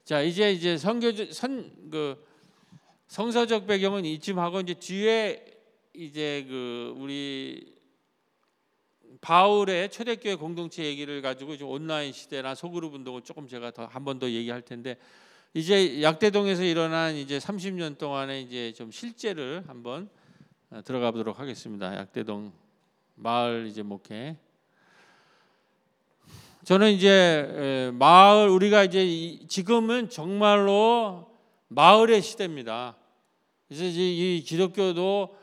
자, 0.05 0.23
이제 0.23 0.53
이제 0.53 0.77
선교 0.77 1.11
선그 1.13 2.25
성서적 3.09 3.67
배경은 3.67 4.05
이쯤 4.05 4.39
하고 4.39 4.61
이제 4.61 4.75
뒤에 4.75 5.45
이제 5.95 6.47
그 6.49 6.95
우리 6.97 7.80
바울의 9.21 9.91
초대교회 9.91 10.35
공동체 10.37 10.85
얘기를 10.85 11.21
가지고 11.23 11.57
좀 11.57 11.69
온라인 11.71 12.13
시대나 12.13 12.55
소그룹 12.55 12.95
운동을 12.95 13.23
조금 13.23 13.47
제가 13.49 13.71
더 13.73 13.87
한 13.87 14.05
번 14.05 14.19
더 14.19 14.29
얘기할 14.31 14.63
텐데 14.63 14.97
이제 15.53 16.01
약대동에서 16.03 16.63
일어난 16.63 17.15
이제 17.17 17.39
30년 17.39 17.99
동안의 17.99 18.43
이제 18.45 18.73
좀 18.73 18.91
실제를 18.91 19.65
한번 19.67 20.09
어, 20.71 20.81
들어가 20.85 21.11
보도록 21.11 21.39
하겠습니다. 21.41 21.97
약대동 21.97 22.53
마을 23.17 23.67
이제 23.69 23.83
목회. 23.83 24.37
저는 26.65 26.93
이제 26.93 27.09
에, 27.09 27.91
마을 27.93 28.49
우리가 28.49 28.85
이제 28.85 29.05
이- 29.05 29.47
지금은 29.49 30.09
정말로 30.11 31.31
마을의 31.69 32.23
시대입니다. 32.23 32.97
그래서 33.69 33.85
이제 33.85 34.01
이 34.01 34.43
기독교도 34.43 35.35
에, 35.35 35.40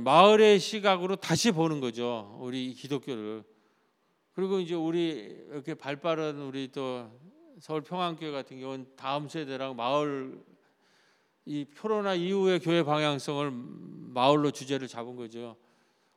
마을의 0.00 0.58
시각으로 0.58 1.16
다시 1.16 1.52
보는 1.52 1.80
거죠. 1.80 2.36
우리 2.40 2.74
기독교를. 2.74 3.44
그리고 4.32 4.58
이제 4.58 4.74
우리 4.74 5.10
이렇게 5.50 5.74
발빠른 5.74 6.40
우리 6.42 6.68
또 6.72 7.08
서울 7.60 7.82
평안교회 7.82 8.32
같은 8.32 8.58
경우는 8.58 8.86
다음 8.96 9.28
세대랑 9.28 9.76
마을 9.76 10.40
이 11.44 11.66
코로나 11.80 12.14
이후의 12.14 12.60
교회 12.60 12.82
방향성을 12.82 13.50
마을로 13.52 14.50
주제를 14.50 14.88
잡은 14.88 15.14
거죠. 15.14 15.56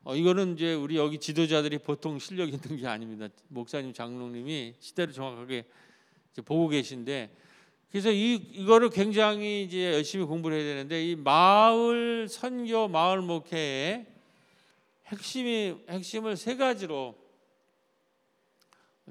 어, 0.04 0.16
이거는 0.16 0.56
이제 0.56 0.74
우리 0.74 0.98
여기 0.98 1.20
지도자들이 1.20 1.78
보통 1.78 2.20
실력 2.20 2.50
있는 2.50 2.78
게 2.78 2.88
아닙니다. 2.88 3.28
목사님, 3.50 3.94
장로님이 3.94 4.76
시대를 4.80 5.14
정확하게 5.14 5.66
보고 6.44 6.68
계신데 6.68 7.36
그래서 7.94 8.10
이 8.10 8.34
이거를 8.34 8.90
굉장히 8.90 9.62
이제 9.62 9.94
열심히 9.94 10.26
공부를 10.26 10.58
해야 10.58 10.66
되는데 10.66 11.12
이 11.12 11.16
마을 11.16 12.28
선교, 12.28 12.88
마을 12.88 13.22
목회의 13.22 14.08
핵심이 15.06 15.78
핵심을 15.88 16.36
세 16.36 16.58
가지로 16.58 17.14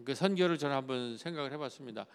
그 0.04 0.16
선교를 0.16 0.58
저는 0.58 0.74
한번 0.74 1.16
생각을 1.16 1.52
해봤습니다. 1.52 2.06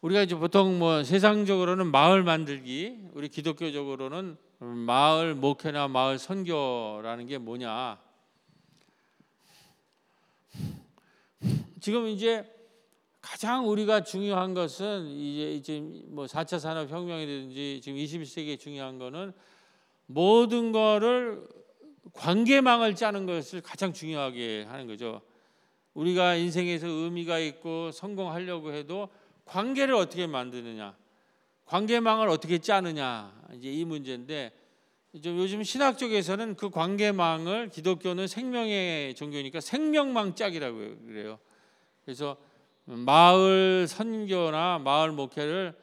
우리가 0.00 0.22
이제 0.22 0.36
보통 0.36 0.78
뭐 0.78 1.02
세상적으로는 1.02 1.88
마을 1.90 2.22
만들기, 2.22 3.08
우리 3.14 3.28
기독교적으로는 3.28 4.36
마을 4.60 5.34
목회나 5.34 5.88
마을 5.88 6.20
선교라는 6.20 7.26
게 7.26 7.38
뭐냐? 7.38 7.98
지금 11.80 12.06
이제 12.06 12.48
가장 13.30 13.68
우리가 13.68 14.04
중요한 14.04 14.54
것은 14.54 15.06
이제 15.10 15.52
이제 15.52 15.80
뭐 16.06 16.24
4차 16.24 16.58
산업 16.58 16.90
혁명이든지 16.90 17.82
지금 17.82 17.98
21세기에 17.98 18.58
중요한 18.58 18.98
거는 18.98 19.34
모든 20.06 20.72
거를 20.72 21.46
관계망을 22.14 22.94
짜는 22.94 23.26
것을 23.26 23.60
가장 23.60 23.92
중요하게 23.92 24.64
하는 24.66 24.86
거죠. 24.86 25.20
우리가 25.92 26.36
인생에서 26.36 26.88
의미가 26.88 27.38
있고 27.40 27.92
성공하려고 27.92 28.72
해도 28.72 29.10
관계를 29.44 29.94
어떻게 29.94 30.26
만드느냐, 30.26 30.96
관계망을 31.66 32.30
어떻게 32.30 32.56
짜느냐 32.56 33.38
이제 33.52 33.70
이 33.70 33.84
문제인데 33.84 34.52
좀 35.22 35.36
요즘 35.36 35.62
신학 35.62 35.98
쪽에서는 35.98 36.56
그 36.56 36.70
관계망을 36.70 37.68
기독교는 37.68 38.26
생명의 38.26 39.14
종교니까 39.16 39.60
생명망 39.60 40.34
짝이라고 40.34 40.78
그래요. 41.04 41.38
그래서 42.06 42.38
마을 42.88 43.86
선교나 43.86 44.78
마을 44.78 45.12
목회를 45.12 45.74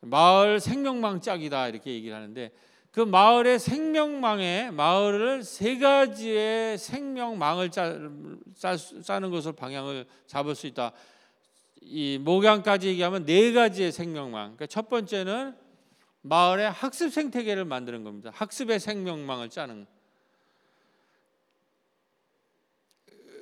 마을 0.00 0.58
생명망 0.58 1.20
짝이다 1.20 1.68
이렇게 1.68 1.92
얘기를 1.92 2.16
하는데 2.16 2.50
그 2.90 3.00
마을의 3.00 3.58
생명망에 3.58 4.70
마을을 4.70 5.42
세 5.42 5.78
가지의 5.78 6.78
생명망을 6.78 7.70
짜는 7.70 9.30
것을 9.30 9.52
방향을 9.52 10.06
잡을 10.26 10.54
수 10.54 10.66
있다. 10.66 10.92
이 11.82 12.18
목양까지 12.22 12.88
얘기하면 12.88 13.26
네 13.26 13.52
가지의 13.52 13.92
생명망. 13.92 14.56
그러니까 14.56 14.66
첫 14.66 14.88
번째는 14.88 15.54
마을의 16.22 16.70
학습 16.70 17.12
생태계를 17.12 17.66
만드는 17.66 18.02
겁니다. 18.02 18.30
학습의 18.32 18.80
생명망을 18.80 19.50
짜는. 19.50 19.86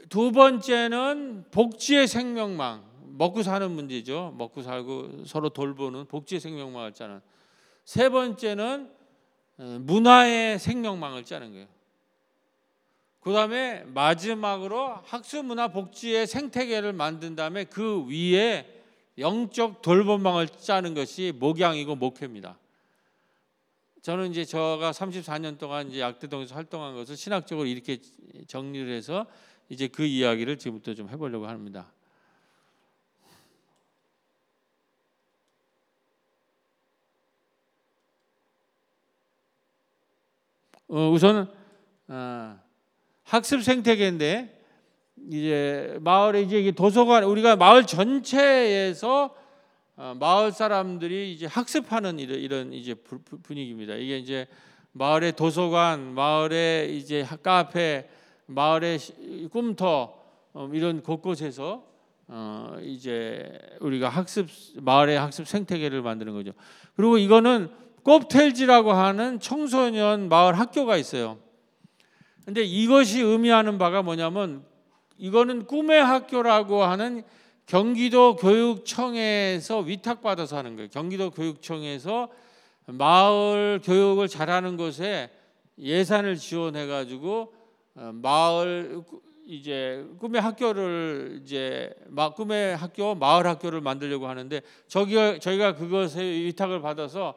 두 0.09 0.33
번째는 0.33 1.45
복지의 1.53 2.09
생명망. 2.09 2.94
먹고 3.17 3.43
사는 3.43 3.71
문제죠. 3.71 4.35
먹고 4.37 4.63
살고 4.63 5.25
서로 5.27 5.49
돌보는 5.51 6.07
복지의 6.07 6.41
생명망을 6.41 6.93
짜는. 6.93 7.21
세 7.85 8.09
번째는 8.09 8.91
어, 9.59 9.79
문화의 9.81 10.59
생명망을 10.59 11.25
짜는 11.25 11.53
거예요. 11.53 11.67
그 13.21 13.33
다음에 13.33 13.85
마지막으로 13.85 14.99
학습 15.05 15.45
문화 15.45 15.69
복지의 15.69 16.27
생태계를 16.27 16.93
만든 16.93 17.37
다음에 17.37 17.65
그 17.65 18.05
위에 18.07 18.83
영적 19.17 19.81
돌봄망을 19.81 20.49
짜는 20.49 20.95
것이 20.95 21.33
목양이고 21.37 21.95
목회입니다. 21.95 22.59
저는 24.03 24.31
이제 24.33 24.45
저가 24.45 24.91
34년 24.91 25.57
동안 25.57 25.89
이제 25.89 26.01
약대동에서 26.01 26.55
활동한 26.55 26.95
것을 26.95 27.17
신학적으로 27.17 27.67
이렇게 27.67 27.99
정리를 28.47 28.93
해서 28.93 29.25
이제 29.71 29.89
그 29.89 30.05
이야기를 30.05 30.59
지금부터 30.59 30.95
좀 30.95 31.09
해보려고 31.09 31.47
합니다. 31.47 31.91
어, 40.95 41.11
우선 41.11 41.49
어, 42.07 42.57
학습 43.25 43.65
생태계인데 43.65 44.63
이제 45.29 45.99
마을에 46.03 46.43
이제 46.43 46.71
도서관 46.71 47.25
우리가 47.25 47.57
마을 47.57 47.85
전체에서 47.85 49.35
어, 49.97 50.15
마을 50.21 50.53
사람들이 50.53 51.33
이제 51.33 51.47
학습하는 51.47 52.21
이런, 52.21 52.73
이제 52.73 52.95
분위기입니다. 53.43 53.95
이게 53.95 54.19
이제 54.19 54.47
마을의 54.93 55.33
도서관, 55.33 56.15
마을의 56.15 56.97
이제 56.97 57.27
카페, 57.43 58.09
마을의 58.47 58.99
시- 59.01 59.49
꿈터 59.51 60.15
어, 60.53 60.71
이런 60.73 61.03
곳곳에서 61.03 61.85
어, 62.29 62.77
이제 62.83 63.51
우리가 63.81 64.09
학습 64.11 64.47
마을의 64.81 65.19
학습 65.19 65.49
생태계를 65.49 66.03
만드는 66.03 66.33
거죠. 66.35 66.53
그리고 66.95 67.19
이거는 67.19 67.69
꼽텔지라고 68.05 68.93
하는 68.93 69.41
청소년 69.41 70.29
마을 70.29 70.59
학교가 70.59 70.97
있어요. 70.97 71.39
근데 72.45 72.63
이것이 72.63 73.21
의미하는 73.23 73.79
바가 73.79 74.03
뭐냐면 74.03 74.65
이거는 75.17 75.67
꿈의 75.67 76.03
학교라고 76.05 76.83
하는 76.83 77.23
경기도 77.67 78.37
교육청에서 78.37 79.79
위탁받아서 79.81 80.57
하는 80.59 80.77
거예요. 80.77 80.89
경기도 80.91 81.31
교육청에서 81.31 82.29
마을 82.87 83.81
교육을 83.83 84.29
잘하는 84.29 84.77
곳에 84.77 85.31
예산을 85.79 86.37
지원해 86.37 86.87
가지고 86.87 87.55
어, 87.97 88.11
마을 88.13 89.03
꾸- 89.09 89.23
이제 89.47 90.05
꿈의 90.19 90.41
학교를 90.43 91.41
이제 91.43 91.91
마- 92.09 92.31
꿈의 92.35 92.77
학교 92.77 93.15
마을 93.15 93.47
학교를 93.47 93.81
만들려고 93.81 94.27
하는데 94.29 94.61
저기 94.89 95.15
저희가 95.41 95.75
그것에 95.77 96.23
위탁을 96.23 96.81
받아서 96.83 97.35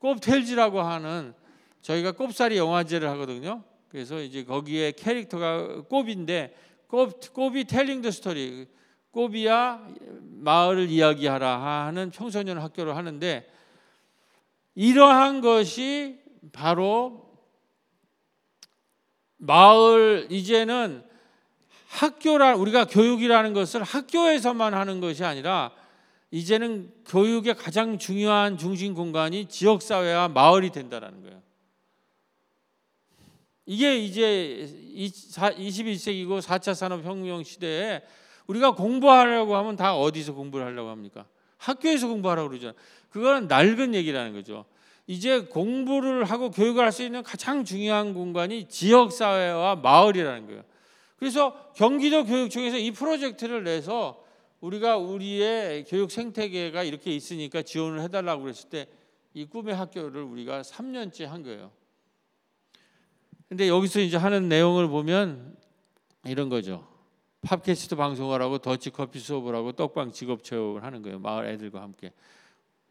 꼽텔지라고 0.00 0.80
하는 0.80 1.34
저희가 1.82 2.12
꼽사리 2.12 2.56
영화제를 2.56 3.08
하거든요. 3.10 3.62
그래서 3.88 4.20
이제 4.20 4.44
거기에 4.44 4.92
캐릭터가 4.92 5.82
꼽인데 5.82 6.54
꼽 6.88 7.20
꼽이 7.32 7.64
텔링 7.64 8.02
더 8.02 8.10
스토리 8.10 8.66
꼽이야 9.12 9.86
마을을 10.20 10.88
이야기하라 10.88 11.84
하는 11.86 12.10
청소년 12.12 12.58
학교를 12.58 12.96
하는데 12.96 13.48
이러한 14.74 15.40
것이 15.40 16.20
바로 16.52 17.28
마을 19.36 20.26
이제는 20.30 21.04
학교라 21.88 22.54
우리가 22.56 22.84
교육이라는 22.84 23.52
것을 23.52 23.82
학교에서만 23.82 24.74
하는 24.74 25.00
것이 25.00 25.24
아니라 25.24 25.72
이제는 26.30 26.92
교육의 27.06 27.56
가장 27.56 27.98
중요한 27.98 28.56
중심 28.56 28.94
공간이 28.94 29.46
지역 29.46 29.82
사회와 29.82 30.28
마을이 30.28 30.70
된다라는 30.70 31.22
거예요. 31.22 31.42
이게 33.66 33.98
이제 33.98 34.68
21세기고 34.96 36.40
4차 36.40 36.74
산업 36.74 37.04
혁명 37.04 37.42
시대에 37.42 38.02
우리가 38.46 38.74
공부하려고 38.74 39.56
하면 39.56 39.76
다 39.76 39.96
어디서 39.96 40.34
공부를 40.34 40.66
하려고 40.66 40.90
합니까? 40.90 41.26
학교에서 41.56 42.08
공부하라고 42.08 42.48
그러잖아요. 42.48 42.74
그거는 43.10 43.48
낡은 43.48 43.94
얘기라는 43.94 44.32
거죠. 44.32 44.64
이제 45.06 45.40
공부를 45.40 46.24
하고 46.24 46.50
교육을 46.50 46.84
할 46.84 46.92
수 46.92 47.02
있는 47.02 47.22
가장 47.22 47.64
중요한 47.64 48.14
공간이 48.14 48.68
지역 48.68 49.12
사회와 49.12 49.76
마을이라는 49.76 50.46
거예요. 50.46 50.62
그래서 51.16 51.72
경기도 51.74 52.24
교육청에서 52.24 52.78
이 52.78 52.90
프로젝트를 52.92 53.64
내서 53.64 54.24
우리가 54.60 54.98
우리의 54.98 55.84
교육 55.84 56.10
생태계가 56.10 56.82
이렇게 56.82 57.14
있으니까 57.14 57.62
지원을 57.62 58.00
해달라고 58.02 58.42
그랬을 58.42 58.68
때 58.70 58.86
이 59.32 59.44
꿈의 59.44 59.74
학교를 59.74 60.22
우리가 60.22 60.62
3년째 60.62 61.24
한 61.26 61.42
거예요. 61.42 61.70
근데 63.48 63.68
여기서 63.68 64.00
이제 64.00 64.16
하는 64.16 64.48
내용을 64.48 64.88
보면 64.88 65.56
이런 66.24 66.48
거죠. 66.48 66.86
팝캐스트 67.42 67.96
방송을 67.96 68.42
하고 68.42 68.58
더치 68.58 68.90
커피 68.90 69.18
수업을 69.18 69.54
하고 69.54 69.72
떡방 69.72 70.12
직업 70.12 70.44
체험을 70.44 70.84
하는 70.84 71.02
거예요. 71.02 71.18
마을 71.18 71.46
애들과 71.46 71.80
함께. 71.80 72.12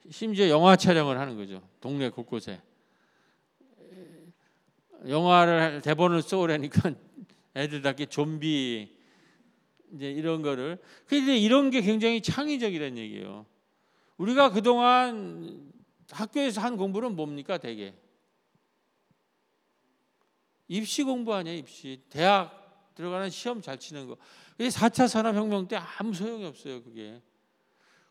심지어 0.09 0.49
영화 0.49 0.75
촬영을 0.75 1.19
하는 1.19 1.35
거죠. 1.35 1.61
동네 1.81 2.09
곳곳에. 2.09 2.61
영화를 5.07 5.81
대본을 5.81 6.21
써오라니까 6.21 6.93
애들답게 7.55 8.07
좀비 8.07 8.97
이제 9.93 10.11
이런 10.11 10.41
거를. 10.41 10.77
근데 11.05 11.37
이런 11.37 11.69
게 11.69 11.81
굉장히 11.81 12.21
창의적이라는 12.21 12.97
얘기예요. 12.97 13.45
우리가 14.17 14.51
그동안 14.51 15.71
학교에서 16.11 16.61
한 16.61 16.77
공부는 16.77 17.15
뭡니까 17.15 17.57
대개? 17.57 17.93
입시 20.67 21.03
공부 21.03 21.33
아니야 21.33 21.53
입시. 21.53 22.01
대학 22.09 22.93
들어가는 22.95 23.29
시험 23.29 23.61
잘 23.61 23.77
치는 23.77 24.07
거. 24.07 24.17
그게 24.57 24.69
4차 24.69 25.07
산업혁명 25.07 25.67
때 25.67 25.77
아무 25.97 26.13
소용이 26.13 26.45
없어요 26.45 26.83
그게. 26.83 27.21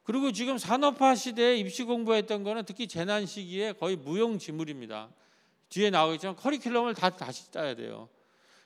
그리고 0.03 0.33
지금 0.33 0.57
산업화 0.57 1.15
시대에 1.15 1.57
입시 1.59 1.85
공부했던 1.85 2.43
거는 2.43 2.65
특히 2.65 2.89
재난 2.89 3.27
시기에 3.27 3.73
거의 3.73 3.97
무용지물입니다. 3.97 5.11
뒤에 5.69 5.91
나오겠지만 5.91 6.37
커리큘럼을 6.37 6.97
다 6.97 7.11
다시 7.11 7.51
짜야 7.53 7.75
돼요. 7.75 8.09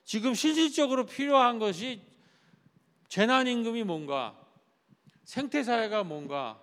지금 0.05 0.35
실질적으로 0.35 1.05
필요한 1.05 1.59
것이 1.59 2.01
재난 3.13 3.47
임금이 3.47 3.85
뭔가 3.85 4.35
생태 5.25 5.63
사회가 5.63 6.03
뭔가 6.03 6.59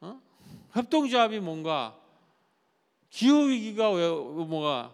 어? 0.00 0.20
협동조합이 0.72 1.38
뭔가 1.38 1.96
기후 3.10 3.48
위기가 3.48 3.92
왜 3.92 4.08
뭐가 4.08 4.92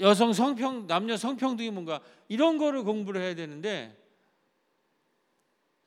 여성 0.00 0.32
성평 0.32 0.88
남녀 0.88 1.16
성평등이 1.16 1.70
뭔가 1.70 2.00
이런 2.26 2.58
거를 2.58 2.82
공부를 2.82 3.20
해야 3.20 3.36
되는데 3.36 3.96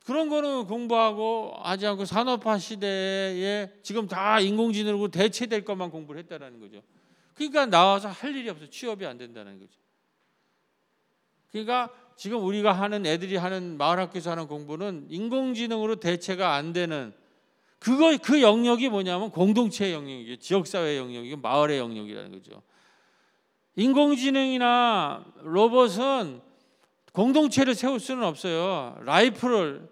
그런 0.06 0.30
거는 0.30 0.66
공부하고 0.66 1.56
하지 1.64 1.86
않고 1.86 2.06
산업화 2.06 2.58
시대에 2.58 3.78
지금 3.84 4.08
다 4.08 4.40
인공지능으로 4.40 5.10
대체될 5.10 5.66
것만 5.66 5.92
공부를 5.92 6.22
했다라는 6.22 6.62
거죠. 6.62 6.82
그러니까 7.34 7.66
나와서 7.66 8.08
할 8.08 8.34
일이 8.38 8.50
없어 8.50 8.70
취업이 8.70 9.06
안 9.06 9.18
된다는 9.18 9.60
거죠. 9.60 9.78
그러니까 11.52 12.03
지금 12.16 12.44
우리가 12.44 12.72
하는 12.72 13.06
애들이 13.06 13.36
하는 13.36 13.78
마을 13.78 14.00
학교에서 14.00 14.32
하는 14.32 14.48
공부는 14.48 15.08
인공지능으로 15.10 15.98
대체가 15.98 16.54
안 16.54 16.74
되는 16.74 17.14
그거 17.80 18.18
그 18.18 18.42
영역이 18.42 18.90
뭐냐면 18.90 19.30
공동체의 19.30 19.94
영역이죠. 19.94 20.38
지역 20.38 20.68
사회 20.68 20.98
영역이고 20.98 21.38
마을의 21.38 21.80
영역이라는 21.80 22.32
거죠. 22.32 22.62
인공지능이나 23.76 25.26
로봇은 25.42 26.42
공동체를 27.12 27.76
세울 27.76 28.00
수는 28.00 28.24
없어요. 28.24 28.98
life를 29.02 29.90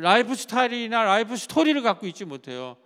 lifestyle이나 0.00 1.02
life 1.02 1.36
story를 1.36 1.80
갖고 1.82 2.06
있지 2.06 2.24
못해요. 2.24 2.76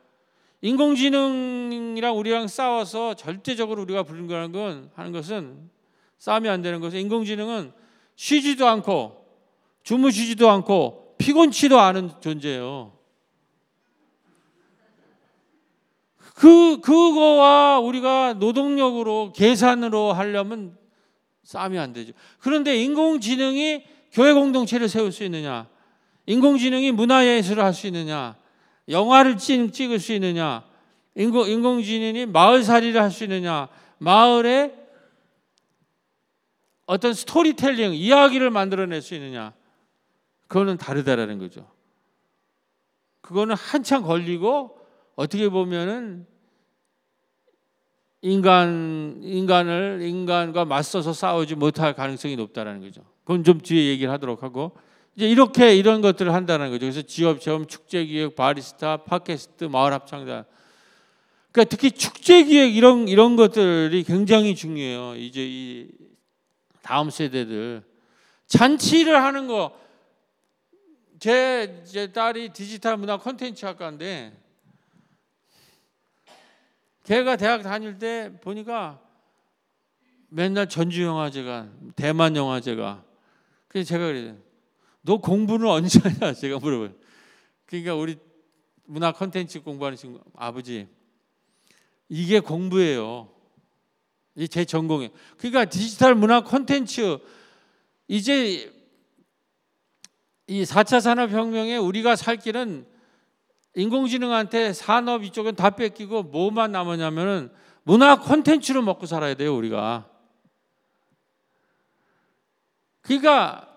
인공지능이랑 0.62 2.16
우리랑 2.16 2.48
싸워서 2.48 3.14
절대적으로 3.14 3.82
우리가 3.82 4.02
불가능한 4.02 4.52
건 4.52 4.90
하는 4.94 5.12
것은 5.12 5.70
싸움이 6.18 6.48
안 6.48 6.60
되는 6.60 6.80
것은 6.80 6.98
인공지능은 7.00 7.72
쉬지도 8.20 8.68
않고 8.68 9.24
주무시지도 9.82 10.50
않고 10.50 11.14
피곤치도 11.16 11.80
않은 11.80 12.10
존재예요. 12.20 12.92
그 16.34 16.80
그거와 16.82 17.78
우리가 17.78 18.34
노동력으로 18.34 19.32
계산으로 19.34 20.12
하려면 20.12 20.76
싸움이 21.44 21.78
안 21.78 21.94
되죠. 21.94 22.12
그런데 22.40 22.76
인공지능이 22.82 23.84
교회 24.12 24.34
공동체를 24.34 24.90
세울 24.90 25.12
수 25.12 25.24
있느냐? 25.24 25.66
인공지능이 26.26 26.92
문화예술을 26.92 27.64
할 27.64 27.72
수 27.72 27.86
있느냐? 27.86 28.36
영화를 28.90 29.38
찍, 29.38 29.72
찍을 29.72 29.98
수 29.98 30.12
있느냐? 30.12 30.62
인공, 31.14 31.48
인공지능이 31.48 32.26
마을살이를 32.26 33.00
할 33.00 33.10
수 33.10 33.24
있느냐? 33.24 33.68
마을에 33.96 34.79
어떤 36.90 37.14
스토리텔링, 37.14 37.94
이야기를 37.94 38.50
만들어낼 38.50 39.00
수 39.00 39.14
있느냐? 39.14 39.52
그거는 40.48 40.76
다르다라는 40.76 41.38
거죠. 41.38 41.70
그거는 43.20 43.54
한참 43.54 44.02
걸리고 44.02 44.76
어떻게 45.14 45.48
보면은 45.48 46.26
인간 48.22 49.20
인간을 49.22 50.00
인간과 50.02 50.64
맞서서 50.64 51.12
싸우지 51.12 51.54
못할 51.54 51.94
가능성이 51.94 52.34
높다라는 52.34 52.80
거죠. 52.80 53.02
그건 53.22 53.44
좀 53.44 53.60
뒤에 53.60 53.86
얘기를 53.86 54.12
하도록 54.14 54.42
하고 54.42 54.72
이제 55.14 55.28
이렇게 55.28 55.76
이런 55.76 56.00
것들을 56.00 56.34
한다는 56.34 56.70
거죠. 56.70 56.80
그래서 56.80 57.02
지업 57.02 57.40
체험, 57.40 57.66
축제 57.68 58.04
기획, 58.04 58.34
바리스타, 58.34 59.04
팟캐스트, 59.04 59.66
마을 59.66 59.92
합창단. 59.92 60.44
그러니까 61.52 61.70
특히 61.70 61.92
축제 61.92 62.42
기획 62.42 62.74
이런 62.74 63.06
이런 63.06 63.36
것들이 63.36 64.02
굉장히 64.02 64.56
중요해요. 64.56 65.14
이제 65.14 65.46
이 65.46 66.09
다음 66.82 67.10
세대들 67.10 67.84
잔치를 68.46 69.22
하는 69.22 69.46
거. 69.46 69.78
제, 71.18 71.84
제 71.84 72.12
딸이 72.12 72.54
디지털 72.54 72.96
문화 72.96 73.18
콘텐츠 73.18 73.66
학과인데 73.66 74.32
걔가 77.04 77.36
대학 77.36 77.62
다닐 77.62 77.98
때 77.98 78.32
보니까 78.40 79.00
맨날 80.28 80.68
전주 80.68 81.02
영화제가 81.02 81.68
대만 81.94 82.36
영화제가 82.36 83.04
그래서 83.68 83.88
제가 83.88 84.06
그래요. 84.06 84.38
너 85.02 85.18
공부는 85.18 85.68
언제 85.68 86.00
하냐 86.00 86.32
제가 86.34 86.58
물어봐요. 86.58 86.94
그러니까 87.66 87.94
우리 87.94 88.16
문화 88.84 89.12
콘텐츠 89.12 89.60
공부하는 89.60 89.96
친구 89.96 90.20
아버지 90.34 90.88
이게 92.08 92.40
공부예요. 92.40 93.30
이 94.36 94.48
제 94.48 94.64
전공이에요. 94.64 95.10
그러니까 95.36 95.64
디지털 95.64 96.14
문화 96.14 96.42
콘텐츠 96.42 97.18
이제 98.08 98.72
이 100.46 100.62
4차 100.62 101.00
산업혁명에 101.00 101.76
우리가 101.76 102.16
살 102.16 102.36
길은 102.36 102.86
인공지능한테 103.76 104.72
산업 104.72 105.24
이쪽은 105.24 105.54
다 105.54 105.70
뺏기고 105.70 106.24
뭐만 106.24 106.72
남았냐면은 106.72 107.52
문화 107.84 108.18
콘텐츠로 108.20 108.82
먹고 108.82 109.06
살아야 109.06 109.34
돼요, 109.34 109.54
우리가. 109.56 110.08
그러니까 113.02 113.68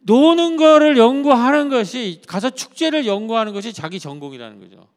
노는 0.00 0.56
거를 0.56 0.96
연구하는 0.96 1.68
것이 1.68 2.22
가서 2.26 2.50
축제를 2.50 3.06
연구하는 3.06 3.52
것이 3.52 3.72
자기 3.72 3.98
전공이라는 3.98 4.60
거죠. 4.60 4.88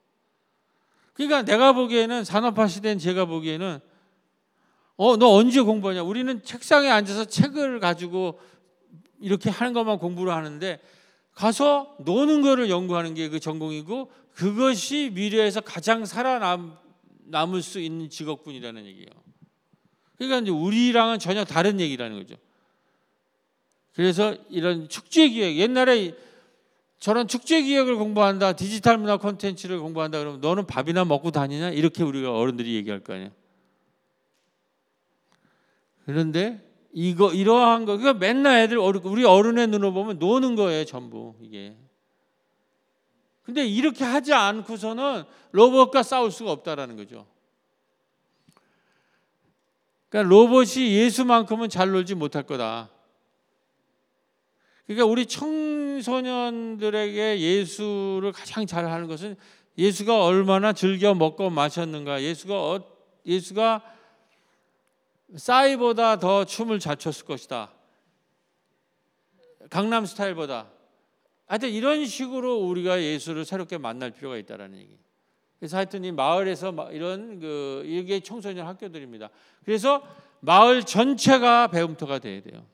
그러니까 1.14 1.44
내가 1.44 1.74
보기에는 1.74 2.24
산업화 2.24 2.68
시대인 2.68 3.00
제가 3.00 3.26
보기에는 3.26 3.80
어, 4.98 5.18
너 5.18 5.30
언제 5.30 5.62
공부하냐? 5.62 6.04
우리는 6.04 6.44
책상에 6.44 6.90
앉아서 6.90 7.26
책을 7.26 7.80
가지고 7.80 8.40
이렇게 9.20 9.50
하는 9.50 9.74
것만 9.74 10.00
공부를 10.00 10.34
하는데 10.34 10.80
가서 11.34 11.96
노는 12.00 12.42
거를 12.42 12.70
연구하는 12.70 13.14
게 13.14 13.30
그 13.30 13.40
전공이고 13.40 14.12
그것이 14.34 15.12
미래에서 15.14 15.62
가장 15.62 16.06
살아남을 16.06 17.62
수 17.62 17.80
있는 17.80 18.10
직업군이라는 18.10 18.86
얘기예요. 18.86 19.10
그러니까 20.18 20.40
이제 20.40 20.52
우리랑은 20.52 21.20
전혀 21.20 21.44
다른 21.44 21.80
얘기라는 21.80 22.18
거죠. 22.18 22.36
그래서 23.94 24.36
이런 24.50 24.88
축제 24.88 25.28
기획 25.30 25.58
옛날에 25.58 26.16
저런 27.00 27.28
축제 27.28 27.62
기획을 27.62 27.96
공부한다 27.96 28.54
디지털 28.54 28.98
문화 28.98 29.18
콘텐츠를 29.18 29.80
공부한다 29.80 30.20
그러면 30.20 30.40
너는 30.42 30.68
밥이나 30.68 31.04
먹고 31.04 31.32
다니냐 31.32 31.72
이렇게 31.72 32.04
우리가 32.04 32.38
어른들이 32.38 32.76
얘기할 32.76 33.00
거 33.02 33.14
아니에요. 33.14 33.32
그런데 36.06 36.62
이거 36.94 37.34
이러한 37.34 37.86
거 37.86 37.98
그러니까 37.98 38.20
맨날 38.20 38.60
애들 38.60 38.78
어른 38.78 39.02
우리 39.04 39.24
어른의 39.24 39.68
눈으로 39.68 39.94
보면 39.94 40.20
노는 40.20 40.56
거예요 40.56 40.84
전부 40.86 41.36
이게. 41.42 41.76
근데 43.44 43.66
이렇게 43.66 44.04
하지 44.04 44.34
않고서는 44.34 45.24
로봇과 45.52 46.04
싸울 46.04 46.32
수가 46.32 46.52
없다라는 46.52 46.96
거죠. 46.96 47.26
그러니까 50.10 50.30
로봇이 50.30 50.94
예수만큼은 50.94 51.70
잘 51.70 51.92
놀지 51.92 52.16
못할 52.16 52.44
거다. 52.44 52.90
그러니까 54.86 55.06
우리 55.06 55.26
청소년들에게 55.26 57.40
예수를 57.40 58.34
가장 58.34 58.66
잘 58.66 58.86
하는 58.86 59.08
것은 59.08 59.38
예수가 59.78 60.26
얼마나 60.26 60.74
즐겨 60.74 61.14
먹고 61.14 61.50
마셨는가. 61.50 62.22
예수가 62.22 62.54
어, 62.54 62.84
예수가 63.26 63.82
싸이보다 65.36 66.20
더 66.20 66.46
춤을 66.46 66.80
잘 66.80 66.98
췄을 66.98 67.26
것이다. 67.26 67.72
강남 69.70 70.06
스타일보다. 70.06 70.68
하여튼 71.48 71.70
이런 71.70 72.06
식으로 72.06 72.58
우리가 72.58 73.02
예수를 73.02 73.46
새롭게 73.46 73.78
만날 73.78 74.12
필요가 74.12 74.38
있다라는 74.38 74.78
얘기. 74.78 74.98
그래서 75.60 75.78
하여튼 75.78 76.04
이 76.04 76.12
마을에서 76.12 76.74
이런 76.92 77.40
그 77.40 77.84
이게 77.86 78.20
청소년 78.20 78.66
학교들입니다. 78.68 79.30
그래서 79.64 80.02
마을 80.40 80.84
전체가 80.84 81.68
배움터가 81.68 82.20
돼야 82.20 82.42
돼요. 82.42 82.66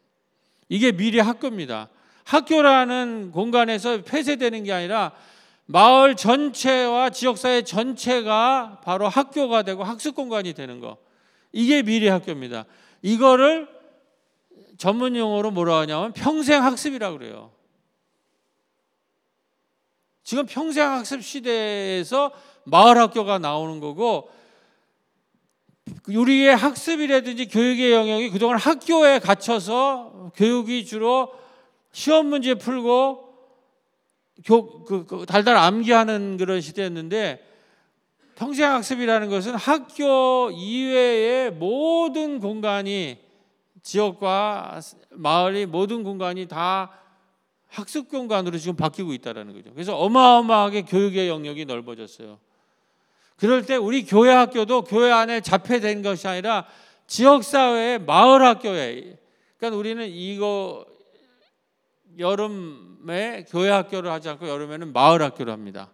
이게 0.70 0.92
미래 0.92 1.20
학교입니다. 1.22 1.90
학교라는 2.24 3.32
공간에서 3.32 4.02
폐쇄되는 4.04 4.64
게 4.64 4.72
아니라 4.74 5.14
마을 5.66 6.16
전체와 6.16 7.10
지역사회 7.10 7.64
전체가 7.64 8.82
바로 8.84 9.08
학교가 9.10 9.64
되고 9.64 9.84
학습 9.84 10.16
공간이 10.16 10.54
되는 10.54 10.80
거. 10.80 10.98
이게 11.58 11.82
미래 11.82 12.08
학교입니다. 12.10 12.66
이거를 13.02 13.68
전문 14.78 15.16
용어로 15.16 15.50
뭐라 15.50 15.80
하냐면 15.80 16.14
평생 16.14 16.64
학습이라고 16.64 17.18
그래요. 17.18 17.52
지금 20.24 20.46
평생 20.46 20.88
학습 20.88 21.24
시대에서 21.24 22.32
마을 22.66 23.00
학교가 23.00 23.40
나오는 23.40 23.80
거고 23.80 24.30
우리의 26.08 26.56
학습이라든지 26.56 27.48
교육의 27.48 27.92
영역이 27.92 28.30
그동안 28.30 28.60
학교에 28.60 29.18
갇혀서 29.18 30.34
교육이 30.36 30.86
주로 30.86 31.34
시험 31.92 32.28
문제 32.28 32.54
풀고 32.54 33.34
교, 34.46 34.86
그, 34.86 35.08
그 35.08 35.26
달달 35.26 35.58
암기하는 35.58 36.38
그런 36.38 36.62
시대였는데 36.62 37.44
평생학습이라는 38.38 39.30
것은 39.30 39.56
학교 39.56 40.52
이외의 40.52 41.52
모든 41.52 42.40
공간이 42.40 43.18
지역과 43.82 44.80
마을이 45.12 45.66
모든 45.66 46.04
공간이 46.04 46.48
다 46.48 46.92
학습 47.68 48.10
공간으로 48.10 48.58
지금 48.58 48.76
바뀌고 48.76 49.14
있다는 49.14 49.54
거죠. 49.54 49.74
그래서 49.74 49.98
어마어마하게 49.98 50.84
교육의 50.84 51.28
영역이 51.30 51.66
넓어졌어요. 51.66 52.40
그럴 53.38 53.66
때 53.66 53.76
우리 53.76 54.06
교회 54.06 54.32
학교도 54.32 54.84
교회 54.84 55.12
안에 55.12 55.42
잡혀된 55.42 56.04
것이 56.04 56.28
아니라 56.28 56.68
지역 57.08 57.44
사회의 57.44 58.00
마을 58.00 58.44
학교에 58.44 59.18
그러니까 59.58 59.78
우리는 59.78 60.08
이거 60.08 60.86
여름에 62.20 63.46
교회 63.50 63.70
학교를 63.70 64.12
하지 64.12 64.30
않고 64.30 64.48
여름에는 64.48 64.94
마을 64.94 65.22
학교를 65.24 65.52
합니다. 65.52 65.92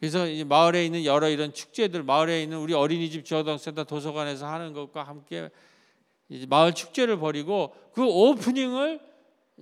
그래서 0.00 0.26
이제 0.26 0.44
마을에 0.44 0.84
있는 0.84 1.04
여러 1.04 1.28
이런 1.28 1.52
축제들, 1.52 2.02
마을에 2.02 2.42
있는 2.42 2.58
우리 2.58 2.72
어린이집 2.72 3.24
지역동센터 3.24 3.84
도서관에서 3.84 4.46
하는 4.46 4.72
것과 4.72 5.02
함께 5.02 5.50
마을 6.48 6.72
축제를 6.72 7.18
벌이고 7.18 7.74
그 7.92 8.02
오프닝을 8.04 9.00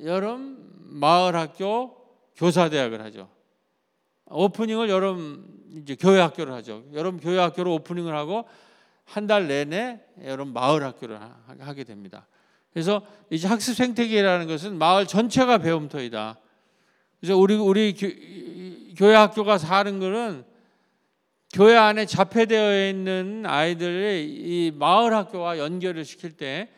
여름 0.04 0.58
마을 0.84 1.34
학교 1.34 1.96
교사대학을 2.36 3.02
하죠. 3.06 3.28
오프닝을 4.26 4.88
여름 4.88 5.44
이제 5.82 5.96
교회 5.96 6.20
학교를 6.20 6.52
하죠. 6.54 6.84
여름 6.94 7.18
교회 7.18 7.38
학교로 7.38 7.74
오프닝을 7.74 8.14
하고 8.14 8.44
한 9.04 9.26
달 9.26 9.48
내내 9.48 10.00
여름 10.24 10.52
마을 10.52 10.84
학교를 10.84 11.18
하게 11.60 11.82
됩니다. 11.82 12.28
그래서 12.72 13.02
이제 13.30 13.48
학습 13.48 13.74
생태계라는 13.74 14.46
것은 14.46 14.76
마을 14.78 15.06
전체가 15.06 15.58
배움터이다. 15.58 16.38
그래서 17.18 17.36
우리 17.36 17.56
우리 17.56 17.94
교, 18.98 19.06
회 19.06 19.14
학교가 19.14 19.58
사는 19.58 20.00
것은 20.00 20.44
교회 21.52 21.76
안에 21.76 22.04
잡혀되어 22.04 22.88
있는 22.88 23.46
아이들의 23.46 24.28
이 24.28 24.72
마을 24.74 25.14
학교와 25.14 25.58
연결을 25.58 26.04
시킬 26.04 26.32
때 26.32 26.68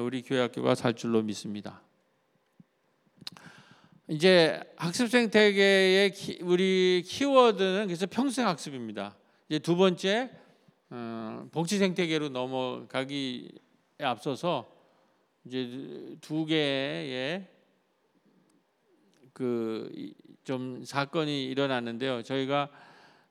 우리 0.00 0.22
교회 0.22 0.42
학교가 0.42 0.76
살 0.76 0.94
줄로 0.94 1.22
믿습니다. 1.22 1.82
이제 4.06 4.62
학습 4.76 5.08
생태계의 5.08 6.12
우리 6.42 7.02
키워드는 7.04 7.86
그래서 7.88 8.06
평생 8.06 8.46
학습입니다. 8.46 9.16
이제 9.48 9.58
두 9.58 9.74
번째 9.74 10.30
어, 10.90 11.48
복지 11.50 11.78
생태계로 11.78 12.28
넘어가기에 12.28 13.48
앞서서 14.02 14.70
이제 15.44 16.16
두 16.20 16.44
개의 16.44 17.48
그 19.32 19.90
좀 20.46 20.84
사건이 20.84 21.46
일어났는데요. 21.46 22.22
저희가 22.22 22.68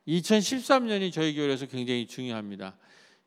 2013년이 0.06 1.14
저희 1.14 1.34
교회에서 1.34 1.66
굉장히 1.66 2.08
중요합니다. 2.08 2.76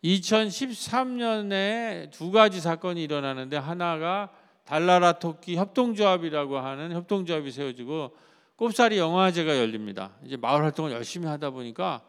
2013년에 0.05 2.11
두 2.11 2.30
가지 2.30 2.61
사건이 2.61 3.03
일어나는데 3.03 3.57
하나가 3.57 4.30
달나라 4.64 5.18
토끼 5.18 5.57
협동조합이라고 5.57 6.59
하는 6.59 6.93
협동조합이 6.93 7.51
세워지고 7.51 8.14
꼽사리 8.57 8.99
영화제가 8.99 9.57
열립니다. 9.57 10.14
이제 10.22 10.36
마을 10.36 10.62
활동을 10.62 10.93
열심히 10.93 11.26
하다 11.26 11.49
보니까 11.51 12.03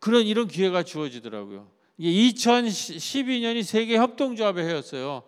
그런 0.00 0.24
이런 0.24 0.48
기회가 0.48 0.82
주어지더라고요. 0.82 1.68
2012년이 2.00 3.64
세계 3.64 3.98
협동조합의 3.98 4.64
해였어요. 4.64 5.24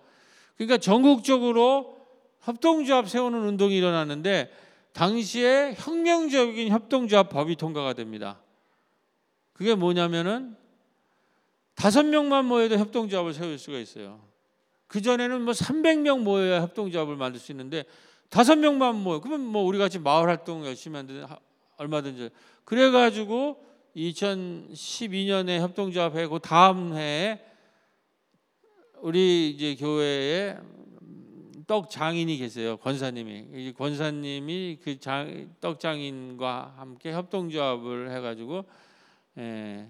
그러니까 0.56 0.78
전국적으로 0.78 1.99
협동조합 2.42 3.08
세우는 3.08 3.46
운동이 3.46 3.76
일어났는데 3.76 4.52
당시에 4.92 5.74
혁명적인 5.76 6.68
협동조합 6.68 7.28
법이 7.28 7.56
통과가 7.56 7.92
됩니다. 7.92 8.40
그게 9.52 9.74
뭐냐면은 9.74 10.56
다섯 11.74 12.04
명만 12.04 12.46
모여도 12.46 12.76
협동조합을 12.78 13.32
세울 13.32 13.58
수가 13.58 13.78
있어요. 13.78 14.20
그 14.86 15.00
전에는 15.00 15.42
뭐 15.42 15.52
300명 15.52 16.20
모여야 16.22 16.62
협동조합을 16.62 17.16
만들 17.16 17.40
수 17.40 17.52
있는데 17.52 17.84
다섯 18.28 18.56
명만 18.56 18.96
모여. 18.96 19.20
그러면 19.20 19.46
뭐 19.46 19.62
우리 19.62 19.78
같이 19.78 19.98
마을 19.98 20.28
활동 20.28 20.64
열심히 20.64 20.96
하는데 20.96 21.26
얼마든지. 21.76 22.30
그래 22.64 22.90
가지고 22.90 23.64
2012년에 23.96 25.60
협동조합 25.60 26.16
해고 26.16 26.38
다음 26.38 26.94
해에 26.94 27.40
우리 29.00 29.50
이제 29.50 29.74
교회에 29.76 30.58
떡 31.70 31.88
장인이 31.88 32.36
계세요. 32.36 32.78
권사님이. 32.78 33.46
이 33.54 33.72
권사님이 33.78 34.78
그 34.82 34.98
떡 35.60 35.78
장인과 35.78 36.74
함께 36.76 37.12
협동조합을 37.12 38.10
해 38.10 38.20
가지고 38.20 38.64
예, 39.38 39.86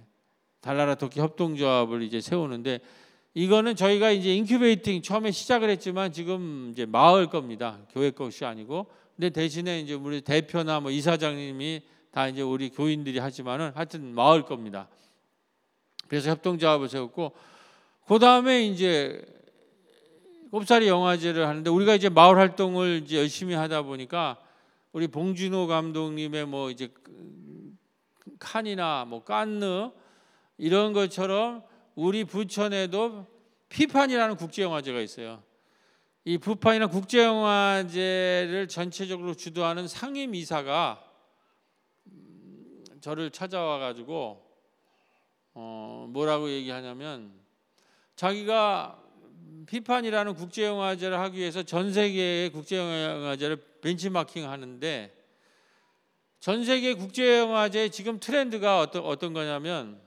달나라 0.60 0.94
토끼 0.94 1.20
협동조합을 1.20 2.02
이제 2.02 2.20
세우는데 2.20 2.80
이거는 3.32 3.76
저희가 3.76 4.10
이제 4.10 4.36
incubating 4.36 5.00
처음에 5.00 5.30
시작을 5.30 5.70
했지만 5.70 6.12
지금 6.12 6.68
이제 6.70 6.84
마을 6.84 7.28
겁니다. 7.28 7.78
교회 7.92 8.10
것이 8.10 8.44
아니고. 8.44 8.86
근데 9.16 9.30
대신에 9.30 9.80
이제 9.80 9.94
우리 9.94 10.20
대표나 10.20 10.80
뭐 10.80 10.90
이사장님이 10.90 11.80
다 12.10 12.28
이제 12.28 12.42
우리 12.42 12.68
교인들이 12.68 13.18
하지만은 13.20 13.72
하여튼 13.74 14.14
마을 14.14 14.42
겁니다. 14.42 14.86
그래서 16.08 16.28
협동조합을 16.28 16.90
세웠고 16.90 17.32
그 18.06 18.18
다음에 18.18 18.66
이제 18.66 19.24
곱살이 20.50 20.88
영화제를 20.88 21.46
하는데 21.46 21.70
우리가 21.70 21.94
이제 21.94 22.08
마을 22.08 22.36
활동을 22.36 23.02
이제 23.04 23.18
열심히 23.18 23.54
하다 23.54 23.82
보니까 23.82 24.38
우리 24.92 25.06
봉준호 25.06 25.68
감독님의 25.68 26.46
뭐 26.46 26.70
이제 26.70 26.92
칸이나 28.40 29.04
뭐 29.04 29.22
깐느 29.22 29.90
이런 30.58 30.92
것처럼 30.92 31.62
우리 31.94 32.24
부천에도 32.24 33.26
피판이라는 33.68 34.36
국제 34.36 34.62
영화제가 34.62 35.00
있어요. 35.00 35.42
이 36.24 36.36
부판이나 36.36 36.88
국제 36.88 37.22
영화제를 37.22 38.66
전체적으로 38.68 39.34
주도하는 39.34 39.86
상임 39.86 40.34
이사가 40.34 41.02
저를 43.00 43.30
찾아와 43.30 43.78
가지고 43.78 44.44
어 45.54 46.06
뭐라고 46.10 46.50
얘기하냐면 46.50 47.32
자기가 48.16 48.99
피판이라는 49.66 50.34
국제영화제를 50.34 51.18
하기 51.18 51.38
위해서 51.38 51.62
전 51.62 51.92
세계의 51.92 52.50
국제영화제를 52.50 53.56
벤치마킹 53.80 54.48
하는데 54.48 55.16
전 56.40 56.64
세계 56.64 56.94
국제영화제 56.94 57.90
지금 57.90 58.18
트렌드가 58.18 58.80
어떤 58.80 59.04
어떤 59.04 59.32
거냐면 59.32 60.00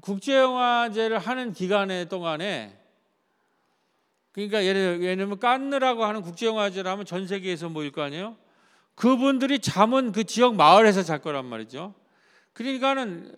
국제영화제를 0.00 1.18
하는 1.18 1.52
기간에 1.52 2.06
동안에 2.06 2.78
그러니까 4.32 4.64
예를 4.64 5.02
예를 5.02 5.16
들면 5.16 5.40
깐느라고 5.40 6.04
하는 6.04 6.22
국제영화제를 6.22 6.90
하면 6.90 7.04
전 7.04 7.26
세계에서 7.26 7.68
모일 7.68 7.90
거 7.90 8.02
아니에요? 8.02 8.36
그분들이 8.94 9.58
잠은 9.58 10.12
그 10.12 10.24
지역 10.24 10.54
마을에서 10.54 11.02
잘 11.02 11.20
거란 11.20 11.46
말이죠. 11.46 11.94
그러니까는 12.52 13.36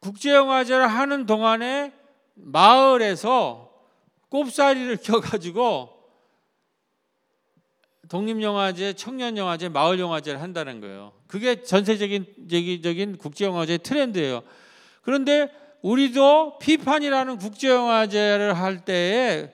국제영화제를 0.00 0.86
하는 0.86 1.26
동안에 1.26 1.92
마을에서 2.34 3.70
꼽사리를 4.28 4.96
켜가지고 5.02 5.96
독립영화제, 8.08 8.92
청년영화제, 8.92 9.68
마을영화제를 9.68 10.40
한다는 10.40 10.80
거예요. 10.80 11.12
그게 11.26 11.62
전세적인 11.62 12.26
세계적인 12.48 13.18
국제영화제 13.18 13.78
트렌드예요. 13.78 14.42
그런데 15.02 15.50
우리도 15.82 16.58
피판이라는 16.58 17.38
국제영화제를 17.38 18.54
할 18.54 18.84
때에 18.84 19.52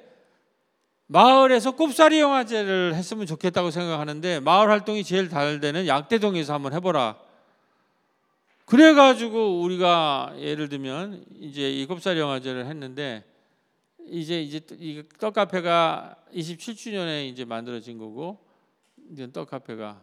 마을에서 1.06 1.72
꼽사리 1.72 2.20
영화제를 2.20 2.94
했으면 2.94 3.26
좋겠다고 3.26 3.70
생각하는데 3.70 4.40
마을 4.40 4.70
활동이 4.70 5.04
제일 5.04 5.28
잘 5.28 5.60
되는 5.60 5.86
약대동에서 5.86 6.54
한번 6.54 6.72
해보라. 6.72 7.16
그래 8.72 8.94
가지고 8.94 9.60
우리가 9.60 10.34
예를 10.38 10.70
들면 10.70 11.26
이제 11.38 11.70
이 11.70 11.84
곱살 11.84 12.16
영화제를 12.16 12.64
했는데 12.64 13.22
이제 14.06 14.40
이제 14.40 14.62
이 14.78 15.02
떡카페가 15.18 16.16
27주년에 16.32 17.28
이제 17.28 17.44
만들어진 17.44 17.98
거고 17.98 18.38
이제 19.10 19.30
떡카페가 19.30 20.02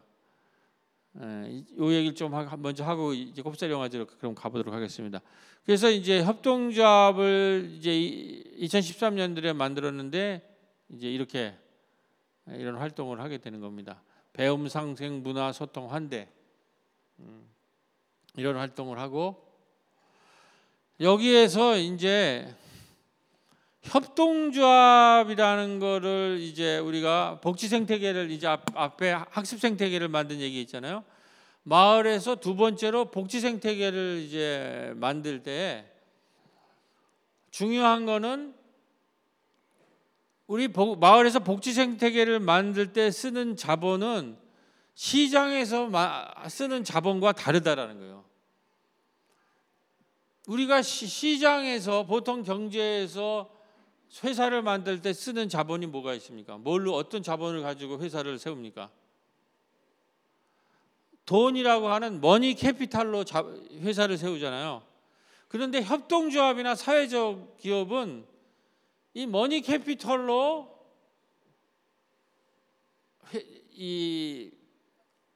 예, 1.19 1.63
요 1.79 1.91
얘기를 1.91 2.13
좀 2.13 2.31
먼저 2.59 2.83
하고 2.83 3.15
이제 3.15 3.41
곱살 3.41 3.71
영화제로 3.71 4.05
그럼 4.05 4.35
가보도록 4.35 4.71
하겠습니다. 4.71 5.19
그래서 5.65 5.89
이제 5.89 6.21
협동조합을 6.21 7.71
이제 7.75 7.89
2013년도에 7.89 9.55
만들었는데 9.55 10.47
이제 10.89 11.11
이렇게 11.11 11.55
이런 12.45 12.75
활동을 12.75 13.19
하게 13.19 13.39
되는 13.39 13.61
겁니다. 13.61 14.03
배움 14.31 14.67
상생 14.67 15.23
문화 15.23 15.51
소통 15.53 15.91
환대. 15.91 16.29
음. 17.17 17.49
이런 18.39 18.55
활동을 18.55 18.97
하고 18.99 19.45
여기에서 20.99 21.77
이제 21.77 22.53
협동조합이라는 23.83 25.79
거를 25.79 26.39
이제 26.41 26.77
우리가 26.77 27.39
복지 27.41 27.67
생태계를 27.67 28.31
이제 28.31 28.47
앞, 28.47 28.63
앞에 28.75 29.11
학습 29.29 29.59
생태계를 29.59 30.09
만든 30.09 30.39
얘기 30.39 30.61
있잖아요. 30.61 31.03
마을에서 31.63 32.35
두 32.35 32.55
번째로 32.55 33.05
복지 33.05 33.39
생태계를 33.39 34.23
이제 34.25 34.91
만들 34.95 35.43
때 35.43 35.85
중요한 37.51 38.05
거는 38.05 38.53
우리 40.47 40.67
마을에서 40.67 41.39
복지 41.39 41.73
생태계를 41.73 42.39
만들 42.39 42.91
때 42.91 43.11
쓰는 43.11 43.55
자본은 43.55 44.37
시장에서 44.95 45.89
쓰는 46.49 46.83
자본과 46.83 47.31
다르다라는 47.33 47.99
거예요. 47.99 48.28
우리가 50.49 50.81
시장에서 50.81 52.07
보통 52.07 52.41
경제에서 52.41 53.51
회사를 54.23 54.63
만들 54.63 54.99
때 54.99 55.13
쓰는 55.13 55.47
자본이 55.47 55.85
뭐가 55.85 56.15
있습니까? 56.15 56.57
뭘로 56.57 56.95
어떤 56.95 57.21
자본을 57.21 57.61
가지고 57.61 57.99
회사를 57.99 58.39
세웁니까? 58.39 58.89
돈이라고 61.27 61.89
하는 61.89 62.19
머니 62.19 62.55
캐피탈로 62.55 63.25
회사를 63.81 64.17
세우잖아요. 64.17 64.81
그런데 65.49 65.83
협동조합이나 65.83 66.73
사회적 66.73 67.57
기업은 67.57 68.25
이 69.13 69.27
money 69.27 69.61
capital로 69.61 70.79
이 73.73 74.51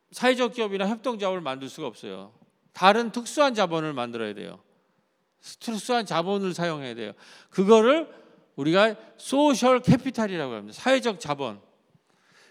사회적 0.10 0.54
기업이나 0.54 0.88
협동조합을 0.88 1.42
만들 1.42 1.70
수가 1.70 1.86
없어요. 1.86 2.34
다른 2.72 3.12
특수한 3.12 3.54
자본을 3.54 3.94
만들어야 3.94 4.34
돼요. 4.34 4.60
특수한 5.60 6.06
자본을 6.06 6.54
사용해야 6.54 6.96
돼요. 6.96 7.12
그거를 7.50 8.08
우리가 8.56 8.96
social 9.18 9.82
capital이라고 9.82 10.54
합니다. 10.54 10.80
사회적 10.80 11.20
자본. 11.20 11.60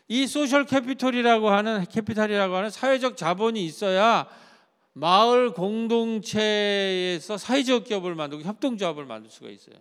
이 0.08 0.26
social 0.26 0.66
capital이라고 0.66 1.48
하는 1.48 1.84
capital이라고 1.86 2.54
하는 2.54 2.70
사회적 2.70 3.16
자본이 3.16 3.64
있어야 3.64 4.28
마을 4.92 5.52
공동체에서 5.54 7.38
사회적 7.38 7.84
기업을 7.84 8.14
만들고 8.14 8.44
협동조합을 8.44 9.06
만들 9.06 9.30
수가 9.30 9.48
있어요. 9.48 9.76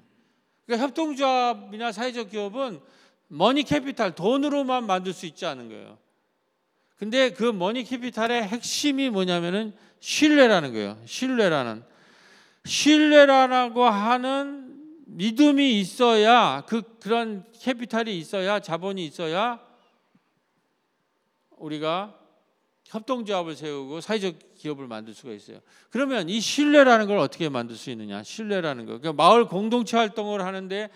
그러니까 0.65 0.85
협동조합이나 0.87 1.91
사회적 1.91 2.29
기업은 2.29 2.79
money 3.27 3.63
capital 3.63 4.15
돈으로만 4.15 4.85
만들 4.85 5.11
수 5.11 5.25
있지 5.25 5.45
않은 5.45 5.67
거예요. 5.67 5.97
근데 6.95 7.31
그 7.31 7.43
money 7.43 7.83
capital의 7.83 8.43
핵심이 8.43 9.09
뭐냐면은 9.09 9.73
신뢰라는 9.99 10.71
거예요. 10.71 10.97
신뢰라는 11.05 11.90
신뢰라고 12.65 13.83
하는 13.85 14.71
믿음이 15.05 15.79
있어야 15.79 16.63
그 16.67 16.81
그런 16.99 17.43
capital이 17.59 18.17
있어야 18.17 18.59
자본이 18.59 19.05
있어야 19.05 19.59
우리가 21.57 22.17
협동조합을 22.85 23.55
세우고 23.55 24.01
사회적 24.01 24.55
기업을 24.55 24.87
만들 24.87 25.13
수가 25.13 25.31
있어요. 25.31 25.59
그러면 25.89 26.27
이 26.27 26.39
신뢰라는 26.41 27.07
걸 27.07 27.19
어떻게 27.19 27.47
만들 27.49 27.75
수 27.75 27.89
있느냐? 27.89 28.21
신뢰라는 28.21 28.85
거. 28.85 28.99
그러니까 28.99 29.13
마을 29.13 29.45
공동체 29.45 29.95
활동을 29.95 30.43
하는데 30.43 30.89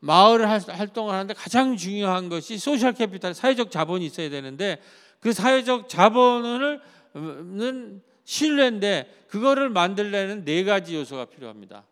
마을 0.00 0.48
활동을 0.48 1.14
하는데 1.14 1.34
가장 1.34 1.76
중요한 1.76 2.28
것이 2.28 2.58
social 2.58 2.92
capital, 2.92 3.34
사회적 3.34 3.70
자본이 3.70 4.06
있어야 4.06 4.30
되는데 4.30 4.80
그 5.20 5.32
사회적 5.32 5.88
자본을 5.88 6.80
신뢰인데 8.28 9.24
그거를 9.28 9.70
만들려면 9.70 10.44
네 10.44 10.62
가지 10.62 10.94
요소가 10.94 11.24
필요합니다. 11.24 11.86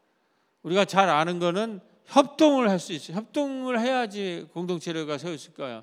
우리가 0.62 0.84
잘 0.84 1.08
아는 1.08 1.38
거는 1.38 1.80
협동을 2.04 2.68
할 2.68 2.78
수 2.78 2.92
있어요. 2.92 3.16
협동을 3.16 3.80
해야지 3.80 4.46
공동체가 4.52 5.16
세울 5.16 5.38
수 5.38 5.48
있을 5.48 5.54
거예요. 5.56 5.82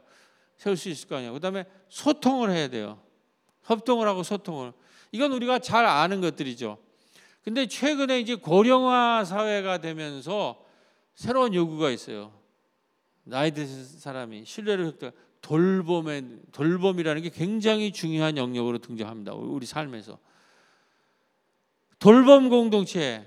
세울 0.57 0.77
수 0.77 0.89
있을 0.89 1.09
거 1.09 1.15
아니에요. 1.15 1.33
그다음에 1.33 1.65
소통을 1.89 2.51
해야 2.51 2.67
돼요. 2.67 3.01
협동을 3.63 4.07
하고 4.07 4.21
소통을. 4.21 4.73
이건 5.11 5.31
우리가 5.31 5.57
잘 5.57 5.87
아는 5.87 6.21
것들이죠. 6.21 6.77
근데 7.43 7.65
최근에 7.65 8.19
이제 8.19 8.35
고령화 8.35 9.25
사회가 9.25 9.79
되면서 9.79 10.63
새로운 11.15 11.55
요구가 11.55 11.89
있어요. 11.89 12.31
나이 13.23 13.49
드신 13.49 13.85
사람이 13.85 14.45
신뢰를 14.45 14.85
획득 14.85 15.15
돌봄의 15.41 16.41
돌봄이라는 16.51 17.23
게 17.23 17.29
굉장히 17.29 17.91
중요한 17.91 18.37
영역으로 18.37 18.77
등장합니다. 18.77 19.33
우리 19.33 19.65
삶에서 19.65 20.19
돌봄 22.03 22.49
공동체. 22.49 23.25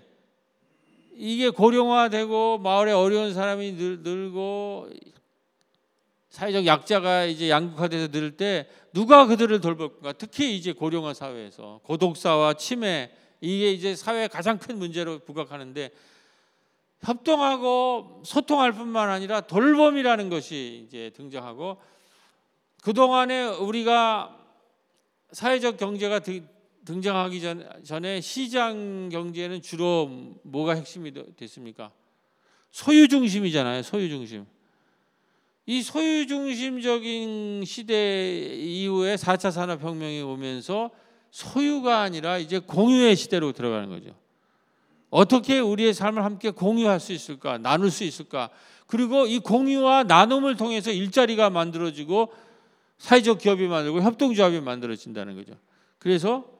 이게 1.14 1.48
고령화되고 1.48 2.58
마을에 2.58 2.92
어려운 2.92 3.32
사람이 3.32 3.72
늘, 3.78 4.00
늘고 4.02 4.90
사회적 6.28 6.66
약자가 6.66 7.24
이제 7.24 7.48
양극화돼서 7.48 8.08
늘 8.08 8.36
때 8.36 8.68
누가 8.92 9.24
그들을 9.24 9.62
돌볼까? 9.62 10.12
특히 10.12 10.54
이제 10.54 10.72
고령화 10.72 11.14
사회에서. 11.14 11.80
고독사와 11.84 12.52
치매 12.52 13.10
이게 13.40 13.72
이제 13.72 13.96
사회의 13.96 14.28
가장 14.28 14.58
큰 14.58 14.78
문제로 14.78 15.20
부각하는데 15.20 15.90
협동하고 17.02 18.20
소통할 18.26 18.72
뿐만 18.72 19.08
아니라 19.08 19.40
돌봄이라는 19.40 20.28
것이 20.28 20.84
이제 20.86 21.10
등장하고 21.16 21.78
그 22.82 22.92
동안에 22.92 23.46
우리가 23.46 24.36
사회적 25.32 25.78
경제가 25.78 26.18
등장하기 26.86 27.40
전, 27.40 27.68
전에 27.84 28.20
시장 28.20 29.08
경제는 29.10 29.60
주로 29.60 30.08
뭐가 30.42 30.74
핵심이 30.74 31.12
됐습니까? 31.36 31.90
소유 32.70 33.08
중심이잖아요. 33.08 33.82
소유 33.82 34.08
중심. 34.08 34.46
이 35.66 35.82
소유 35.82 36.26
중심적인 36.26 37.64
시대 37.66 38.54
이후에 38.54 39.16
4차 39.16 39.50
산업 39.50 39.82
혁명이 39.82 40.22
오면서 40.22 40.90
소유가 41.32 42.02
아니라 42.02 42.38
이제 42.38 42.60
공유의 42.60 43.16
시대로 43.16 43.52
들어가는 43.52 43.88
거죠. 43.88 44.14
어떻게 45.10 45.58
우리의 45.58 45.92
삶을 45.92 46.24
함께 46.24 46.50
공유할 46.50 47.00
수 47.00 47.12
있을까? 47.12 47.58
나눌 47.58 47.90
수 47.90 48.04
있을까? 48.04 48.50
그리고 48.86 49.26
이 49.26 49.40
공유와 49.40 50.04
나눔을 50.04 50.56
통해서 50.56 50.92
일자리가 50.92 51.50
만들어지고 51.50 52.32
사회적 52.98 53.38
기업이 53.38 53.66
만들고 53.66 54.02
협동조합이 54.02 54.60
만들어진다는 54.60 55.34
거죠. 55.34 55.54
그래서 55.98 56.55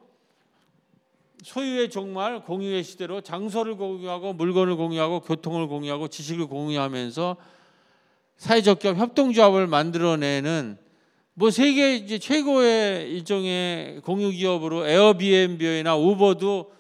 소유의 1.42 1.90
종말 1.90 2.42
공유의 2.44 2.82
시대로 2.82 3.20
장소를 3.20 3.76
공유하고 3.76 4.32
물건을 4.32 4.76
공유하고 4.76 5.20
교통을 5.20 5.66
공유하고 5.68 6.08
지식을 6.08 6.46
공유하면서 6.46 7.36
사회적 8.36 8.78
기업 8.78 8.96
협동조합을 8.96 9.66
만들어내는 9.66 10.78
뭐 11.34 11.50
세계 11.50 11.96
이제 11.96 12.18
최고의 12.18 13.10
일종의 13.12 14.00
공유 14.02 14.30
기업으로 14.30 14.86
에어비앤비나 14.86 15.96
우버도 15.96 16.72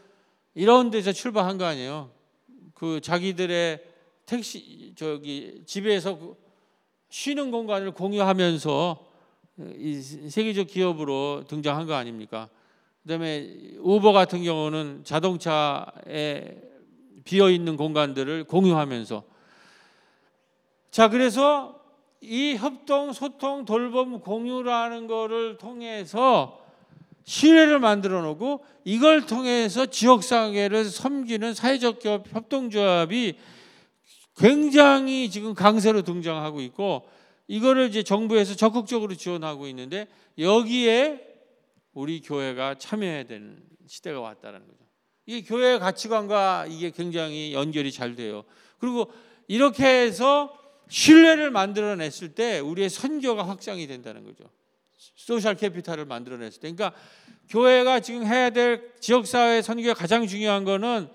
이런 0.54 0.90
데서 0.90 1.12
출발한 1.12 1.58
거 1.58 1.66
아니에요. 1.66 2.10
그 2.74 3.00
자기들의 3.02 3.80
택시 4.24 4.92
저기 4.96 5.62
집에서 5.66 6.18
그 6.18 6.36
쉬는 7.10 7.50
공간을 7.50 7.92
공유하면서 7.92 9.06
이 9.78 10.00
세계적 10.00 10.66
기업으로 10.66 11.44
등장한 11.48 11.86
거 11.86 11.94
아닙니까? 11.94 12.48
그다음에 13.06 13.48
우버 13.78 14.12
같은 14.12 14.42
경우는 14.42 15.02
자동차에 15.04 16.56
비어 17.22 17.50
있는 17.50 17.76
공간들을 17.76 18.44
공유하면서. 18.44 19.22
자, 20.90 21.08
그래서 21.08 21.80
이 22.20 22.56
협동, 22.56 23.12
소통, 23.12 23.64
돌봄, 23.64 24.18
공유라는 24.20 25.06
거를 25.06 25.56
통해서 25.56 26.60
신뢰를 27.22 27.78
만들어 27.78 28.22
놓고 28.22 28.64
이걸 28.84 29.26
통해서 29.26 29.86
지역 29.86 30.24
사회를 30.24 30.84
섬기는 30.86 31.54
사회적 31.54 32.00
기업 32.00 32.24
협동조합이 32.32 33.34
굉장히 34.36 35.30
지금 35.30 35.54
강세로 35.54 36.02
등장하고 36.02 36.60
있고 36.62 37.08
이거를 37.46 37.88
이제 37.88 38.02
정부에서 38.02 38.56
적극적으로 38.56 39.14
지원하고 39.14 39.68
있는데 39.68 40.08
여기에 40.38 41.35
우리 41.96 42.20
교회가 42.20 42.74
참여해야 42.74 43.24
되는 43.24 43.58
시대가 43.86 44.20
왔다는 44.20 44.60
거죠. 44.60 44.84
이 45.24 45.42
교회의 45.42 45.78
가치관과 45.78 46.66
이게 46.68 46.90
굉장히 46.90 47.54
연결이 47.54 47.90
잘 47.90 48.14
돼요. 48.14 48.44
그리고 48.78 49.10
이렇게 49.48 49.86
해서 49.86 50.54
신뢰를 50.88 51.50
만들어냈을 51.50 52.34
때 52.34 52.58
우리의 52.58 52.90
선교가 52.90 53.48
확장이 53.48 53.86
된다는 53.86 54.24
거죠. 54.24 54.44
social 54.98 55.54
capital을 55.54 56.04
만들어냈을 56.04 56.60
때. 56.60 56.70
그러니까 56.70 56.98
교회가 57.48 58.00
지금 58.00 58.26
해야 58.26 58.50
될 58.50 58.92
지역사회 59.00 59.62
선교의 59.62 59.94
가장 59.94 60.26
중요한 60.26 60.64
거는 60.64 61.08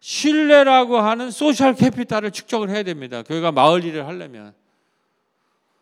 신뢰라고 0.00 0.98
하는 0.98 1.30
social 1.30 1.74
capital을 1.74 2.32
축적을 2.32 2.68
해야 2.68 2.82
됩니다. 2.82 3.22
교회가 3.22 3.50
마을 3.52 3.82
일을 3.82 4.06
하려면. 4.06 4.54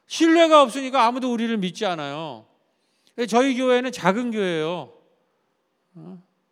신뢰가 0.06 0.62
없으니까 0.62 1.04
아무도 1.04 1.32
우리를 1.32 1.56
믿지 1.56 1.84
않아요. 1.84 2.46
저희 3.24 3.56
교회는 3.56 3.92
작은 3.92 4.30
교회예요. 4.30 4.92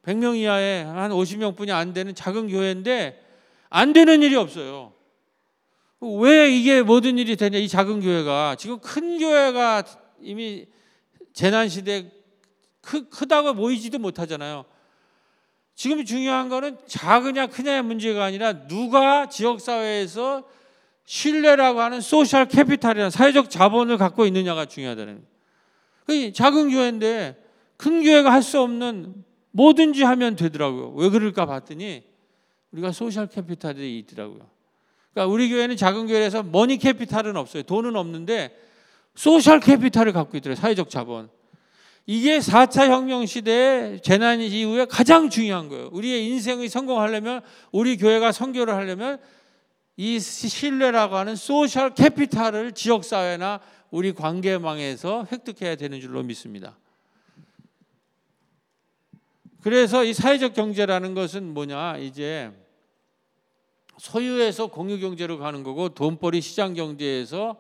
100명 0.03 0.31
어? 0.31 0.35
이하의 0.35 0.85
한 0.85 1.11
50명뿐이 1.11 1.71
안 1.71 1.93
되는 1.93 2.15
작은 2.15 2.49
교회인데 2.49 3.23
안 3.69 3.93
되는 3.93 4.23
일이 4.23 4.35
없어요. 4.35 4.95
왜 6.01 6.51
이게 6.51 6.83
모든 6.83 7.19
일이 7.19 7.37
되냐? 7.37 7.59
이 7.59 7.69
작은 7.69 8.01
교회가 8.01 8.57
지금 8.59 8.79
큰 8.79 9.19
교회가 9.19 9.85
이미 10.21 10.67
재난 11.33 11.69
시대 11.69 12.11
크, 12.81 13.09
크다고 13.09 13.55
모이지도 13.55 13.99
못하잖아요. 13.99 14.65
지금 15.75 16.05
중요한 16.05 16.49
거는 16.49 16.79
작으냐 16.87 17.49
크냐의 17.49 17.83
문제가 17.83 18.25
아니라 18.25 18.67
누가 18.67 19.29
지역 19.29 19.61
사회에서 19.61 20.45
신뢰라고 21.05 21.81
하는 21.81 22.01
social 22.01 22.47
capital이라는 22.47 23.11
사회적 23.11 23.51
자본을 23.51 23.99
갖고 23.99 24.25
있느냐가 24.27 24.67
중요하다는 24.67 25.15
거예요. 25.15 25.34
작은 26.33 26.71
교회인데 26.71 27.43
큰 27.77 28.03
교회가 28.03 28.33
할 28.33 28.43
수 28.43 28.61
없는 28.61 29.25
뭐든지 29.53 30.03
하면 30.03 30.37
되더라고요. 30.37 30.93
왜 30.97 31.09
그럴까 31.11 31.47
봤더니 31.47 32.03
우리가 32.73 32.91
social 32.93 33.29
capital이 33.29 33.99
있더라고요. 34.01 34.49
그러니까 35.13 35.33
우리 35.33 35.49
교회는 35.49 35.77
작은 35.77 36.09
교회에서 36.09 36.43
money 36.43 36.77
capital은 36.77 37.37
없어요. 37.37 37.63
돈은 37.63 37.95
없는데 37.95 38.57
social 39.15 39.61
capital을 39.61 40.12
갖고 40.13 40.37
있더라고요. 40.37 40.61
사회적 40.61 40.91
자본. 40.91 41.29
이게 42.07 42.39
4차 42.39 42.91
혁명 42.91 43.25
시대의 43.25 44.01
재난 44.03 44.41
이후에 44.41 44.87
가장 44.87 45.31
중요한 45.31 45.69
거예요. 45.69 45.89
우리의 45.93 46.27
인생이 46.27 46.69
성공하려면 46.69 47.41
우리 47.71 47.97
교회가 47.97 48.33
선교를 48.33 48.75
하려면 48.75 49.19
이 49.97 50.19
신뢰라고 50.19 51.15
하는 51.17 51.37
소셜 51.37 51.95
캐피탈을 51.95 52.73
지역 52.73 53.05
사회나 53.05 53.61
우리 53.95 54.13
관계망에서 54.13 55.29
획득해야 55.31 55.77
되는 55.77 56.01
줄로 56.01 56.21
믿습니다. 56.25 56.77
그래서 59.63 60.03
이 60.03 60.13
사회적 60.13 60.53
경제라는 60.53 61.15
것은 61.15 61.55
뭐냐? 61.55 61.99
이제 61.99 62.51
소유에서 63.99 64.67
공유 64.67 64.99
경제로 64.99 65.39
가는 65.39 65.63
거고 65.63 65.91
돈벌이 65.91 66.41
시장 66.41 66.75
경제에서 66.75 67.57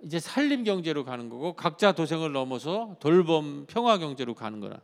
이제 0.00 0.20
살림 0.20 0.62
경제로 0.62 1.04
가는 1.04 1.28
거고 1.28 1.54
각자 1.54 1.90
도생을 1.90 2.30
넘어서 2.30 2.94
돌봄 3.00 3.66
평화 3.66 3.98
경제로 3.98 4.32
가는 4.32 4.60
거라. 4.60 4.78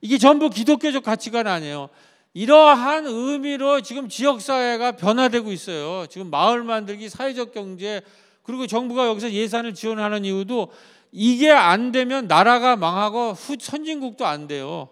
이게 0.00 0.18
전부 0.18 0.50
기독교적 0.50 1.04
가치관 1.04 1.46
아니에요. 1.46 1.88
이러한 2.34 3.06
의미로 3.06 3.80
지금 3.80 4.08
지역 4.08 4.40
사회가 4.40 4.96
변화되고 4.96 5.52
있어요. 5.52 6.08
지금 6.08 6.30
마을 6.30 6.64
만들기, 6.64 7.08
사회적 7.08 7.52
경제 7.52 8.02
그리고 8.46 8.66
정부가 8.66 9.08
여기서 9.08 9.32
예산을 9.32 9.74
지원하는 9.74 10.24
이유도 10.24 10.70
이게 11.10 11.50
안 11.50 11.90
되면 11.90 12.28
나라가 12.28 12.76
망하고 12.76 13.32
후 13.32 13.56
선진국도 13.58 14.24
안 14.24 14.46
돼요. 14.46 14.88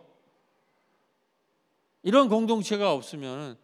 이런 2.03 2.29
공동체가 2.29 2.93
없으면 2.93 3.57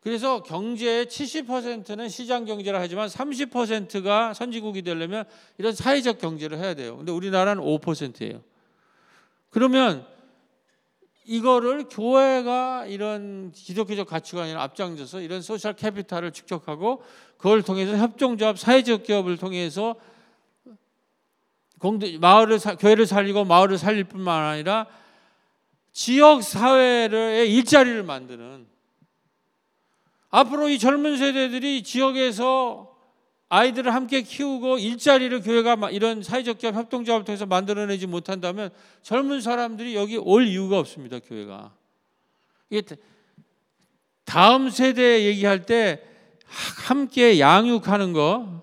그래서 0.00 0.42
경제의 0.42 1.06
70%는 1.06 2.08
시장 2.08 2.44
경제를 2.44 2.78
하지만 2.78 3.08
30%가 3.08 4.34
선진국이 4.34 4.82
되려면 4.82 5.24
이런 5.58 5.74
사회적 5.74 6.18
경제를 6.18 6.58
해야 6.58 6.74
돼요. 6.74 6.98
근데 6.98 7.10
우리나라는 7.12 7.62
5%예요. 7.62 8.42
그러면 9.48 10.06
이거를 11.24 11.88
교회가 11.88 12.86
이런 12.86 13.52
기독교적 13.52 14.08
가치관이 14.08 14.54
앞장서서 14.54 15.20
이런 15.20 15.40
소셜 15.40 15.74
캐피탈을 15.74 16.32
축적하고 16.32 17.02
그걸 17.36 17.62
통해서 17.62 17.96
협동조합 17.96 18.58
사회적 18.58 19.04
기업을 19.04 19.36
통해서 19.36 19.94
공동 21.78 22.08
마을을 22.20 22.58
교회를 22.78 23.06
살리고 23.06 23.44
마을을 23.44 23.78
살릴 23.78 24.04
뿐만 24.04 24.44
아니라 24.44 24.86
지역 25.92 26.42
사회의 26.42 27.52
일자리를 27.52 28.02
만드는. 28.02 28.66
앞으로 30.30 30.68
이 30.68 30.78
젊은 30.78 31.18
세대들이 31.18 31.82
지역에서 31.82 32.91
아이들을 33.54 33.92
함께 33.92 34.22
키우고 34.22 34.78
일자리를 34.78 35.42
교회가 35.42 35.76
마- 35.76 35.90
이런 35.90 36.22
사회적 36.22 36.56
기업 36.56 36.74
협동조합을 36.74 37.26
통해서 37.26 37.44
만들어내지 37.44 38.06
못한다면 38.06 38.70
젊은 39.02 39.42
사람들이 39.42 39.94
여기 39.94 40.16
올 40.16 40.46
이유가 40.46 40.78
없습니다. 40.78 41.18
교회가 41.18 41.70
이게 42.70 42.96
다음 44.24 44.70
세대 44.70 45.26
얘기할 45.26 45.66
때 45.66 46.02
함께 46.46 47.38
양육하는 47.40 48.14
거, 48.14 48.62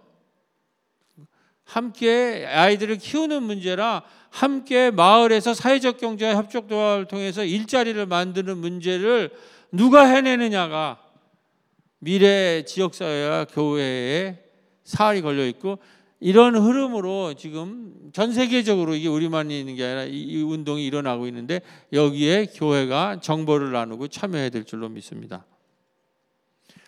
함께 1.65 2.47
아이들을 2.47 2.97
키우는 2.97 3.43
문제라 3.43 4.01
함께 4.31 4.89
마을에서 4.89 5.53
사회적 5.53 5.99
경제와 5.99 6.33
협력조합을 6.35 7.05
통해서 7.05 7.43
일자리를 7.43 8.03
만드는 8.07 8.57
문제를 8.57 9.29
누가 9.71 10.05
해내느냐가 10.07 10.99
미래 11.99 12.65
지역사회와 12.65 13.45
교회에 13.45 14.48
사활이 14.89 15.21
걸려 15.21 15.45
있고 15.45 15.77
이런 16.19 16.55
흐름으로 16.55 17.35
지금 17.35 17.93
전 18.11 18.33
세계적으로 18.33 18.95
이게 18.95 19.07
우리만 19.07 19.51
있는 19.51 19.75
게 19.75 19.85
아니라 19.85 20.03
이, 20.03 20.19
이 20.19 20.41
운동이 20.41 20.85
일어나고 20.85 21.27
있는데 21.27 21.61
여기에 21.93 22.47
교회가 22.55 23.19
정보를 23.21 23.71
나누고 23.71 24.07
참여해야 24.07 24.49
될 24.49 24.65
줄로 24.65 24.89
믿습니다. 24.89 25.45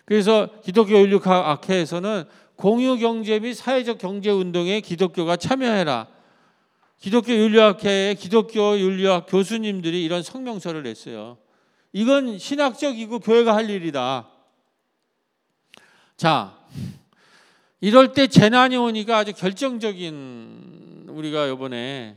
그래서 0.04 0.50
기독교 0.62 0.98
윤리학회에서는 0.98 2.24
공유 2.56 2.98
경제 2.98 3.38
및 3.38 3.54
사회적 3.54 3.98
경제 3.98 4.30
운동에 4.30 4.80
기독교가 4.80 5.36
참여해라. 5.36 6.08
기독교 6.98 7.32
윤리학회의 7.32 8.16
기독교 8.16 8.78
윤리학 8.78 9.26
교수님들이 9.28 10.04
이런 10.04 10.22
성명서를 10.22 10.82
냈어요. 10.82 11.38
이건 11.92 12.38
신학적이고 12.38 13.20
교회가 13.20 13.54
할 13.54 13.70
일이다. 13.70 14.28
자, 16.16 16.58
이럴 17.82 18.12
때 18.12 18.28
재난이 18.28 18.76
오니까 18.76 19.18
아주 19.18 19.32
결정적인 19.32 21.06
우리가 21.08 21.48
이번에 21.48 22.16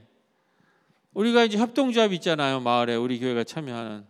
우리가 1.16 1.44
이제 1.44 1.58
협동조합 1.58 2.14
있잖아요 2.14 2.60
마을에 2.60 2.94
우리 2.94 3.20
교회가 3.20 3.44
참여하는 3.44 4.06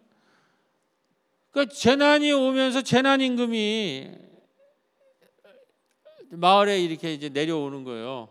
그 1.51 1.69
재난이 1.69 2.33
오면서 2.33 2.81
재난 2.81 3.21
임금이 3.21 4.11
마을에 6.31 6.81
이렇게 6.81 7.13
이제 7.13 7.29
내려오는 7.29 7.85
거예요. 7.85 8.27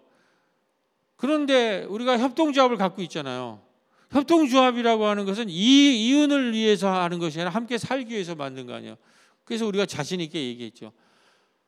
그런데 1.17 1.85
우리가 1.85 2.19
협동조합을 2.19 2.77
갖고 2.77 3.01
있잖아요. 3.01 3.63
협동조합이라고 4.11 5.07
하는 5.07 5.25
것은 5.25 5.49
이 5.49 6.09
이윤을 6.09 6.53
위해서 6.53 6.93
하는 6.93 7.19
것이 7.19 7.41
아니라 7.41 7.55
함께 7.55 7.79
살기 7.79 8.13
위해서 8.13 8.35
만든 8.35 8.67
거 8.67 8.75
아니에요. 8.75 8.97
그래서 9.45 9.65
우리가 9.67 9.87
자신 9.87 10.21
있게 10.21 10.45
얘기했죠. 10.49 10.93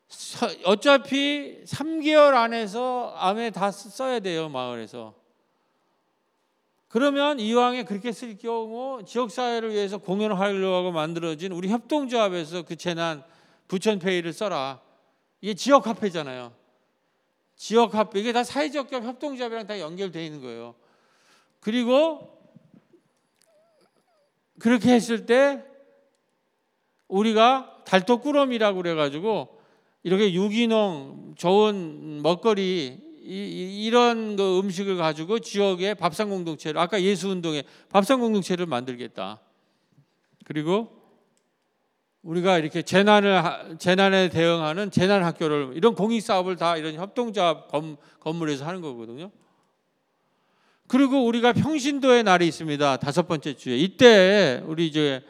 서- 0.09 0.47
어차피 0.65 1.63
3개월 1.65 2.33
안에서 2.35 3.13
암에 3.17 3.51
다 3.51 3.71
써야 3.71 4.19
돼요 4.19 4.49
마을에서. 4.49 5.13
그러면 6.87 7.39
이왕에 7.39 7.83
그렇게 7.83 8.11
쓸 8.13 8.37
경우 8.37 9.03
지역 9.05 9.29
사회를 9.29 9.71
위해서 9.73 9.97
공연을 9.97 10.39
하려고 10.39 10.91
만들어진 10.91 11.51
우리 11.51 11.67
협동조합에서 11.69 12.61
그 12.63 12.77
재난 12.77 13.23
부천페이를 13.67 14.31
써라. 14.31 14.81
이게 15.41 15.53
지역 15.53 15.85
화폐잖아요. 15.85 16.53
지역 17.57 17.93
화폐 17.93 18.19
이게 18.19 18.31
다 18.31 18.43
사회적 18.43 18.89
겸 18.89 19.03
협동조합이랑 19.03 19.67
다 19.67 19.79
연결되어 19.79 20.21
있는 20.23 20.41
거예요. 20.41 20.75
그리고 21.59 22.39
그렇게 24.59 24.93
했을 24.93 25.25
때 25.25 25.63
우리가 27.09 27.81
달토꾸러미라고 27.85 28.77
그래가지고 28.77 29.56
이렇게 30.07 30.31
유기농 30.33 31.33
좋은 31.35 32.21
먹거리 32.23 32.97
이, 33.25 33.83
이런 33.85 34.37
그 34.37 34.59
음식을 34.59 34.95
가지고 34.95 35.39
지역의 35.39 35.95
밥상 35.95 36.29
공동체를 36.29 36.79
아까 36.79 37.01
예수 37.01 37.27
운동에 37.27 37.63
밥상 37.89 38.21
공동체를 38.21 38.65
만들겠다. 38.67 39.41
그리고 40.45 40.87
우리가 42.21 42.57
이렇게 42.57 42.83
재난을 42.83 43.43
하- 43.43 43.77
재난에 43.77 44.29
대응하는 44.29 44.91
재난 44.91 45.25
학교를 45.25 45.73
이런 45.75 45.93
공익 45.93 46.21
사업을 46.21 46.55
다 46.55 46.77
이런 46.77 46.93
협동조합 46.95 47.67
건, 47.67 47.97
건물에서 48.21 48.65
하는 48.65 48.79
거거든요. 48.79 49.29
그리고 50.87 51.25
우리가 51.25 51.51
평신도의 51.51 52.23
날이 52.23 52.47
있습니다. 52.47 52.95
다섯 52.97 53.27
번째 53.27 53.55
주에 53.57 53.75
이때 53.75 54.63
우리 54.67 54.87
이제 54.87 55.21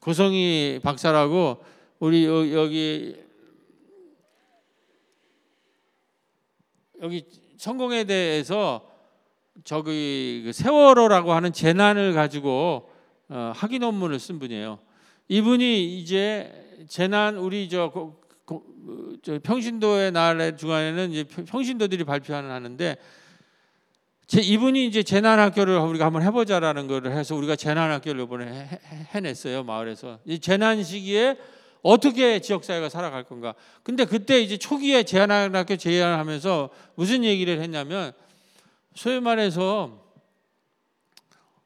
고성희 0.00 0.80
박사라고 0.82 1.62
우리 1.98 2.24
여- 2.24 2.52
여기 2.54 3.16
여기 7.02 7.24
성공에 7.58 8.04
대해서 8.04 8.88
저기 9.64 10.42
그 10.44 10.52
세월호라고 10.52 11.32
하는 11.32 11.52
재난을 11.52 12.12
가지고 12.14 12.88
어, 13.28 13.52
학위 13.54 13.78
논문을 13.78 14.18
쓴 14.18 14.38
분이에요. 14.38 14.78
이분이 15.28 15.98
이제 15.98 16.52
재난 16.88 17.36
우리 17.36 17.68
저, 17.68 17.92
저 19.22 19.38
평신도의 19.42 20.12
날의 20.12 20.56
중간에는 20.56 21.10
이제 21.12 21.24
평- 21.24 21.44
평신도들이 21.44 22.04
발표하는 22.04 22.50
하는데 22.50 22.96
제 24.26 24.40
이분이 24.40 24.86
이제 24.86 25.02
재난 25.02 25.38
학교를 25.38 25.78
우리가 25.78 26.06
한번 26.06 26.22
해보자라는 26.22 26.86
거를 26.86 27.12
해서 27.12 27.34
우리가 27.34 27.56
재난 27.56 27.90
학교를 27.90 28.22
이번에 28.22 28.46
해- 28.46 28.68
해- 28.86 29.06
해냈어요 29.14 29.62
마을에서 29.64 30.20
이 30.24 30.38
재난 30.38 30.82
시기에 30.82 31.36
어떻게 31.82 32.40
지역 32.40 32.64
사회가 32.64 32.88
살아갈 32.88 33.24
건가. 33.24 33.54
근데 33.82 34.04
그때 34.04 34.40
이제 34.40 34.56
초기에 34.56 35.02
재난 35.02 35.54
학교 35.54 35.76
제안하면서 35.76 36.70
무슨 36.94 37.24
얘기를 37.24 37.60
했냐면 37.60 38.12
소위 38.94 39.20
말해서 39.20 40.00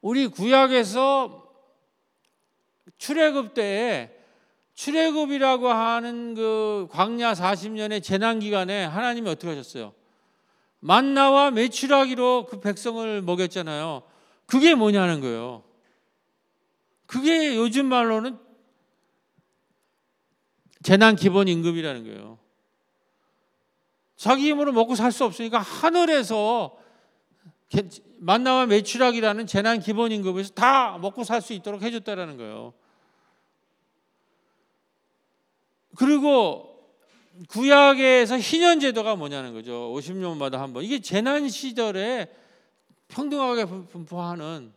우리 0.01 0.27
구약에서 0.27 1.45
출애굽 2.97 3.53
때에 3.53 4.11
출애굽이라고 4.73 5.67
하는 5.67 6.35
그 6.35 6.87
광야 6.91 7.33
40년의 7.33 8.03
재난 8.03 8.39
기간에 8.39 8.85
하나님이 8.85 9.29
어떻게 9.29 9.49
하셨어요? 9.49 9.93
만나와 10.79 11.51
메추라기로 11.51 12.45
그 12.49 12.59
백성을 12.59 13.21
먹였잖아요. 13.21 14.03
그게 14.45 14.75
뭐냐는 14.75 15.21
거예요. 15.21 15.63
그게 17.07 17.55
요즘 17.55 17.87
말로는 17.87 18.46
재난 20.83 21.15
기본 21.15 21.47
임금이라는 21.47 22.03
거예요. 22.05 22.39
자기 24.15 24.49
힘으로 24.49 24.71
먹고 24.71 24.95
살 24.95 25.11
수 25.11 25.25
없으니까 25.25 25.59
하늘에서 25.59 26.77
게- 27.69 27.87
만나와 28.19 28.65
매출학이라는 28.65 29.45
재난 29.47 29.79
기본 29.79 30.11
임금에서 30.11 30.53
다 30.53 30.97
먹고 30.97 31.23
살 31.23 31.41
수 31.41 31.53
있도록 31.53 31.81
해줬다라는 31.83 32.37
거예요. 32.37 32.73
그리고 35.95 36.73
구약에서 37.49 38.37
희년 38.39 38.79
제도가 38.79 39.15
뭐냐는 39.15 39.53
거죠. 39.53 39.93
50년마다 39.95 40.53
한 40.57 40.73
번. 40.73 40.83
이게 40.83 40.99
재난 40.99 41.47
시절에 41.49 42.33
평등하게 43.09 43.65
분- 43.65 43.87
분포하는 43.87 44.73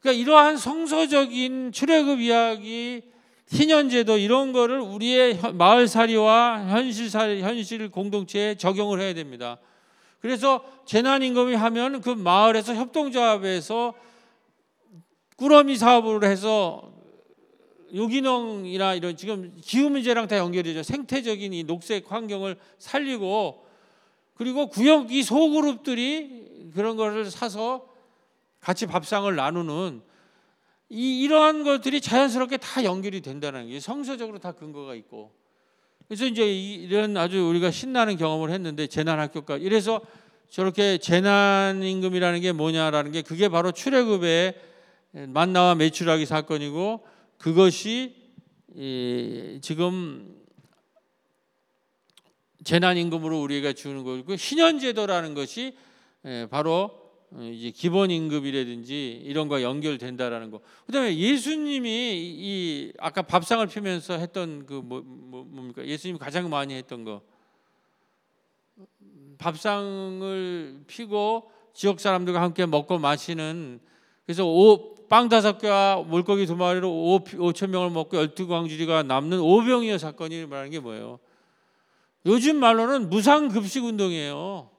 그러니까 0.00 0.20
이러한 0.22 0.56
성서적인 0.56 1.72
출애굽 1.72 2.20
이야기 2.20 3.02
희년 3.50 3.88
제도 3.90 4.18
이런 4.18 4.52
거를 4.52 4.80
우리의 4.80 5.36
현- 5.36 5.56
마을살이와 5.56 6.66
현실살 6.68 7.38
현실 7.40 7.88
공동체에 7.90 8.56
적용을 8.56 9.00
해야 9.00 9.14
됩니다. 9.14 9.58
그래서 10.20 10.64
재난 10.84 11.22
임금이 11.22 11.54
하면 11.54 12.00
그 12.00 12.10
마을에서 12.10 12.74
협동조합에서 12.74 13.94
꾸러미 15.36 15.76
사업으로 15.76 16.26
해서 16.26 16.92
유기농이나 17.92 18.94
이런 18.94 19.16
지금 19.16 19.52
기후 19.62 19.90
문제랑 19.90 20.26
다 20.26 20.38
연결이죠. 20.38 20.82
생태적인 20.82 21.52
이 21.52 21.62
녹색 21.64 22.10
환경을 22.10 22.56
살리고 22.78 23.64
그리고 24.34 24.66
구역 24.68 25.12
이 25.12 25.22
소그룹들이 25.22 26.70
그런 26.74 26.96
거를 26.96 27.30
사서 27.30 27.86
같이 28.60 28.86
밥상을 28.86 29.34
나누는 29.34 30.02
이 30.88 31.22
이러한 31.22 31.64
것들이 31.64 32.00
자연스럽게 32.00 32.58
다 32.58 32.84
연결이 32.84 33.20
된다는 33.20 33.68
게 33.68 33.80
성서적으로 33.80 34.38
다 34.38 34.52
근거가 34.52 34.94
있고. 34.94 35.32
그래서 36.06 36.26
이제 36.26 36.46
이- 36.46 36.74
이런 36.74 37.16
아주 37.16 37.44
우리가 37.48 37.70
신나는 37.72 38.16
경험을 38.16 38.50
했는데 38.50 38.86
재난 38.86 39.18
학교까지 39.18 39.64
이래서 39.64 40.00
저렇게 40.48 40.98
재난 40.98 41.82
임금이라는 41.82 42.40
게 42.40 42.52
뭐냐라는 42.52 43.10
게 43.10 43.22
그게 43.22 43.48
바로 43.48 43.72
출애굽의 43.72 44.54
만나와 45.28 45.74
매출하기 45.74 46.24
사건이고 46.26 47.04
그것이 47.38 48.14
이 48.76 49.58
지금 49.62 50.36
재난 52.62 52.96
임금으로 52.96 53.40
우리가 53.40 53.72
주는 53.72 54.04
거고 54.04 54.36
신현 54.36 54.78
제도라는 54.78 55.34
것이 55.34 55.76
예, 56.24 56.46
바로 56.50 56.90
어, 56.92 57.05
이제 57.42 57.70
기본 57.70 58.10
임금이라든지 58.10 59.22
이런 59.24 59.48
거 59.48 59.62
연결된다라는 59.62 60.50
거. 60.50 60.60
그다음에 60.86 61.16
예수님이 61.16 61.88
이 61.90 62.92
아까 62.98 63.22
밥상을 63.22 63.66
피면서 63.66 64.14
했던 64.14 64.66
그 64.66 64.74
뭐, 64.74 65.02
뭐, 65.04 65.44
뭡니까? 65.44 65.84
예수님이 65.84 66.18
가장 66.18 66.48
많이 66.48 66.74
했던 66.74 67.04
거. 67.04 67.22
밥상을 69.38 70.84
피고 70.86 71.50
지역 71.74 72.00
사람들과 72.00 72.40
함께 72.40 72.64
먹고 72.64 72.98
마시는 72.98 73.80
그래서 74.24 74.46
오, 74.46 74.94
빵 75.08 75.28
다섯 75.28 75.58
개와 75.58 76.02
물고기 76.06 76.46
두 76.46 76.56
마리로 76.56 76.90
5, 77.38 77.52
천 77.52 77.70
명을 77.70 77.90
먹고 77.90 78.16
열두 78.16 78.48
광주리가 78.48 79.04
남는 79.04 79.38
오병이어 79.40 79.98
사건이 79.98 80.46
말하는 80.46 80.70
게 80.70 80.80
뭐예요? 80.80 81.20
요즘 82.24 82.56
말로는 82.56 83.08
무상급식 83.08 83.84
운동이에요. 83.84 84.70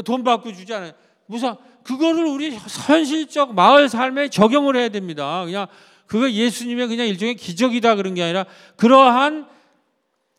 돈 0.00 0.24
받고 0.24 0.52
주지 0.52 0.72
않아요. 0.72 0.92
무상 1.26 1.56
그거를 1.84 2.24
우리 2.24 2.56
현실적 2.56 3.54
마을 3.54 3.88
삶에 3.88 4.28
적용을 4.28 4.76
해야 4.76 4.88
됩니다. 4.88 5.44
그냥 5.44 5.66
그거 6.06 6.30
예수님의 6.30 6.88
그냥 6.88 7.06
일종의 7.06 7.34
기적이다 7.34 7.96
그런 7.96 8.14
게 8.14 8.22
아니라 8.22 8.46
그러한 8.76 9.46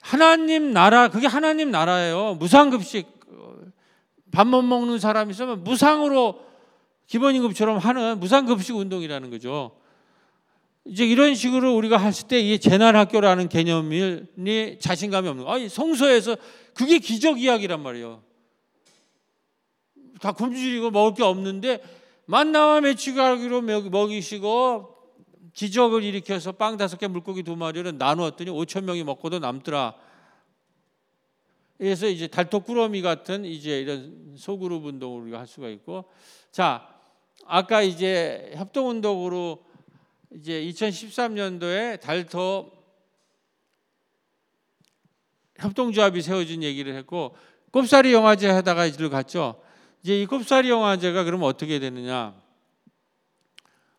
하나님 0.01 0.71
나라 0.73 1.07
그게 1.09 1.27
하나님 1.27 1.71
나라예요. 1.71 2.35
무상급식 2.35 3.11
밥 4.31 4.47
못 4.47 4.63
먹는 4.63 4.97
사람 4.97 5.29
있으면 5.29 5.63
무상으로 5.63 6.41
기본임금처럼 7.07 7.77
하는 7.77 8.19
무상급식 8.19 8.75
운동이라는 8.75 9.29
거죠. 9.29 9.77
이제 10.85 11.05
이런 11.05 11.35
식으로 11.35 11.75
우리가 11.75 11.97
했을 11.97 12.27
때 12.27 12.39
이 12.41 12.59
재난학교라는 12.59 13.47
개념이 13.47 14.23
자신감이 14.79 15.27
없는 15.27 15.45
거. 15.45 15.53
아니 15.53 15.69
성서에서 15.69 16.35
그게 16.73 16.97
기적 16.99 17.39
이야기란 17.39 17.81
말이에요. 17.81 18.21
다 20.19 20.31
굶주리고 20.31 20.91
먹을 20.91 21.13
게 21.13 21.23
없는데 21.23 21.81
만나와 22.25 22.81
메추가기로 22.81 23.61
먹이시고 23.61 24.93
기적을 25.53 26.03
일으켜서 26.03 26.51
빵 26.51 26.77
다섯 26.77 26.97
개 26.97 27.07
물고기 27.07 27.43
두 27.43 27.55
마리를 27.55 27.97
나누었더니 27.97 28.49
5천 28.49 28.85
명이 28.85 29.03
먹고도 29.03 29.39
남더라. 29.39 29.95
그래서 31.77 32.07
이제 32.07 32.27
달토꾸러미 32.27 33.01
같은 33.01 33.45
이제 33.45 33.79
이런 33.79 34.35
소그룹 34.37 34.85
운동을 34.85 35.23
우리가 35.23 35.39
할 35.39 35.47
수가 35.47 35.69
있고 35.69 36.05
자 36.51 36.87
아까 37.45 37.81
이제 37.81 38.51
협동 38.55 38.89
운동으로 38.89 39.63
이제 40.31 40.61
2013년도에 40.63 41.99
달토 41.99 42.71
협동조합이 45.57 46.21
세워진 46.21 46.63
얘기를 46.63 46.95
했고 46.95 47.35
꼽사리 47.71 48.13
영화제 48.13 48.49
하다가 48.49 48.85
이리로 48.85 49.09
갔죠. 49.09 49.62
이제 50.03 50.21
이 50.21 50.25
꼽사리 50.25 50.69
영화제가 50.69 51.23
그러면 51.23 51.47
어떻게 51.47 51.79
되느냐? 51.79 52.35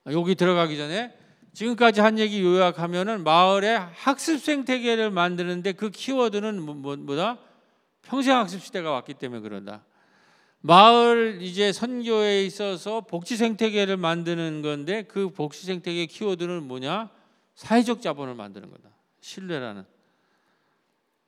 여기 0.08 0.34
들어가기 0.34 0.76
전에 0.76 1.16
지금까지 1.54 2.02
한 2.02 2.18
얘기 2.18 2.42
요약하면은 2.42 3.24
마을에 3.24 3.74
학습 3.74 4.38
생태계를 4.38 5.10
만드는데 5.10 5.72
그 5.72 5.90
키워드는 5.90 6.60
뭐, 6.60 6.74
뭐, 6.74 6.96
뭐다? 6.96 7.38
평생 8.02 8.36
학습 8.36 8.60
시대가 8.62 8.90
왔기 8.90 9.14
때문에 9.14 9.40
그런다. 9.40 9.82
마을 10.60 11.38
이제 11.40 11.72
선교에 11.72 12.44
있어서 12.44 13.00
복지 13.00 13.36
생태계를 13.38 13.96
만드는 13.96 14.60
건데 14.60 15.04
그 15.04 15.30
복지 15.30 15.64
생태계 15.64 16.06
키워드는 16.06 16.64
뭐냐? 16.64 17.08
사회적 17.54 18.02
자본을 18.02 18.34
만드는 18.34 18.70
거다. 18.70 18.90
신뢰라는. 19.22 19.84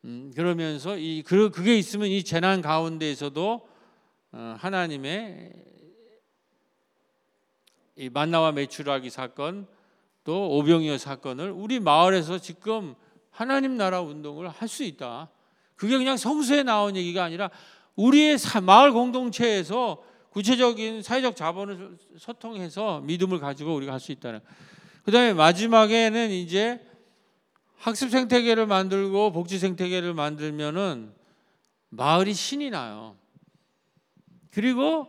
음, 0.05 0.33
그러면서 0.37 0.99
이 0.99 1.23
그, 1.23 1.51
그게 1.51 1.79
있으면 1.79 2.09
이 2.09 2.23
재난 2.23 2.61
가운데에서도 2.61 3.53
어, 3.55 3.76
하나님의 4.59 5.53
이 7.97 8.11
만나와 8.11 8.53
매출하기 8.53 9.09
사건 9.11 9.67
또 10.25 10.59
오병이어 10.59 10.99
사건을 10.99 11.51
우리 11.51 11.81
마을에서 11.81 12.39
지금 12.39 12.95
하나님 13.31 13.77
나라 13.77 14.01
운동을 14.01 14.49
할 14.49 14.69
수 14.69 14.83
있다. 14.83 15.31
그게 15.77 15.97
그냥 15.97 16.17
성서에 16.17 16.63
나온 16.63 16.97
얘기가 16.97 17.23
아니라 17.25 17.51
우리의 17.97 18.37
마을 18.63 18.93
공동체에서 18.93 20.03
구체적인 20.31 21.03
사회적 21.03 21.37
자본을 21.37 21.97
소통해서 22.19 23.01
믿음을 23.01 23.39
가지고 23.39 23.75
우리가 23.75 23.93
할 23.93 24.01
수 24.01 24.13
있다는. 24.13 24.41
그다음에 25.05 25.33
마지막에는 25.33 26.31
이제 26.31 26.81
학습 27.79 28.11
생태계를 28.11 28.67
만들고 28.67 29.33
복지 29.33 29.59
생태계를 29.59 30.13
만들면은 30.15 31.15
마을이 31.91 32.35
신이 32.35 32.71
나요. 32.71 33.17
그리고 34.57 35.07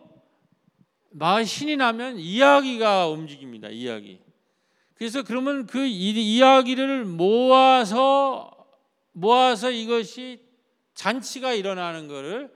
마을 1.11 1.45
신이 1.45 1.77
나면 1.77 2.19
이야기가 2.19 3.07
움직입니다. 3.07 3.69
이야기. 3.69 4.19
그래서 4.95 5.23
그러면 5.23 5.65
그 5.65 5.85
이야기를 5.85 7.05
모아서 7.05 8.51
모아서 9.13 9.71
이것이 9.71 10.41
잔치가 10.95 11.53
일어나는 11.53 12.09
것을 12.09 12.51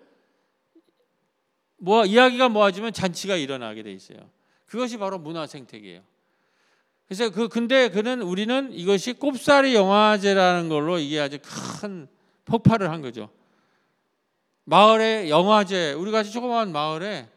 뭐 1.77 2.03
이야기가 2.03 2.49
모아지면 2.49 2.91
잔치가 2.91 3.37
일어나게 3.37 3.83
돼 3.83 3.93
있어요. 3.93 4.29
그것이 4.65 4.97
바로 4.97 5.17
문화 5.17 5.47
생태계예요. 5.47 6.03
그래서 7.07 7.29
그 7.29 7.47
근데 7.47 7.87
그는 7.87 8.21
우리는 8.21 8.73
이것이 8.73 9.13
꼽사리 9.13 9.75
영화제라는 9.75 10.67
걸로 10.67 10.99
이게 10.99 11.21
아주 11.21 11.37
큰 11.41 12.09
폭발을 12.43 12.89
한 12.89 13.01
거죠. 13.01 13.29
마을의 14.71 15.29
영화제 15.29 15.91
우리 15.91 16.11
같이 16.11 16.31
조그마한 16.31 16.71
마을에 16.71 17.27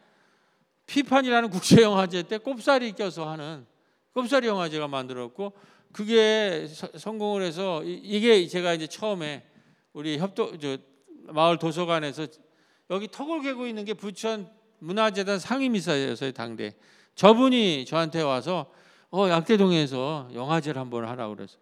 피판이라는 0.86 1.50
국제 1.50 1.82
영화제 1.82 2.22
때 2.22 2.38
꼽사리 2.38 2.92
껴서 2.92 3.28
하는 3.28 3.66
꼽사리 4.12 4.46
영화제가 4.46 4.86
만들었고 4.86 5.52
그게 5.92 6.68
성공을 6.68 7.42
해서 7.42 7.82
이게 7.82 8.46
제가 8.46 8.72
이제 8.74 8.86
처음에 8.86 9.44
우리 9.92 10.16
협동 10.18 10.56
저 10.60 10.78
마을 11.24 11.58
도서관에서 11.58 12.28
여기 12.90 13.08
턱을 13.08 13.42
개고 13.42 13.66
있는 13.66 13.84
게 13.84 13.94
부천 13.94 14.48
문화재단 14.78 15.40
상임이사였어요 15.40 16.30
당대. 16.30 16.76
저분이 17.16 17.84
저한테 17.84 18.22
와서 18.22 18.70
어 19.10 19.28
약대동에서 19.28 20.28
영화제를 20.32 20.80
한번 20.80 21.04
하라고 21.04 21.34
그래서 21.34 21.58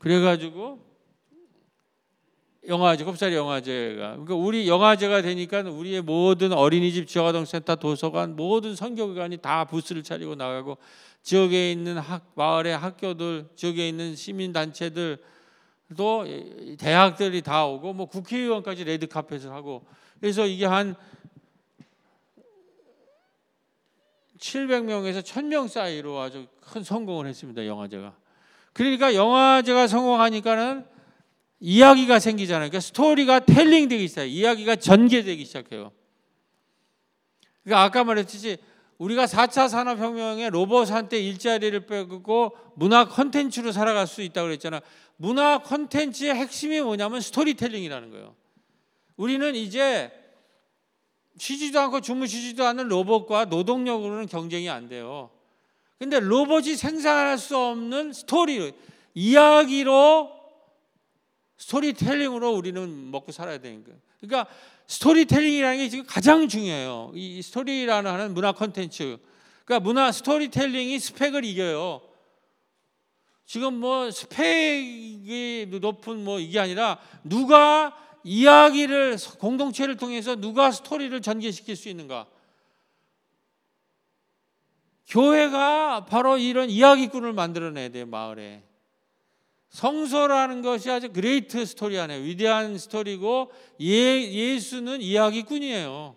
그래가지고 0.00 0.84
영화제 2.68 3.02
곱살이 3.02 3.34
영화제가 3.34 4.10
그러니까 4.12 4.34
우리 4.34 4.68
영화제가 4.68 5.22
되니까 5.22 5.62
우리의 5.62 6.02
모든 6.02 6.52
어린이집 6.52 7.08
지역아동센터 7.08 7.76
도서관 7.76 8.36
모든 8.36 8.76
선교기관이 8.76 9.38
다 9.38 9.64
부스를 9.64 10.04
차리고 10.04 10.36
나가고 10.36 10.78
지역에 11.22 11.72
있는 11.72 11.98
학 11.98 12.30
마을의 12.36 12.76
학교들 12.76 13.48
지역에 13.56 13.88
있는 13.88 14.14
시민 14.14 14.52
단체들 14.52 15.18
또 15.96 16.24
대학들이 16.78 17.42
다 17.42 17.66
오고 17.66 17.92
뭐 17.94 18.06
국회의원까지 18.06 18.84
레드 18.84 19.08
카펫을 19.08 19.50
하고 19.50 19.84
그래서 20.20 20.46
이게 20.46 20.64
한 20.64 20.94
700명에서 24.38 25.22
1000명 25.22 25.68
사이로 25.68 26.18
아주 26.20 26.46
큰 26.60 26.82
성공을 26.82 27.26
했습니다. 27.26 27.64
영화제가. 27.66 28.14
그러니까 28.72 29.14
영화제가 29.14 29.86
성공하니까는 29.86 30.91
이야기가 31.64 32.18
생기잖아요. 32.18 32.70
그러니까 32.70 32.80
스토리가 32.80 33.40
텔링 33.40 33.88
되기 33.88 34.08
시작해요. 34.08 34.32
이야기가 34.32 34.76
전개되기 34.76 35.44
시작해요. 35.44 35.92
그러니까 37.62 37.84
아까 37.84 38.02
말했듯이 38.02 38.58
우리가 38.98 39.26
4차 39.26 39.68
산업혁명에 39.68 40.50
로봇한테 40.50 41.20
일자리를 41.20 41.86
뺏기고 41.86 42.56
문화 42.74 43.06
컨텐츠로 43.06 43.70
살아갈 43.70 44.08
수 44.08 44.22
있다고 44.22 44.48
그랬잖아. 44.48 44.80
문화 45.16 45.58
컨텐츠의 45.58 46.34
핵심이 46.34 46.80
뭐냐면 46.80 47.20
스토리텔링이라는 47.20 48.10
거예요. 48.10 48.34
우리는 49.16 49.54
이제 49.54 50.10
쉬지도 51.38 51.78
않고 51.78 52.00
주무시지도 52.00 52.66
않는 52.66 52.88
로봇과 52.88 53.44
노동력으로는 53.44 54.26
경쟁이 54.26 54.68
안 54.68 54.88
돼요. 54.88 55.30
근데 56.00 56.18
로봇이 56.18 56.74
생산할 56.74 57.38
수 57.38 57.56
없는 57.56 58.12
스토리, 58.12 58.72
이야기로 59.14 60.41
스토리텔링으로 61.62 62.52
우리는 62.52 63.10
먹고 63.10 63.30
살아야 63.30 63.58
거예요. 63.84 63.98
그러니까 64.20 64.52
스토리텔링이라는 64.88 65.78
게 65.78 65.88
지금 65.88 66.04
가장 66.06 66.48
중요해요. 66.48 67.12
이 67.14 67.40
스토리라는 67.40 68.10
하는 68.10 68.34
문화 68.34 68.52
콘텐츠. 68.52 69.18
그러니까 69.64 69.80
문화 69.80 70.10
스토리텔링이 70.10 70.98
스펙을 70.98 71.44
이겨요. 71.44 72.02
지금 73.46 73.74
뭐 73.74 74.10
스펙이 74.10 75.68
높은 75.80 76.24
뭐 76.24 76.40
이게 76.40 76.58
아니라 76.58 76.98
누가 77.22 77.96
이야기를 78.24 79.16
공동체를 79.38 79.96
통해서 79.96 80.34
누가 80.34 80.72
스토리를 80.72 81.20
전개시킬 81.20 81.76
수 81.76 81.88
있는가? 81.88 82.26
교회가 85.06 86.06
바로 86.06 86.38
이런 86.38 86.70
이야기꾼을 86.70 87.32
만들어내야 87.32 87.90
돼요 87.90 88.06
마을에. 88.06 88.71
성서라는 89.72 90.60
것이 90.60 90.90
아주 90.90 91.10
great 91.10 91.64
story 91.64 91.98
안에 91.98 92.22
위대한 92.22 92.76
스토리고 92.76 93.50
예, 93.80 93.86
예수는 93.86 95.00
이야기꾼이에요. 95.00 96.14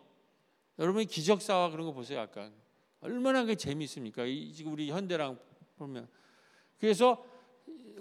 여러분이 0.78 1.06
기적사화 1.06 1.70
그런 1.70 1.86
거 1.86 1.94
보세요 1.94 2.20
약간 2.20 2.52
얼마나 3.00 3.46
그 3.46 3.56
재미있습니까? 3.56 4.26
지금 4.54 4.74
우리 4.74 4.92
현대랑 4.92 5.40
보면 5.78 6.06
그래서 6.80 7.24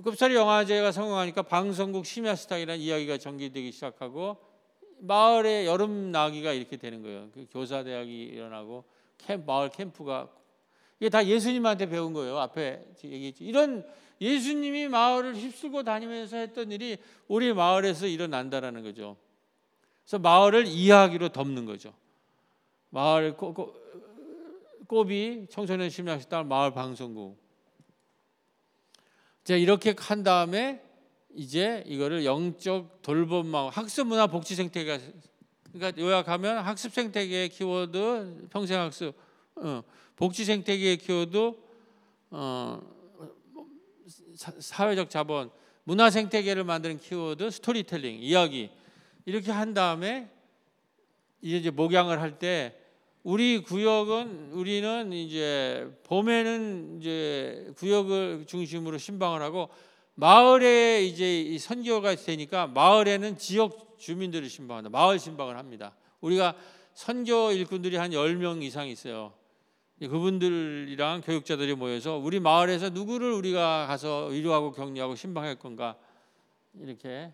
꼽사리 0.02 0.34
영화제가 0.34 0.90
성공하니까 0.90 1.42
방송국 1.42 2.04
심야식탁이라는 2.04 2.80
이야기가 2.80 3.18
전개되기 3.18 3.70
시작하고 3.70 4.38
마을에 4.98 5.66
여름 5.66 6.10
나기가 6.10 6.52
이렇게 6.52 6.76
되는 6.76 7.00
거예요. 7.00 7.28
그 7.32 7.46
교사 7.52 7.84
대학이 7.84 8.24
일어나고 8.24 8.82
캠 9.18 9.46
마을 9.46 9.70
캠프가 9.70 10.28
이게 10.98 11.08
다 11.08 11.24
예수님한테 11.24 11.86
배운 11.86 12.12
거예요. 12.12 12.38
앞에 12.38 12.84
얘기했죠. 13.04 13.44
이런 13.44 13.86
예수님이 14.20 14.88
마을을 14.88 15.34
휩쓸고 15.34 15.82
다니면서 15.82 16.36
했던 16.36 16.70
일이 16.70 16.98
우리 17.28 17.52
마을에서 17.52 18.06
일어난다라는 18.06 18.82
거죠. 18.82 19.16
그래서 20.02 20.18
마을을 20.18 20.66
이야기로 20.66 21.30
덮는 21.30 21.64
거죠. 21.64 21.92
마을 22.90 23.36
꼬, 23.36 23.52
꼬, 23.52 23.74
꼬비 24.86 25.46
청소년 25.50 25.90
심야식당 25.90 26.48
마을 26.48 26.72
방송국. 26.72 27.42
자 29.42 29.56
이렇게 29.56 29.94
한 29.98 30.22
다음에 30.22 30.82
이제 31.34 31.82
이거를 31.86 32.24
영적 32.24 33.02
돌봄망 33.02 33.68
학습 33.68 34.06
문화 34.06 34.26
복지 34.26 34.54
생태계가 34.54 35.02
그러니까 35.72 36.00
요약하면 36.00 36.58
학습 36.58 36.92
생태계의 36.92 37.48
키워드 37.48 38.46
평생 38.50 38.80
학습 38.80 39.14
어, 39.56 39.82
복지 40.16 40.44
생태계의 40.44 40.98
키워드 40.98 41.52
어, 42.30 42.93
사회적 44.36 45.10
자본 45.10 45.50
문화 45.84 46.10
생태계를 46.10 46.64
만드는 46.64 46.98
키워드 46.98 47.50
스토리텔링 47.50 48.22
이야기 48.22 48.70
이렇게 49.24 49.52
한 49.52 49.74
다음에 49.74 50.30
이제 51.40 51.70
목양을 51.70 52.20
할 52.20 52.38
때 52.38 52.74
우리 53.22 53.62
구역은 53.62 54.50
우리는 54.52 55.12
이제 55.12 55.90
봄에는 56.04 56.98
이제 57.00 57.72
구역을 57.78 58.44
중심으로 58.46 58.98
신방을 58.98 59.40
하고 59.40 59.70
마을에 60.14 61.02
이제 61.04 61.56
선교가 61.58 62.16
되니까 62.16 62.66
마을에는 62.66 63.38
지역 63.38 63.98
주민들을 63.98 64.48
신방한다. 64.50 64.90
마을 64.90 65.18
신방을 65.18 65.56
합니다. 65.56 65.96
우리가 66.20 66.54
선교 66.92 67.50
일꾼들이 67.52 67.96
한 67.96 68.10
10명 68.10 68.62
이상 68.62 68.88
있어요. 68.88 69.32
그분들이랑 70.00 71.22
교육자들이 71.22 71.74
모여서 71.74 72.16
우리 72.16 72.40
마을에서 72.40 72.90
누구를 72.90 73.32
우리가 73.32 73.86
가서 73.86 74.26
위로하고 74.26 74.72
격려하고 74.72 75.14
신방할 75.14 75.56
건가 75.56 75.96
이렇게. 76.80 77.32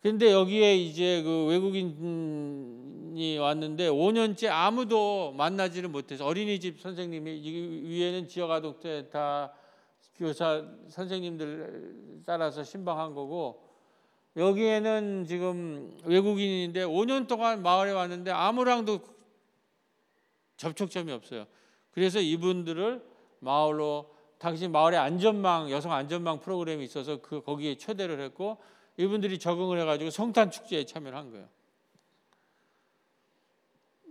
근데 0.00 0.30
여기에 0.30 0.76
이제 0.76 1.22
그 1.22 1.46
외국인이 1.46 3.38
왔는데 3.38 3.88
5년째 3.88 4.48
아무도 4.48 5.32
만나지를 5.32 5.88
못해서 5.88 6.24
어린이집 6.24 6.80
선생님이 6.80 7.40
위에는 7.84 8.28
지역 8.28 8.50
아동때 8.50 9.08
다 9.10 9.52
교사 10.16 10.64
선생님들 10.88 12.22
따라서 12.26 12.62
신방한 12.62 13.14
거고 13.14 13.66
여기에는 14.36 15.26
지금 15.26 15.96
외국인인데 16.04 16.84
5년 16.84 17.26
동안 17.26 17.62
마을에 17.62 17.90
왔는데 17.90 18.30
아무랑도 18.30 19.00
접촉점이 20.56 21.10
없어요. 21.10 21.46
그래서 21.98 22.20
이분들을 22.20 23.04
마을로 23.40 24.14
당시 24.38 24.68
마을의 24.68 25.00
안전망 25.00 25.68
여성 25.72 25.92
안전망 25.92 26.38
프로그램이 26.38 26.84
있어서 26.84 27.20
그 27.20 27.42
거기에 27.42 27.76
초대를 27.76 28.20
했고 28.20 28.58
이분들이 28.96 29.40
적응을 29.40 29.80
해가지고 29.80 30.10
성탄 30.10 30.52
축제에 30.52 30.84
참여를 30.84 31.18
한 31.18 31.32
거예요. 31.32 31.48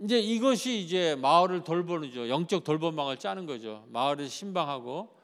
이제 0.03 0.19
이것이 0.19 0.79
이제 0.79 1.15
마을을 1.15 1.63
돌보는죠. 1.63 2.27
영적 2.27 2.65
돌봄망을 2.65 3.17
짜는 3.17 3.45
거죠. 3.45 3.85
마을을 3.87 4.27
신방하고 4.27 5.15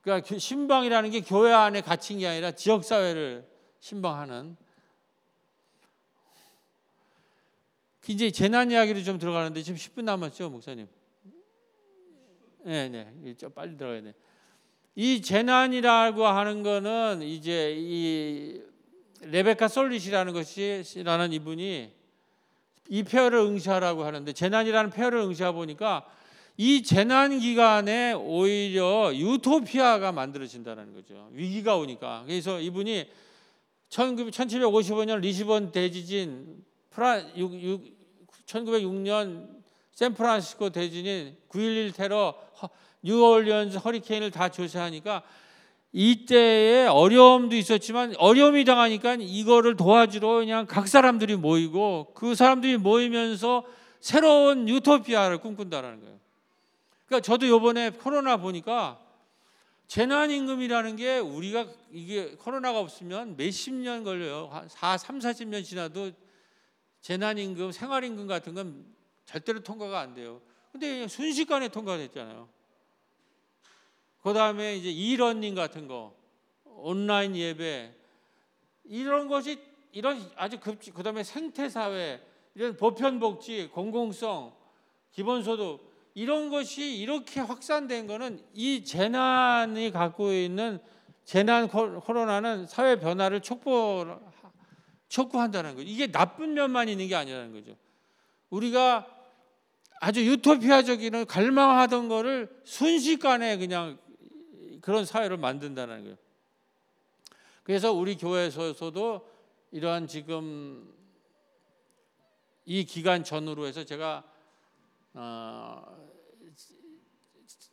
그러니까 0.00 0.38
신방이라는 0.38 1.10
게 1.10 1.20
교회 1.20 1.52
안에 1.52 1.82
갇힌 1.82 2.20
게 2.20 2.26
아니라 2.26 2.52
지역 2.52 2.84
사회를 2.84 3.46
신방하는 3.80 4.56
이제 8.08 8.30
재난 8.30 8.70
이야기로 8.70 9.02
좀 9.02 9.18
들어가는데 9.18 9.62
지금 9.62 9.76
10분 9.76 10.04
남았죠, 10.04 10.48
목사님. 10.48 10.88
네, 12.68 12.90
네, 12.90 13.34
좀 13.34 13.50
빨리 13.52 13.78
들어가야 13.78 14.02
돼. 14.02 14.12
이 14.94 15.22
재난이라고 15.22 16.26
하는 16.26 16.62
거는 16.62 17.22
이제 17.22 17.74
이 17.78 18.60
레베카 19.22 19.68
솔릿이라는 19.68 20.34
것이라는 20.34 21.32
이분이 21.32 21.90
이 22.90 23.02
표현을 23.04 23.38
응시하라고 23.38 24.04
하는데 24.04 24.30
재난이라는 24.34 24.90
표현을 24.90 25.18
응시하 25.20 25.52
보니까 25.52 26.04
이 26.58 26.82
재난 26.82 27.38
기간에 27.38 28.12
오히려 28.12 29.12
유토피아가 29.14 30.12
만들어진다는 30.12 30.92
거죠. 30.92 31.30
위기가 31.32 31.74
오니까. 31.76 32.24
그래서 32.26 32.60
이분이 32.60 33.08
1755년 33.88 35.20
리스본 35.20 35.72
대지진, 35.72 36.62
1906년 38.44 39.56
샌프란시스코 39.92 40.68
대지진, 40.68 41.34
9.11 41.48 41.94
테러, 41.94 42.47
뉴올리언스 43.02 43.78
허리케인을 43.78 44.30
다 44.30 44.48
조사하니까 44.48 45.22
이때에 45.92 46.86
어려움도 46.86 47.56
있었지만 47.56 48.14
어려움이 48.18 48.64
당하니까 48.64 49.16
이거를 49.20 49.76
도와주러 49.76 50.40
그냥 50.40 50.66
각 50.66 50.86
사람들이 50.86 51.36
모이고 51.36 52.12
그 52.14 52.34
사람들이 52.34 52.76
모이면서 52.76 53.64
새로운 54.00 54.68
유토피아를 54.68 55.38
꿈꾼다라는 55.38 56.00
거예요. 56.00 56.18
그러니까 57.06 57.24
저도 57.24 57.48
요번에 57.48 57.90
코로나 57.90 58.36
보니까 58.36 59.00
재난 59.86 60.30
임금이라는 60.30 60.96
게 60.96 61.18
우리가 61.18 61.66
이게 61.90 62.36
코로나가 62.36 62.78
없으면 62.78 63.36
몇십 63.38 63.72
년 63.74 64.04
걸려요. 64.04 64.50
한 64.52 64.68
4, 64.68 64.98
3, 64.98 65.18
40년 65.18 65.64
지나도 65.64 66.10
재난 67.00 67.38
임금, 67.38 67.72
생활 67.72 68.04
임금 68.04 68.26
같은 68.26 68.54
건 68.54 68.84
절대로 69.24 69.60
통과가 69.60 69.98
안 69.98 70.14
돼요. 70.14 70.42
근데 70.72 71.08
순식간에 71.08 71.68
통과됐잖아요. 71.68 72.48
그 74.22 74.32
다음에 74.32 74.76
이제 74.76 74.90
이런닝 74.90 75.54
같은 75.54 75.88
거, 75.88 76.14
온라인 76.64 77.34
예배, 77.34 77.94
이런 78.84 79.28
것이 79.28 79.58
이런 79.92 80.30
아주 80.36 80.60
급지, 80.60 80.90
그 80.90 81.02
다음에 81.02 81.22
생태 81.22 81.68
사회, 81.68 82.20
이런 82.54 82.76
보편 82.76 83.18
복지, 83.20 83.68
공공성, 83.68 84.52
기본 85.12 85.42
소득, 85.42 85.80
이런 86.14 86.50
것이 86.50 86.96
이렇게 86.96 87.40
확산된 87.40 88.06
거는 88.06 88.44
이 88.52 88.84
재난이 88.84 89.92
갖고 89.92 90.32
있는 90.32 90.80
재난 91.24 91.68
코로나는 91.68 92.66
사회 92.66 92.98
변화를 92.98 93.40
촉구 93.40 94.18
촉구한다는 95.08 95.76
거죠. 95.76 95.88
이게 95.88 96.10
나쁜 96.10 96.54
면만 96.54 96.88
있는 96.88 97.06
게 97.08 97.14
아니라는 97.14 97.52
거죠. 97.52 97.76
우리가 98.50 99.06
아주 100.00 100.24
유토피아적인 100.24 101.26
갈망하던 101.26 102.08
거를 102.08 102.48
순식간에 102.64 103.58
그냥 103.58 103.98
그런 104.80 105.04
사회를 105.04 105.36
만든다는 105.36 106.02
거예요. 106.02 106.16
그래서 107.64 107.92
우리 107.92 108.16
교회에서도 108.16 109.28
이러한 109.72 110.06
지금 110.06 110.94
이 112.64 112.84
기간 112.84 113.24
전후로 113.24 113.66
해서 113.66 113.84
제가 113.84 114.24
어 115.14 116.08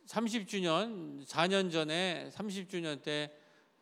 30주년 0.06 1.26
4년 1.26 1.70
전에 1.70 2.30
30주년 2.32 3.02
때 3.02 3.32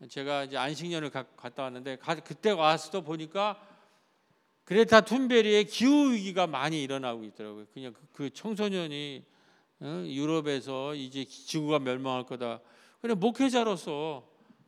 제가 0.09 0.45
이제 0.45 0.57
안식년을 0.57 1.11
가, 1.11 1.25
갔다 1.37 1.63
왔는데 1.65 1.97
가, 1.97 2.15
그때 2.17 2.51
와서도 2.51 3.03
보니까 3.03 3.61
그레타 4.65 5.03
툰베리의 5.03 5.67
기후 5.67 6.13
위기가 6.13 6.47
많이 6.47 6.83
일어나고 6.83 7.25
있더라고요. 7.25 7.67
그냥 7.73 7.93
그, 7.93 8.01
그 8.13 8.31
청소년이 8.31 9.25
어, 9.81 10.05
유럽에서 10.07 10.95
이제 10.95 11.25
지구가 11.25 11.81
멸망할 11.81 12.25
거다. 12.25 12.61
그래 13.01 13.15
목회자로서 13.15 14.27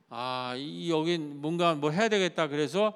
아, 0.09 0.55
이 0.56 0.90
여긴 0.90 1.40
뭔가 1.40 1.74
뭐 1.74 1.90
해야 1.90 2.09
되겠다. 2.09 2.48
그래서 2.48 2.93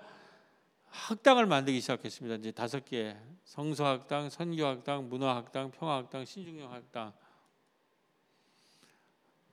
학당을 0.91 1.47
만들기 1.47 1.81
시작했습니다. 1.81 2.37
이제 2.37 2.51
다섯 2.51 2.85
개 2.85 3.17
성서학당, 3.45 4.29
선교학당, 4.29 5.09
문화학당, 5.09 5.71
평화학당, 5.71 6.25
신중영학당. 6.25 7.13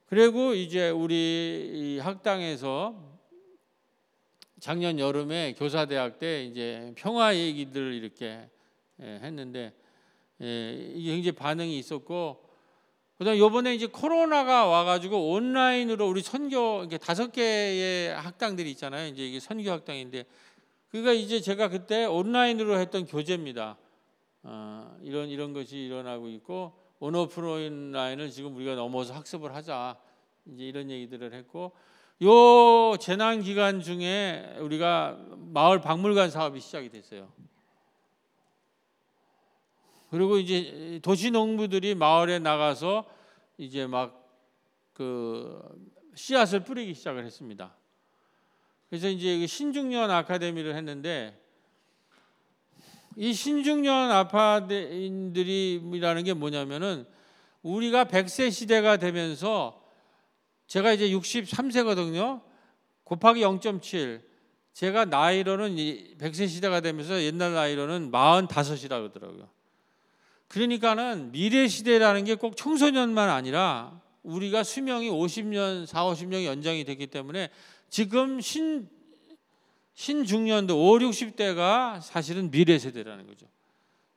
그리고 0.08 0.54
이제 0.54 0.90
우리 0.90 2.00
학당에서 2.02 3.17
작년 4.60 4.98
여름에 4.98 5.54
교사대학 5.54 6.18
때 6.18 6.44
이제 6.46 6.92
평화 6.96 7.36
얘기들 7.36 7.94
이렇게 7.94 8.50
예, 9.02 9.20
했는데 9.22 9.74
예, 10.42 10.94
굉장히 10.96 11.32
반응이 11.34 11.78
있었고 11.78 12.44
그다음 13.20 13.38
요번에 13.38 13.74
이제 13.74 13.88
코로나가 13.88 14.66
와가지고 14.66 15.32
온라인으로 15.32 16.08
우리 16.08 16.22
선교 16.22 16.84
이게 16.84 16.98
다섯 16.98 17.32
개의 17.32 18.14
학당들이 18.16 18.70
있잖아요. 18.72 19.08
이제 19.08 19.28
이게 19.28 19.40
선교 19.40 19.72
학당인데 19.72 20.26
그러니까 20.90 21.14
이제 21.14 21.40
제가 21.42 21.70
그때 21.70 22.06
온라인으로 22.06 22.80
했던 22.80 23.06
교재입니다. 23.06 23.78
어, 24.44 24.98
이런 25.02 25.30
이런 25.30 25.54
것이 25.54 25.78
일어나고 25.78 26.30
있고 26.30 26.74
온오프라인을 27.00 28.30
지금 28.32 28.56
우리가 28.56 28.76
넘어서 28.76 29.14
학습을 29.14 29.54
하자 29.54 30.00
이제 30.46 30.64
이런 30.64 30.90
얘기들을 30.90 31.34
했고 31.34 31.74
요 32.24 32.98
재난 32.98 33.42
기간 33.42 33.82
중에 33.82 34.58
우리가 34.60 35.18
마을 35.54 35.82
박물관 35.82 36.32
사업이 36.32 36.60
시작이 36.60 36.90
됐어요. 36.90 37.32
그리고 40.10 40.38
이제 40.38 41.00
도시 41.04 41.32
농부들이 41.32 41.96
마을에 41.96 42.40
나가서 42.40 43.06
이제 43.58 43.88
막 43.88 44.28
그 44.98 45.62
씨앗을 46.16 46.62
뿌리기 46.62 46.96
시작을 46.96 47.24
했습니다. 47.24 47.76
그래서 48.90 49.08
이제 49.10 49.38
그 49.38 49.46
신중년 49.46 50.10
아카데미를 50.10 50.76
했는데 50.76 51.40
이 53.16 53.32
신중년 53.32 54.10
아파인들이라는 54.10 55.44
게 56.24 56.34
뭐냐면은 56.34 57.06
우리가 57.62 58.06
100세 58.06 58.52
시대가 58.52 58.98
되면서 58.98 59.87
제가 60.68 60.94
이제 60.94 61.10
63세거든요. 61.10 62.42
곱하기 63.04 63.42
0.7. 63.42 64.22
제가 64.74 65.06
나이로는 65.06 65.76
100세 66.20 66.48
시대가 66.48 66.82
되면서 66.82 67.22
옛날 67.24 67.54
나이로는 67.54 68.12
45이라 68.12 68.90
그러더라고요. 68.90 69.50
그러니까는 70.50 71.32
미래 71.32 71.68
시대라는 71.68 72.26
게 72.26 72.36
꼭 72.36 72.56
청소년만 72.56 73.30
아니라 73.30 74.00
우리가 74.24 74.64
수명이 74.64 75.10
50년, 75.10 75.86
4, 75.86 76.04
50년이 76.04 76.46
연장이 76.46 76.84
됐기 76.84 77.08
때문에 77.08 77.50
지금 77.90 78.40
신 78.42 78.90
신중년도 79.94 80.78
5, 80.92 81.00
60대가 81.00 82.00
사실은 82.02 82.52
미래 82.52 82.78
세대라는 82.78 83.26
거죠. 83.26 83.48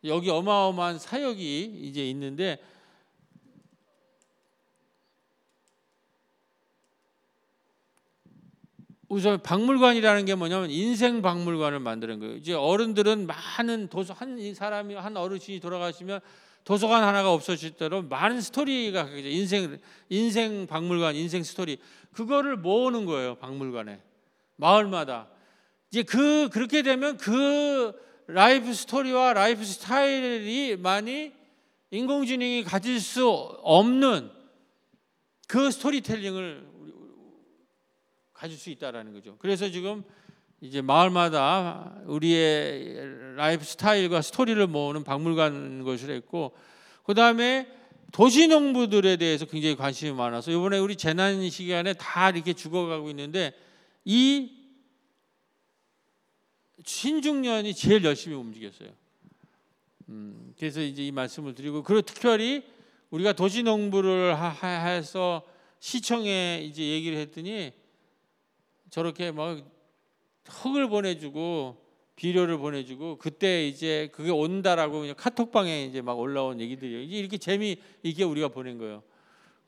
여기 0.04 0.28
어마어마한 0.28 0.98
사역이 0.98 1.80
이제 1.84 2.08
있는데 2.10 2.58
우선 9.10 9.42
박물관이라는 9.42 10.24
게 10.24 10.36
뭐냐면 10.36 10.70
인생 10.70 11.20
박물관을 11.20 11.80
만드는 11.80 12.20
거예요. 12.20 12.36
이제 12.36 12.54
어른들은 12.54 13.26
많은 13.26 13.88
도서 13.88 14.14
한 14.14 14.54
사람이 14.54 14.94
한 14.94 15.16
어르신이 15.16 15.58
돌아가시면 15.58 16.20
도서관 16.62 17.02
하나가 17.02 17.32
없어질 17.32 17.72
대로 17.72 18.02
많은 18.02 18.40
스토리가 18.40 19.08
인생 19.24 19.78
인생 20.08 20.68
박물관 20.68 21.16
인생 21.16 21.42
스토리. 21.42 21.78
그거를 22.12 22.56
모으는 22.56 23.04
거예요 23.04 23.34
박물관에. 23.34 24.00
마을마다. 24.54 25.26
이제 25.90 26.04
그 26.04 26.48
그렇게 26.52 26.82
되면 26.82 27.16
그 27.16 27.92
life 28.28 28.72
story와 28.72 29.32
라이프 29.32 29.64
스타일이 29.64 30.76
많이 30.76 31.32
인공지능이 31.90 32.62
가질 32.62 33.00
수 33.00 33.28
없는 33.28 34.30
그 35.48 35.72
스토리텔링을 35.72 36.70
가질 38.40 38.56
수 38.56 38.70
있다라는 38.70 39.12
거죠. 39.12 39.36
그래서 39.38 39.68
지금 39.70 40.02
이제 40.62 40.80
마을마다 40.80 41.94
우리의 42.06 43.34
라이프 43.36 43.64
스타일과 43.64 44.22
스토리를 44.22 44.66
모으는 44.66 45.04
박물관 45.04 45.84
것을 45.84 46.10
했고 46.14 46.56
그 47.04 47.12
다음에 47.12 47.68
도시 48.12 48.48
농부들에 48.48 49.18
대해서 49.18 49.44
굉장히 49.44 49.76
관심이 49.76 50.12
많아서 50.12 50.50
이번에 50.52 50.78
우리 50.78 50.96
재난 50.96 51.50
시기간에 51.50 51.92
다 51.92 52.30
이렇게 52.30 52.54
죽어가고 52.54 53.10
있는데 53.10 53.52
이 54.06 54.50
신중년이 56.82 57.74
제일 57.74 58.02
열심히 58.04 58.36
움직였어요. 58.36 58.88
음, 60.08 60.54
그래서 60.58 60.80
이제 60.80 61.06
이 61.06 61.12
말씀을 61.12 61.54
드리고 61.54 61.82
그리고 61.82 62.00
특별히 62.00 62.64
우리가 63.10 63.34
도시 63.34 63.62
농부를 63.62 64.34
해서 64.62 65.42
시청에 65.78 66.62
이제 66.64 66.82
얘기를 66.82 67.18
했더니 67.18 67.78
저렇게 68.90 69.30
막 69.30 69.58
흙을 70.46 70.88
보내주고 70.88 71.90
비료를 72.16 72.58
보내주고 72.58 73.16
그때 73.16 73.66
이제 73.66 74.10
그게 74.12 74.30
온다라고 74.30 75.00
그냥 75.00 75.14
카톡방에 75.16 75.84
이제 75.84 76.02
막 76.02 76.18
올라온 76.18 76.60
얘기들이 76.60 77.06
이렇게 77.06 77.38
재미 77.38 77.76
있게 78.02 78.24
우리가 78.24 78.48
보낸 78.48 78.76
거예요. 78.76 79.02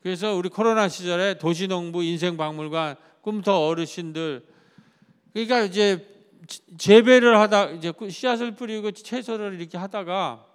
그래서 0.01 0.35
우리 0.35 0.49
코로나 0.49 0.87
시절에 0.87 1.37
도시농부 1.37 2.03
인생박물관 2.03 2.97
꿈터 3.21 3.65
어르신들 3.67 4.45
그러니까 5.31 5.61
이제 5.61 6.05
재배를 6.77 7.39
하다 7.39 7.71
이제 7.71 7.91
씨앗을 8.09 8.51
뿌리고 8.55 8.91
채소를 8.91 9.59
이렇게 9.59 9.77
하다가 9.77 10.45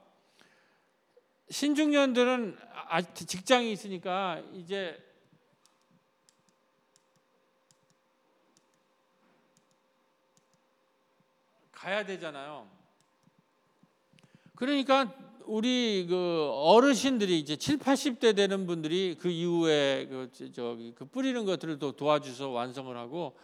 신중년들은 1.50 2.56
아, 2.90 3.00
직장이 3.00 3.72
있으니까 3.72 4.42
이제 4.54 4.96
가야 11.78 12.04
되잖아요. 12.04 12.68
그러니까 14.56 15.14
우리 15.44 16.06
그 16.08 16.50
어르신들이 16.52 17.38
이제 17.38 17.54
7, 17.56 17.78
80대 17.78 18.34
되는 18.34 18.66
분들이 18.66 19.16
그 19.18 19.28
이후에 19.28 20.06
그 20.10 20.30
저기 20.52 20.92
그 20.94 21.04
뿌리는 21.04 21.44
것들을 21.44 21.78
또 21.78 21.92
도와주서 21.92 22.48
완성을 22.50 22.94
하고 22.96 23.38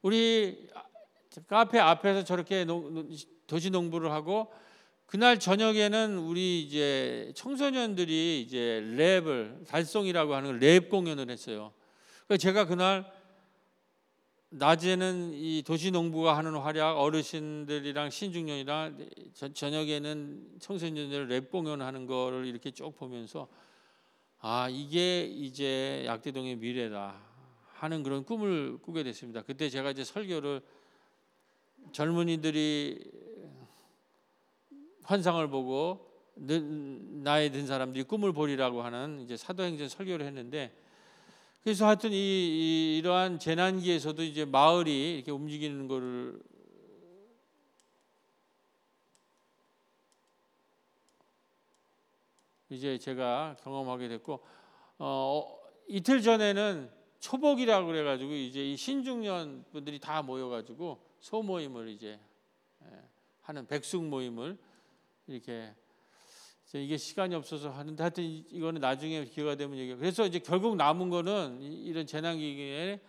우리 0.00 0.66
카페 1.46 1.78
앞에서 1.78 2.24
저렇게 2.24 2.66
도시 3.46 3.68
농부를 3.70 4.10
하고 4.10 4.50
그날 5.04 5.38
저녁에는 5.38 6.16
우리 6.18 6.62
이제 6.62 7.32
청소년들이 7.36 8.40
이제 8.40 8.82
랩을 8.96 9.66
달송이라고 9.66 10.34
하는 10.34 10.58
랩 10.58 10.88
공연을 10.88 11.30
했어요. 11.30 11.72
제가 12.38 12.64
그날 12.64 13.12
낮에는 14.56 15.32
이 15.34 15.62
도시 15.66 15.90
농부가 15.90 16.36
하는 16.36 16.54
활약, 16.56 16.96
어르신들이랑 16.98 18.10
신중년이랑 18.10 19.08
저녁에는 19.52 20.58
청소년들 20.60 21.26
랩 21.26 21.50
공연하는 21.50 22.06
거를 22.06 22.46
이렇게 22.46 22.70
쭉 22.70 22.96
보면서 22.96 23.48
아 24.38 24.68
이게 24.70 25.24
이제 25.24 26.04
약대동의 26.06 26.56
미래다 26.56 27.20
하는 27.72 28.04
그런 28.04 28.24
꿈을 28.24 28.78
꾸게 28.78 29.02
됐습니다. 29.02 29.42
그때 29.42 29.68
제가 29.68 29.90
이제 29.90 30.04
설교를 30.04 30.62
젊은이들이 31.90 33.10
환상을 35.02 35.48
보고 35.48 36.12
나이 36.36 37.50
든 37.50 37.66
사람들이 37.66 38.04
꿈을 38.04 38.32
보리라고 38.32 38.82
하는 38.82 39.20
이제 39.20 39.36
사도행전 39.36 39.88
설교를 39.88 40.24
했는데 40.26 40.83
그래서 41.64 41.86
하여튼 41.86 42.12
이, 42.12 42.16
이 42.16 42.84
이 42.94 43.00
러한 43.02 43.40
재난기에서도 43.40 44.22
이제 44.22 44.44
마을이 44.44 45.16
이렇게 45.16 45.32
움직이는 45.32 45.88
거를 45.88 46.40
이제 52.70 52.96
제가 52.98 53.56
경험하게 53.64 54.08
됐고 54.08 54.44
어, 54.98 55.58
이틀 55.88 56.22
전에는 56.22 56.88
초복이라고 57.18 57.86
그래가지고 57.88 58.32
이제 58.32 58.64
이 58.64 58.76
신중년 58.76 59.64
분들이 59.72 59.98
다 59.98 60.22
모여가지고 60.22 61.04
소모임을 61.18 61.88
이제 61.88 62.20
예, 62.84 63.08
하는 63.40 63.66
백숙 63.66 64.04
모임을 64.04 64.56
이렇게 65.26 65.74
이게 66.78 66.96
시간이 66.96 67.34
없어서 67.34 67.70
하는데 67.70 68.02
하여튼 68.02 68.24
이거는 68.24 68.80
나중에 68.80 69.24
기회가 69.24 69.54
되면 69.54 69.78
얘기해. 69.78 69.96
그래서 69.96 70.26
이제 70.26 70.38
결국 70.38 70.76
남은 70.76 71.10
거는 71.10 71.60
이런 71.62 72.06
재난 72.06 72.38
기기에 72.38 73.00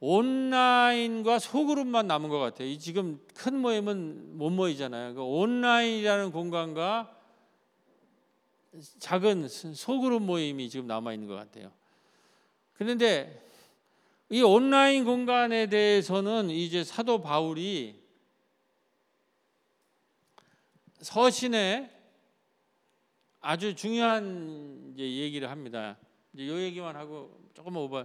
온라인과 0.00 1.38
소그룹만 1.38 2.06
남은 2.06 2.28
것 2.28 2.38
같아요. 2.38 2.68
이 2.68 2.78
지금 2.78 3.20
큰 3.34 3.58
모임은 3.58 4.36
못 4.36 4.50
모이잖아요. 4.50 5.14
그 5.14 5.22
온라인이라는 5.22 6.30
공간과 6.30 7.18
작은 8.98 9.48
소그룹 9.48 10.22
모임이 10.22 10.68
지금 10.68 10.86
남아 10.86 11.14
있는 11.14 11.26
것 11.26 11.34
같아요. 11.34 11.72
그런데 12.74 13.42
이 14.28 14.42
온라인 14.42 15.04
공간에 15.04 15.68
대해서는 15.68 16.50
이제 16.50 16.82
사도 16.82 17.20
바울이 17.20 18.02
서신에 21.00 21.93
아주 23.44 23.74
중요한 23.74 24.94
이제 24.94 25.04
얘기를 25.04 25.50
합니다. 25.50 25.98
이제 26.32 26.48
요 26.48 26.58
얘기만 26.58 26.96
하고 26.96 27.38
조금만 27.52 27.82
오버. 27.82 28.04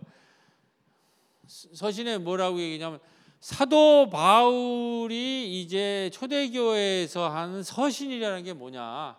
서신에 1.48 2.18
뭐라고 2.18 2.60
얘기냐면 2.60 3.00
사도 3.40 4.10
바울이 4.10 5.62
이제 5.62 6.10
초대교회에서 6.12 7.30
하는 7.30 7.64
서신이라는 7.64 8.44
게 8.44 8.52
뭐냐? 8.52 9.18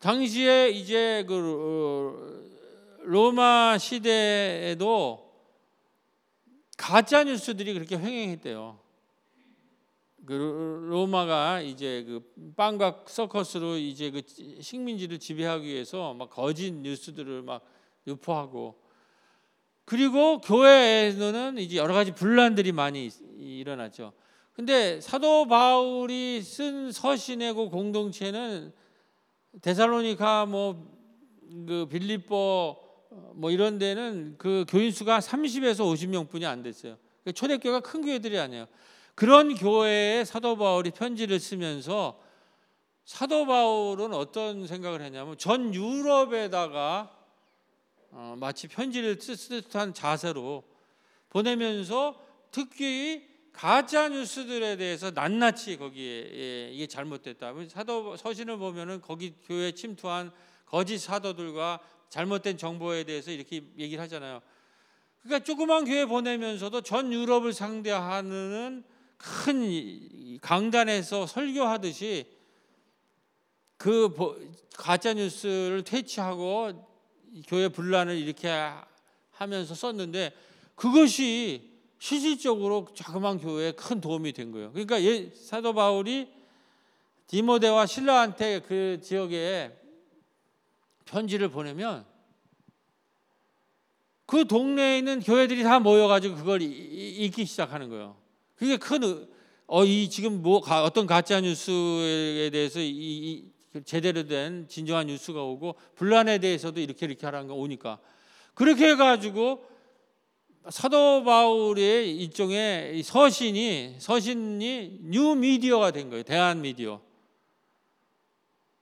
당시에 0.00 0.70
이제 0.70 1.24
그 1.28 1.34
어, 1.36 3.04
로마 3.04 3.78
시대에도 3.78 5.32
가짜 6.76 7.22
뉴스들이 7.22 7.72
그렇게 7.72 7.96
횡행했대요. 7.96 8.83
그 10.26 10.86
로마가 10.88 11.60
이제 11.60 12.04
그 12.04 12.52
빵과 12.56 13.04
서커스로 13.06 13.76
이제 13.76 14.10
그 14.10 14.22
식민지를 14.60 15.18
지배하기 15.18 15.66
위해서 15.66 16.14
막 16.14 16.30
거짓 16.30 16.72
뉴스들을 16.72 17.42
막 17.42 17.64
유포하고 18.06 18.80
그리고 19.84 20.40
교회에는 20.40 21.58
이제 21.58 21.76
여러 21.76 21.92
가지 21.94 22.12
분란들이 22.12 22.72
많이 22.72 23.10
일어났죠. 23.38 24.12
근데 24.52 25.00
사도 25.00 25.46
바울이 25.46 26.40
쓴 26.42 26.90
서신의 26.90 27.54
그 27.54 27.68
공동체는 27.68 28.72
데살로니카 29.60 30.46
뭐 30.46 30.94
그 31.66 31.86
빌립보 31.88 32.76
뭐 33.34 33.50
이런 33.50 33.78
데는 33.78 34.34
그 34.38 34.64
교인 34.68 34.90
수가 34.90 35.20
30에서 35.20 35.78
50명뿐이 35.84 36.44
안 36.44 36.62
됐어요. 36.62 36.96
그 37.22 37.32
초대교회가 37.32 37.80
큰 37.80 38.02
교회들이 38.02 38.38
아니에요. 38.38 38.66
그런 39.14 39.54
교회에 39.54 40.24
사도 40.24 40.56
바울이 40.56 40.90
편지를 40.90 41.38
쓰면서 41.38 42.20
사도 43.04 43.46
바울은 43.46 44.12
어떤 44.14 44.66
생각을 44.66 45.02
했냐면 45.02 45.36
전 45.38 45.74
유럽에다가 45.74 47.16
어, 48.10 48.34
마치 48.38 48.68
편지를 48.68 49.20
쓰듯한 49.20 49.92
자세로 49.92 50.62
보내면서 51.28 52.20
특히 52.50 53.28
가짜 53.52 54.08
뉴스들에 54.08 54.76
대해서 54.76 55.10
낱낱이 55.10 55.76
거기에 55.76 56.30
예, 56.32 56.70
이게 56.72 56.86
잘못됐다. 56.86 57.52
사도 57.68 58.16
서신을 58.16 58.56
보면은 58.58 59.00
거기 59.00 59.34
교회 59.46 59.72
침투한 59.72 60.32
거짓 60.66 60.98
사도들과 60.98 61.80
잘못된 62.08 62.56
정보에 62.56 63.04
대해서 63.04 63.30
이렇게 63.30 63.62
얘기를 63.78 64.02
하잖아요. 64.02 64.40
그러니까 65.22 65.44
조그만 65.44 65.84
교회 65.84 66.04
보내면서도 66.04 66.80
전 66.82 67.12
유럽을 67.12 67.52
상대하는 67.52 68.84
큰 69.24 70.38
강단에서 70.42 71.26
설교하듯이 71.26 72.26
그 73.78 74.14
가짜 74.74 75.14
뉴스를 75.14 75.82
퇴치하고 75.82 76.86
교회 77.46 77.68
분란을 77.68 78.18
이렇게 78.18 78.50
하면서 79.30 79.74
썼는데 79.74 80.32
그것이 80.74 81.72
실질적으로 81.98 82.88
자그마한 82.94 83.38
교회에 83.38 83.72
큰 83.72 84.00
도움이 84.00 84.34
된 84.34 84.52
거예요. 84.52 84.72
그러니까 84.72 84.98
사도 85.34 85.72
바울이 85.72 86.28
디모데와 87.26 87.86
실라한테 87.86 88.60
그 88.60 89.00
지역에 89.02 89.74
편지를 91.06 91.48
보내면 91.48 92.04
그 94.26 94.46
동네에 94.46 94.98
있는 94.98 95.20
교회들이 95.20 95.62
다 95.62 95.80
모여가지고 95.80 96.36
그걸 96.36 96.60
읽기 96.60 97.46
시작하는 97.46 97.88
거예요. 97.88 98.23
그게 98.56 98.76
큰, 98.76 99.28
어, 99.66 99.84
이 99.84 100.08
지금 100.08 100.42
뭐, 100.42 100.58
어떤 100.58 101.06
가짜 101.06 101.40
뉴스에 101.40 102.50
대해서 102.50 102.80
이, 102.80 102.88
이 102.88 103.44
제대로 103.84 104.26
된 104.26 104.68
진정한 104.68 105.08
뉴스가 105.08 105.42
오고 105.42 105.74
분란에 105.96 106.38
대해서도 106.38 106.80
이렇게 106.80 107.06
이렇게 107.06 107.26
하라는 107.26 107.48
거 107.48 107.54
오니까 107.54 107.98
그렇게 108.54 108.90
해가지고 108.90 109.64
사도 110.70 111.24
바울의 111.24 112.16
일종의 112.16 113.02
서신이 113.02 113.96
서신이 113.98 115.00
뉴 115.02 115.34
미디어가 115.34 115.90
된 115.90 116.08
거예요. 116.08 116.22
대안 116.22 116.62
미디어. 116.62 117.02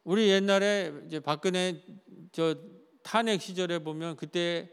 우리 0.05 0.29
옛날에 0.29 0.93
이제 1.07 1.21
박근혜 1.21 1.83
저 2.31 2.55
탄핵 3.03 3.41
시절에 3.41 3.79
보면 3.79 4.17
그때 4.17 4.69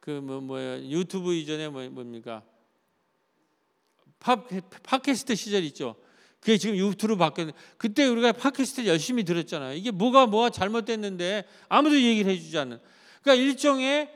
그 0.00 0.10
뭐 0.20 0.40
뭐야 0.40 0.82
유튜브 0.82 1.34
이전에 1.34 1.68
뭐 1.68 1.88
뭡니까 1.90 2.42
팟 4.20 4.44
팟캐스트 4.82 5.34
시절 5.34 5.64
있죠. 5.64 5.96
그게 6.40 6.56
지금 6.56 6.76
유튜브로 6.76 7.16
바뀌었는데 7.18 7.58
그때 7.76 8.06
우리가 8.06 8.32
팟캐스트 8.32 8.86
열심히 8.86 9.24
들었잖아요. 9.24 9.74
이게 9.74 9.90
뭐가 9.90 10.26
뭐가 10.26 10.50
잘못됐는데 10.50 11.44
아무도 11.68 12.00
얘기를 12.00 12.32
해주지 12.32 12.56
않는. 12.58 12.78
그러니까 13.22 13.42
일종의 13.42 14.10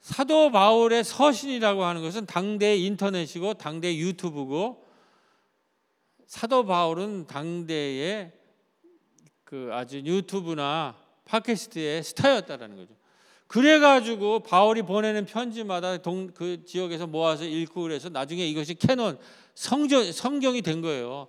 사도 0.00 0.50
바울의 0.50 1.04
서신이라고 1.04 1.84
하는 1.84 2.02
것은 2.02 2.26
당대 2.26 2.76
인터넷이고 2.76 3.54
당대 3.54 3.94
유튜브고 3.96 4.86
사도 6.26 6.64
바울은 6.64 7.26
당대의 7.26 8.32
그 9.44 9.70
아주 9.72 9.98
유튜브나 9.98 10.96
팟캐스트의 11.24 12.02
스타였다라는 12.02 12.76
거죠. 12.76 12.97
그래가지고 13.48 14.40
바울이 14.40 14.82
보내는 14.82 15.24
편지마다 15.24 15.98
동, 15.98 16.28
그 16.28 16.64
지역에서 16.64 17.06
모아서 17.06 17.44
읽고 17.44 17.82
그래서 17.82 18.08
나중에 18.08 18.46
이것이 18.46 18.74
캐논 18.74 19.18
성경, 19.54 20.10
성경이 20.12 20.62
된 20.62 20.82
거예요. 20.82 21.28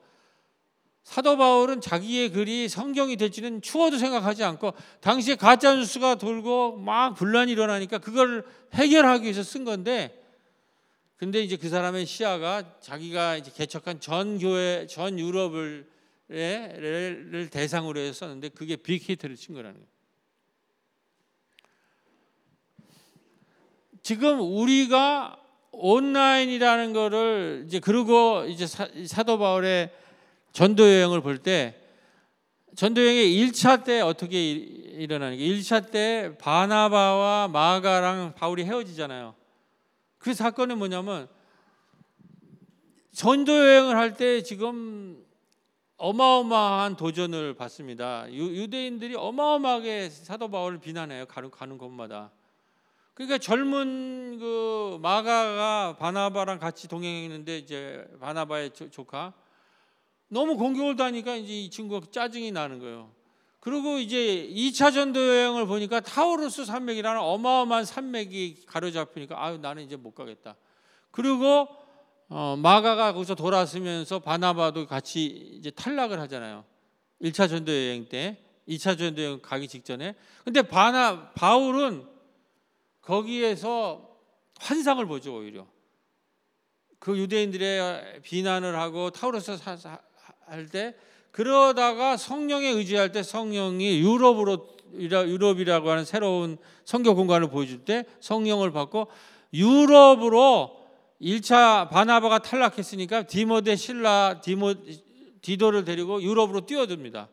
사도 1.04 1.38
바울은 1.38 1.82
자기의 1.82 2.32
글이 2.32 2.70
성경이 2.70 3.16
될지는 3.16 3.62
추워도 3.62 3.98
생각하지 3.98 4.44
않고 4.44 4.74
당시에 5.00 5.36
가짜 5.36 5.74
뉴스가 5.74 6.16
돌고 6.16 6.78
막 6.78 7.16
분란이 7.16 7.52
일어나니까 7.54 7.98
그걸 7.98 8.46
해결하기 8.74 9.24
위해서 9.24 9.41
쓴 9.41 9.64
건데 9.64 10.16
근데 11.16 11.41
이제 11.41 11.58
그 11.58 11.68
사람의 11.68 12.06
시야가 12.06 12.80
자기가 12.80 13.38
이제 13.38 13.52
개척한 13.56 14.00
전 14.02 14.38
교회 14.38 14.86
전 14.88 15.18
유럽을 15.18 15.88
를 16.30 17.50
대상으로 17.52 18.00
해서 18.00 18.14
썼는데 18.14 18.50
그게 18.50 18.76
빅히트를 18.76 19.36
친 19.36 19.56
거라는 19.56 19.74
거예요. 19.74 19.99
지금 24.02 24.40
우리가 24.40 25.38
온라인이라는 25.72 26.94
거를 26.94 27.64
이제 27.68 27.80
그리고 27.80 28.46
이제 28.46 28.66
사도 28.68 29.38
바울의 29.38 29.92
전도 30.52 30.84
여행을 30.84 31.22
볼 31.22 31.38
때 31.40 31.76
전도 32.76 33.02
여행의 33.02 33.36
1차 33.36 33.84
때 33.84 34.00
어떻게 34.02 34.52
일어나는 34.52 35.38
게 35.38 35.44
1차 35.44 35.92
때 35.92 36.38
바나바와 36.40 37.50
마가랑 37.50 38.36
바울이 38.36 38.64
헤어지잖아요. 38.64 39.36
그 40.18 40.34
사건은 40.34 40.78
뭐냐면 40.78 41.28
전도 43.14 43.52
여행을 43.52 43.98
할 43.98 44.16
때 44.16 44.42
지금 44.44 45.24
어마어마한 45.98 46.96
도전을 46.96 47.56
받습니다. 47.56 48.32
유, 48.32 48.70
대인들이 48.70 49.16
어마어마하게 49.16 50.10
사도 50.10 50.50
바울을 50.50 50.80
비난해요. 50.80 51.26
가는, 51.26 51.52
가는 51.52 51.78
곳마다. 51.78 52.32
그러니까 53.20 53.38
젊은 53.38 54.40
그 54.40 54.98
마가가 55.02 55.98
바나바랑 56.00 56.58
같이 56.58 56.88
동행했는데 56.88 57.58
이제 57.58 58.08
바나바의 58.22 58.72
조카 58.91 59.34
너무 60.30 60.56
공격을 60.56 60.96
다니까 60.96 61.36
이제 61.36 61.52
이 61.52 61.70
친구가 61.70 62.08
짜증이 62.12 62.54
나는 62.54 62.80
거예요. 62.80 63.12
그리고 63.60 63.98
이제 63.98 64.48
2차 64.50 64.94
전도 64.94 65.20
여행을 65.20 65.68
보니까 65.68 66.00
타우루스 66.00 66.64
산맥이라는 66.64 67.20
어마어마한 67.20 67.84
산맥이 67.84 68.64
가로잡히니까 68.66 69.44
아유 69.44 69.58
나는 69.58 69.84
이제 69.84 69.98
못 69.98 70.16
가겠다. 70.16 70.56
그리고 71.12 71.68
어, 72.30 72.56
마가가 72.58 73.12
거기서 73.12 73.36
돌아서면서 73.36 74.20
바나바도 74.20 74.88
같이 74.88 75.26
이제 75.26 75.72
탈락을 75.72 76.22
하잖아요. 76.22 76.64
1차 77.22 77.50
전도 77.50 77.70
여행 77.70 78.08
때, 78.08 78.38
2차 78.70 78.98
전도 78.98 79.22
여행 79.22 79.41
가기 79.41 79.68
직전에. 79.68 80.16
근데 80.46 80.62
바나 80.62 81.32
바울은 81.32 82.19
거기에서 83.10 84.07
환상을 84.60 85.03
보죠 85.07 85.38
오히려. 85.38 85.65
그 86.99 87.18
유대인들의 87.18 88.22
비난을 88.22 88.77
하고 88.77 89.10
타우루스 89.10 89.57
할 90.45 90.69
때 90.69 90.95
그러다가 91.31 92.18
성령에 92.18 92.69
의지할 92.69 93.11
때 93.11 93.23
성령이 93.23 93.99
유럽으로 93.99 94.68
유럽이라고 94.94 95.90
하는 95.90 96.06
새로운 96.06 96.57
성교 96.86 97.15
공간을 97.15 97.49
보여줄 97.49 97.86
때 97.86 98.06
성령을 98.19 98.72
받고 98.72 99.07
유럽으로 99.53 100.77
1차 101.22 101.90
바나바가 101.90 102.40
탈락했으니까 102.40 103.23
디모데 103.23 103.76
신라 103.76 104.41
디모 104.41 104.73
디도를 105.41 105.84
데리고 105.84 106.22
유럽으로 106.22 106.65
뛰어듭니다. 106.65 107.30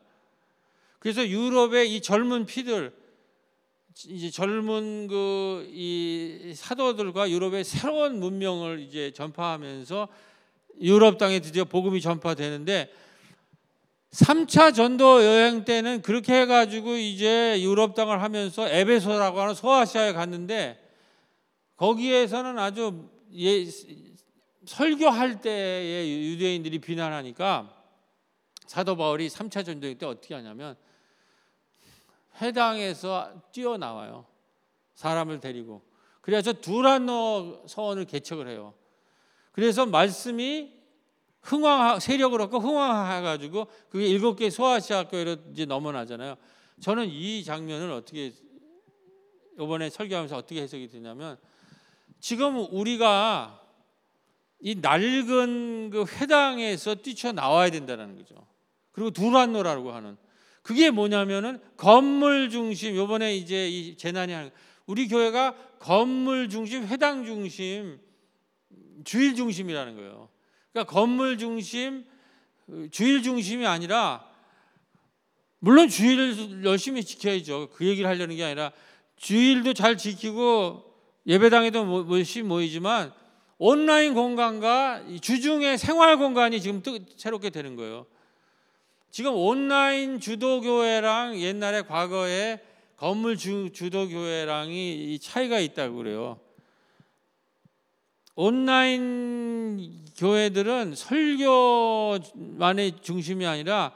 그래서 0.99 1.27
유럽의 1.27 1.93
이 1.93 2.01
젊은 2.01 2.45
피들 2.45 2.96
이제 4.05 4.29
젊은 4.29 5.07
그 5.07 5.47
이 5.77 6.53
사도들과 6.55 7.29
유럽의 7.29 7.63
새로운 7.63 8.19
문명을 8.19 8.79
이제 8.79 9.11
전파하면서 9.11 10.07
유럽 10.81 11.17
땅에 11.17 11.39
드디어 11.39 11.65
복음이 11.65 12.01
전파되는데 12.01 12.91
3차 14.11 14.73
전도 14.73 15.23
여행 15.23 15.65
때는 15.65 16.01
그렇게 16.01 16.41
해가지고 16.41 16.95
이제 16.95 17.61
유럽 17.61 17.93
땅을 17.93 18.21
하면서 18.21 18.67
에베소라고 18.67 19.39
하는 19.39 19.53
소아시아에 19.53 20.13
갔는데 20.13 20.83
거기에서는 21.75 22.57
아주 22.57 23.09
예, 23.35 23.65
설교할 24.65 25.41
때에 25.41 26.09
유대인들이 26.09 26.79
비난하니까 26.79 27.73
사도 28.65 28.95
바울이 28.95 29.27
3차 29.27 29.65
전도 29.65 29.93
때 29.93 30.05
어떻게 30.05 30.33
하냐면 30.33 30.75
해당에서 32.41 33.41
뛰어나와요. 33.51 34.25
사람을 34.93 35.39
데리고. 35.39 35.81
그래서 36.21 36.53
두란노 36.53 37.63
서원을 37.67 38.05
개척을 38.05 38.47
해요. 38.47 38.73
그래서 39.51 39.85
말씀이 39.85 40.73
흥왕 41.41 41.99
세력을 41.99 42.39
얻고 42.41 42.59
흥왕해 42.59 43.21
가지고 43.21 43.67
그게 43.89 44.07
일곱 44.07 44.35
개 44.35 44.49
소아시아 44.49 45.07
교회로 45.07 45.37
이제 45.51 45.65
넘어나잖아요. 45.65 46.35
저는 46.81 47.07
이 47.07 47.43
장면을 47.43 47.91
어떻게 47.91 48.33
이번에 49.53 49.89
설교하면서 49.89 50.37
어떻게 50.37 50.61
해석이 50.61 50.89
되냐면 50.89 51.37
지금 52.19 52.67
우리가 52.71 53.63
이 54.59 54.75
낡은 54.75 55.89
그 55.91 56.05
회당에서 56.05 56.95
뛰쳐 56.95 57.31
나와야 57.31 57.69
된다는 57.69 58.15
거죠. 58.17 58.35
그리고 58.91 59.11
두란노라고 59.11 59.91
하는 59.91 60.17
그게 60.67 60.91
뭐냐면은 60.91 61.61
건물 61.77 62.49
중심 62.49 62.93
요번에 62.97 63.37
이제 63.37 63.69
이 63.69 63.95
재난이 63.95 64.33
하는 64.33 64.51
우리 64.85 65.07
교회가 65.07 65.55
건물 65.79 66.49
중심 66.49 66.85
회당 66.87 67.23
중심 67.23 67.97
주일 69.05 69.33
중심이라는 69.33 69.95
거예요. 69.95 70.27
그러니까 70.73 70.93
건물 70.93 71.37
중심 71.37 72.03
주일 72.91 73.23
중심이 73.23 73.65
아니라 73.65 74.27
물론 75.59 75.87
주일을 75.87 76.65
열심히 76.65 77.01
지켜야죠. 77.01 77.69
그 77.71 77.85
얘기를 77.85 78.09
하려는 78.09 78.35
게 78.35 78.43
아니라 78.43 78.73
주일도 79.15 79.73
잘 79.73 79.95
지키고 79.95 80.83
예배당에도 81.27 82.07
열심히 82.11 82.45
모이지만 82.45 83.13
온라인 83.57 84.13
공간과 84.13 85.01
주중의 85.21 85.77
생활 85.77 86.17
공간이 86.17 86.59
지금 86.59 86.81
또 86.83 86.99
새롭게 87.15 87.51
되는 87.51 87.77
거예요. 87.77 88.05
지금 89.17 89.33
온라인 89.33 90.19
주도교회랑 90.19 91.39
옛날에 91.39 91.81
과거에 91.81 92.59
건물 92.97 93.35
주, 93.35 93.71
주도교회랑이 93.73 95.17
차이가 95.19 95.59
있다고 95.59 95.95
그래요. 95.95 96.39
온라인 98.35 100.05
교회들은 100.15 100.93
설교만의 100.93 102.21
중심이 103.01 103.47
아니라 103.47 103.91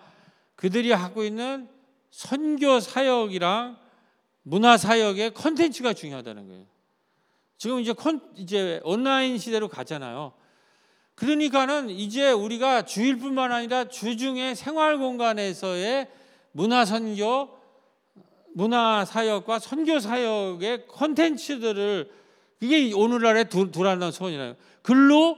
그들이 0.56 0.92
하고 0.92 1.24
있는 1.24 1.70
선교 2.10 2.80
사역이랑 2.80 3.78
문화 4.42 4.76
사역의 4.76 5.36
컨텐츠가 5.36 5.94
중요하다는 5.94 6.48
거예요. 6.48 6.66
지금 7.60 7.80
이제 7.80 7.94
콘 7.94 8.22
이제 8.38 8.82
온라인 8.84 9.38
시대로 9.38 9.68
가잖아요. 9.68 10.34
그러니까는 11.16 11.90
이제 11.90 12.32
우리가 12.32 12.86
주일뿐만 12.86 13.52
아니라 13.52 13.86
주중에 13.86 14.56
생활 14.56 14.98
공간에서의 14.98 16.08
문화 16.52 16.86
선교, 16.86 17.50
문화 18.54 19.06
사역과 19.06 19.60
선교 19.60 20.00
사역의 20.00 20.88
컨텐츠들을 20.88 22.12
이게 22.62 22.94
오늘날의 22.94 23.50
두란노 23.50 24.12
소원이라요. 24.12 24.56
글로 24.82 25.38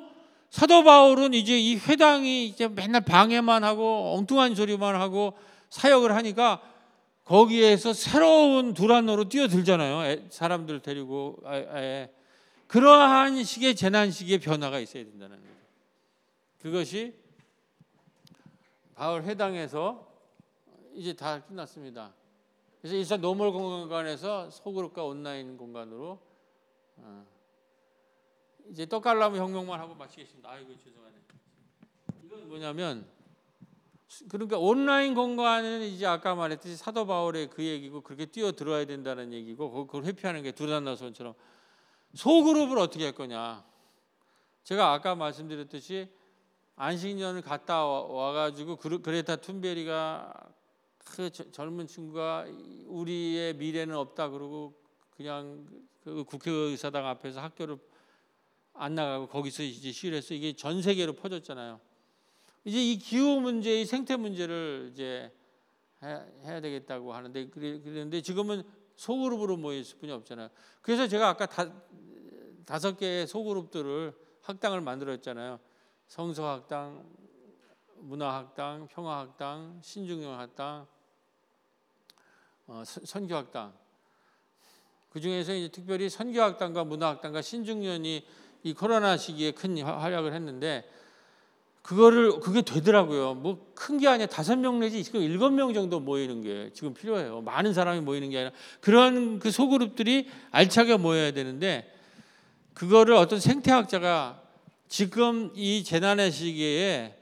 사도 0.49 0.83
바울은 0.83 1.33
이제 1.33 1.59
이 1.59 1.75
회당이 1.75 2.45
이제 2.45 2.67
맨날 2.67 3.01
방해만 3.01 3.63
하고 3.63 4.15
엉뚱한 4.17 4.55
소리만 4.55 4.95
하고 4.95 5.33
사역을 5.69 6.15
하니까 6.15 6.61
거기에서 7.25 7.93
새로운 7.93 8.73
두란노로 8.73 9.29
뛰어들잖아요. 9.29 10.27
사람들 10.29 10.81
데리고 10.81 11.37
아예 11.45 12.09
그러한 12.67 13.43
식의 13.43 13.75
재난 13.75 14.11
시기의 14.11 14.39
변화가 14.39 14.79
있어야 14.79 15.03
된다는 15.03 15.37
거예요. 15.37 15.52
그것이 16.64 17.14
바울 18.95 19.23
회당에서 19.23 20.10
이제 20.94 21.11
다 21.11 21.44
끝났습니다. 21.44 22.14
그래서 22.80 22.95
일상 22.95 23.19
normal 23.19 23.51
공간에서 23.52 24.49
소그룹과 24.49 25.03
온라인 25.03 25.57
공간으로 25.57 26.22
어, 26.95 27.26
이제 28.69 28.85
떡갈나무 28.85 29.35
혁명만 29.35 29.77
하고 29.77 29.94
마치겠습니다. 29.94 30.49
아이고 30.49 30.77
죄송하네. 30.77 31.15
이건 32.23 32.48
뭐냐면 32.48 33.10
그러니까 34.30 34.57
온라인 34.57 35.15
공간은 35.15 35.81
이제 35.81 36.06
아까 36.06 36.34
말했듯이 36.34 36.77
사도 36.77 37.06
바울의 37.06 37.49
그 37.49 37.61
얘기고 37.61 37.99
그렇게 37.99 38.26
뛰어 38.26 38.53
들어야 38.53 38.85
된다는 38.85 39.34
얘기고 39.34 39.69
그걸 39.85 40.06
회피하는 40.06 40.44
게 40.44 40.53
두란노 40.53 40.80
서원처럼 40.80 41.34
소그룹을 42.14 42.77
어떻게 42.77 43.03
할 43.03 43.14
거냐? 43.14 43.65
제가 44.64 44.94
아까 44.94 45.14
말씀드렸듯이 45.14 46.22
안식년을 46.75 47.41
갔다 47.41 47.85
와가지고 47.85 48.77
그레타 48.77 49.37
툰베리가 49.37 50.53
그 51.05 51.29
젊은 51.29 51.85
친구가 51.85 52.47
우리의 52.87 53.55
미래는 53.55 53.95
없다 53.95 54.29
그러고 54.29 54.73
그냥 55.15 55.67
그 56.03 56.23
국회의사당 56.23 57.05
앞에서 57.07 57.41
학교를 57.41 57.77
안 58.73 58.95
나가고 58.95 59.27
거기서 59.27 59.63
이제 59.63 59.91
시위했어. 59.91 60.33
이게 60.33 60.53
전 60.53 60.81
세계로 60.81 61.13
퍼졌잖아요. 61.13 61.79
이제 62.65 62.83
이 62.83 62.97
기후 62.97 63.39
문제, 63.39 63.81
이 63.81 63.85
생태 63.85 64.15
문제를 64.15 64.89
이제 64.93 65.31
해야 66.01 66.59
되겠다고 66.59 67.13
하는데 67.13 67.47
그런데 67.49 68.21
지금은 68.21 68.63
소그룹으로 68.95 69.57
모였을 69.57 69.97
뿐이 69.99 70.11
없잖아요. 70.11 70.49
그래서 70.81 71.07
제가 71.07 71.29
아까 71.29 71.45
다, 71.45 71.71
다섯 72.65 72.97
개의 72.97 73.27
소그룹들을 73.27 74.13
학당을 74.41 74.81
만들었잖아요. 74.81 75.59
성서학당, 76.14 77.03
문화학당, 78.02 78.88
평화학당, 78.88 79.80
신중영학당, 79.81 80.85
어, 82.68 82.84
선교학당. 82.85 83.73
그 85.10 85.19
중에서 85.19 85.56
이제 85.56 85.69
특별히 85.69 86.11
선교학당과 86.11 86.84
문화학당과 86.84 87.41
신중년이 87.41 88.27
이 88.61 88.73
코로나 88.76 89.18
시기에 89.18 89.53
큰 89.53 89.81
활약을 89.81 90.34
했는데 90.34 90.88
그거를 91.81 92.40
그게 92.41 92.61
되더라고요. 92.61 93.34
뭐 93.34 93.73
큰 93.73 93.98
게 93.98 94.07
아니라 94.07 94.27
다섯 94.27 94.56
명 94.56 94.80
내지 94.80 95.03
지금 95.03 95.19
일곱 95.19 95.49
명 95.49 95.73
정도 95.73 95.99
모이는 95.99 96.44
게 96.44 96.69
지금 96.73 96.94
필요해요. 96.94 97.41
많은 97.41 97.73
사람이 97.73 98.02
모이는 98.02 98.30
게 98.30 98.38
아니라 98.38 98.56
그런 98.81 99.40
그 99.40 99.49
소그룹들이 99.49 100.30
알차게 100.52 100.98
모여야 100.98 101.31
되는데 101.31 101.91
그거를 102.76 103.15
어떤 103.15 103.40
생태학자가 103.40 104.42
지금 104.93 105.51
이 105.55 105.83
재난의 105.83 106.31
시기에 106.31 107.19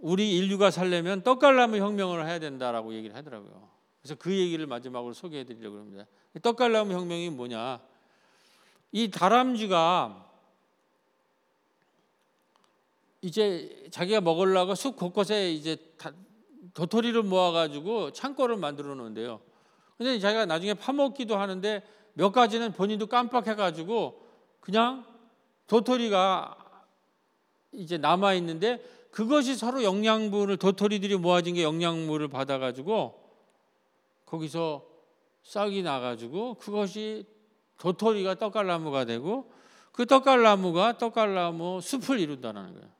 우리 0.00 0.36
인류가 0.36 0.72
살려면 0.72 1.22
떡갈나무 1.22 1.76
혁명을 1.76 2.26
해야 2.26 2.40
된다라고 2.40 2.92
얘기를 2.92 3.14
하더라고요. 3.14 3.68
그래서 4.02 4.16
그 4.16 4.36
얘기를 4.36 4.66
마지막으로 4.66 5.14
소개해 5.14 5.44
드리려고 5.44 5.78
합니다. 5.78 6.06
떡갈나무 6.42 6.92
혁명이 6.92 7.30
뭐냐? 7.30 7.80
이 8.90 9.12
다람쥐가 9.12 10.28
이제 13.22 13.86
자기가 13.92 14.20
먹으려고 14.20 14.74
숲 14.74 14.96
곳곳에 14.96 15.52
이제 15.52 15.76
도토리를 16.74 17.22
모아가지고 17.22 18.10
창고를 18.10 18.56
만들어 18.56 18.96
놓은데요. 18.96 19.40
근데 19.98 20.18
자기가 20.18 20.46
나중에 20.46 20.74
파먹기도 20.74 21.36
하는데 21.36 21.80
몇 22.14 22.32
가지는 22.32 22.72
본인도 22.72 23.06
깜빡해가지고 23.06 24.26
그냥 24.58 25.06
도토리가 25.68 26.57
이제 27.72 27.98
남아 27.98 28.34
있는데 28.34 28.82
그것이 29.10 29.56
서로 29.56 29.82
영양분을 29.82 30.56
도토리들이 30.56 31.16
모아진 31.16 31.54
게 31.54 31.62
영양물을 31.62 32.28
받아 32.28 32.58
가지고 32.58 33.20
거기서 34.26 34.84
싹이 35.42 35.82
나 35.82 36.00
가지고 36.00 36.54
그것이 36.54 37.24
도토리가 37.78 38.34
떡갈나무가 38.34 39.04
되고 39.04 39.50
그 39.92 40.06
떡갈나무가 40.06 40.98
떡갈나무 40.98 41.80
숲을 41.80 42.20
이룬다는 42.20 42.74
거예요. 42.74 42.98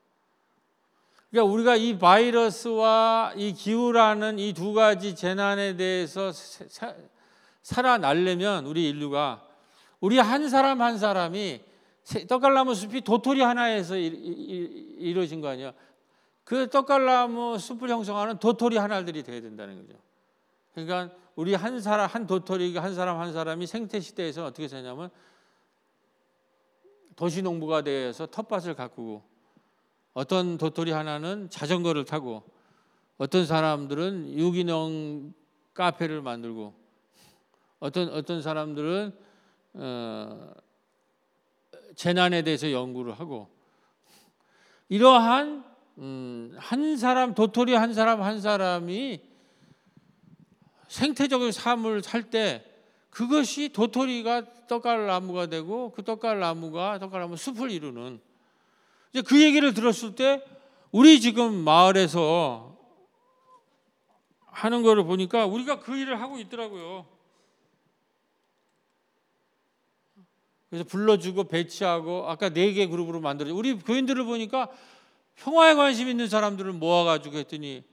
그러니까 1.31 1.53
우리가 1.53 1.77
이 1.77 1.99
바이러스와 1.99 3.35
이 3.36 3.53
기후라는 3.53 4.39
이 4.39 4.55
두 4.55 4.73
가지 4.73 5.15
재난에 5.15 5.77
대해서 5.77 6.32
살아나려면 7.62 8.65
우리 8.65 8.89
인류가 8.89 9.45
우리 10.01 10.19
한 10.19 10.49
사람 10.49 10.81
한 10.81 10.97
사람이 10.99 11.61
떡갈나무 12.26 12.74
숲이 12.74 13.02
도토리 13.02 13.43
하나에서 13.43 13.97
이루어진 13.97 15.40
거 15.40 15.48
아니야? 15.48 15.72
그 16.44 16.70
떡갈나무 16.70 17.59
숲을 17.59 17.90
형성하는 17.90 18.39
도토리 18.39 18.78
하나들이 18.78 19.22
돼야 19.22 19.40
된다는 19.40 19.86
거죠. 19.86 19.98
그러니까 20.72 21.14
우리 21.35 21.55
한 21.55 21.80
사람 21.80 22.09
한 22.09 22.26
도토리가 22.26 22.82
한 22.82 22.94
사람 22.94 23.20
한 23.20 23.32
사람이 23.32 23.66
생태 23.66 24.01
시대에서 24.01 24.47
어떻게 24.47 24.66
되냐면 24.66 25.10
도시 27.14 27.43
농부가 27.43 27.82
되어서 27.82 28.26
텃밭을 28.26 28.74
가꾸고 28.74 29.22
어떤 30.14 30.56
도토리 30.56 30.93
하나는 30.93 31.51
자전거를 31.51 32.05
타고 32.05 32.43
어떤 33.18 33.44
사람들은 33.44 34.39
유기농 34.39 35.35
카페를 35.74 36.22
만들고 36.22 36.74
어떤 37.80 38.09
어떤 38.09 38.40
사람들은 38.40 39.16
어, 39.74 40.52
재난에 41.98 42.42
대해서 42.42 42.70
연구를 42.70 43.12
하고 43.18 43.48
이러한 44.88 45.64
음, 45.98 46.54
한 46.56 46.96
사람 46.96 47.34
도토리 47.34 47.74
한 47.74 47.92
사람 47.92 48.22
한 48.22 48.40
사람이 48.40 49.20
생태적인 50.86 51.50
삶을 51.50 52.02
살 52.02 52.30
때 52.30 52.64
그것이 53.10 53.70
도토리가 53.70 54.66
떡갈 54.68 55.08
나무가 55.08 55.46
되고 55.46 55.90
그 55.90 56.04
떡갈 56.04 56.38
나무가 56.38 57.00
떡갈 57.00 57.22
나무 57.22 57.36
숲을 57.36 57.72
이루는 57.72 58.20
이제 59.12 59.20
그 59.22 59.42
얘기를 59.42 59.74
들었을 59.74 60.14
때 60.14 60.44
우리 60.92 61.20
지금 61.20 61.52
마을에서 61.52 62.78
하는 64.46 64.82
거를 64.82 65.02
보니까 65.02 65.46
우리가 65.46 65.80
그 65.80 65.96
일을 65.96 66.20
하고 66.20 66.38
있더라고요. 66.38 67.18
그래서 70.70 70.85
불러주고 70.85 71.45
배치하고 71.45 72.28
아까 72.28 72.51
네 72.51 72.73
개 72.73 72.86
그룹으로 72.86 73.20
만들어. 73.20 73.55
우리 73.55 73.78
교인들을 73.78 74.24
보니까 74.24 74.69
평화에 75.36 75.74
관심 75.74 76.09
있는 76.09 76.28
사람들을 76.28 76.73
모아가지고 76.73 77.39
했더니 77.39 77.85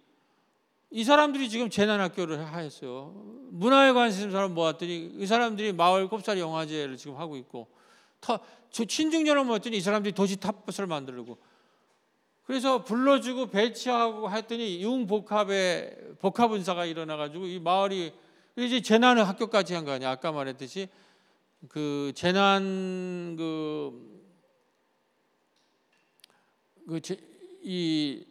이 0.91 1.03
사람들이 1.03 1.49
지금 1.49 1.69
재난학교를 1.69 2.45
하였어요. 2.53 3.13
문화에 3.51 3.91
관심 3.93 4.21
있는 4.23 4.31
사람 4.33 4.53
모았더니 4.53 5.11
이 5.17 5.25
사람들이 5.25 5.73
마을 5.73 6.07
꼽사리 6.07 6.39
영화제를 6.39 6.97
지금 6.97 7.17
하고 7.17 7.37
있고 7.37 7.67
터, 8.21 8.39
저 8.71 8.85
친중전을 8.85 9.43
모았더니 9.43 9.77
이 9.77 9.81
사람들이 9.81 10.13
도시 10.13 10.37
탑버스를 10.37 10.87
만들고 10.87 11.37
그래서 12.43 12.83
불러주고 12.83 13.47
배치하고 13.47 14.29
했더니 14.31 14.81
융복합의 14.83 15.97
복합은사가 16.19 16.85
일어나가지고 16.85 17.45
이 17.47 17.59
마을이 17.59 18.13
이제 18.57 18.81
재난 18.81 19.17
학교까지 19.19 19.73
한 19.73 19.85
거 19.85 19.91
아니야. 19.91 20.11
아까 20.11 20.31
말했듯이 20.31 20.87
그 21.67 22.11
재난 22.15 23.35
그, 23.37 24.23
그, 26.87 27.01
제, 27.01 27.17
이, 27.63 28.25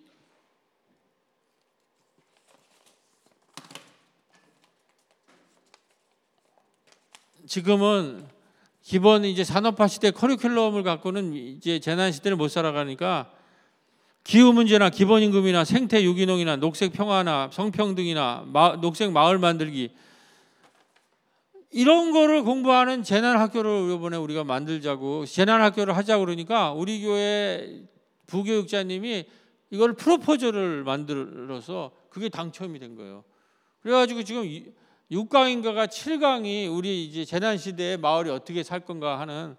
지금은 7.46 8.26
기본 8.82 9.24
이제 9.24 9.44
산업화 9.44 9.88
시대 9.88 10.10
커리큘럼을 10.10 10.82
갖고는 10.82 11.34
이제 11.34 11.80
재난 11.80 12.12
시대를 12.12 12.36
못 12.36 12.48
살아가니까 12.48 13.30
기후 14.24 14.52
문제나 14.52 14.90
기본 14.90 15.22
임금이나 15.22 15.64
생태 15.64 16.02
유기농이나 16.02 16.56
녹색 16.56 16.92
평화나 16.92 17.50
성평등이나 17.52 18.44
마, 18.46 18.76
녹색 18.80 19.12
마을 19.12 19.38
만들기 19.38 19.94
이런 21.76 22.12
거를 22.12 22.44
공부하는 22.44 23.02
재난 23.02 23.36
학교를 23.36 23.90
이번에 23.90 24.16
우리가 24.16 24.44
만들자고 24.44 25.26
재난 25.26 25.60
학교를 25.60 25.96
하자 25.96 26.18
그러니까 26.18 26.72
우리 26.72 27.02
교회 27.02 27.82
부교육자님이 28.28 29.24
이걸 29.70 29.94
프로포즈를 29.94 30.84
만들어서 30.84 31.90
그게 32.10 32.28
당첨이 32.28 32.78
된 32.78 32.94
거예요. 32.94 33.24
그래가지고 33.80 34.22
지금 34.22 34.44
6강인가가 35.10 35.88
7강이 35.88 36.72
우리 36.72 37.06
이제 37.06 37.24
재난 37.24 37.58
시대에 37.58 37.96
마을이 37.96 38.30
어떻게 38.30 38.62
살 38.62 38.78
건가 38.78 39.18
하는 39.18 39.56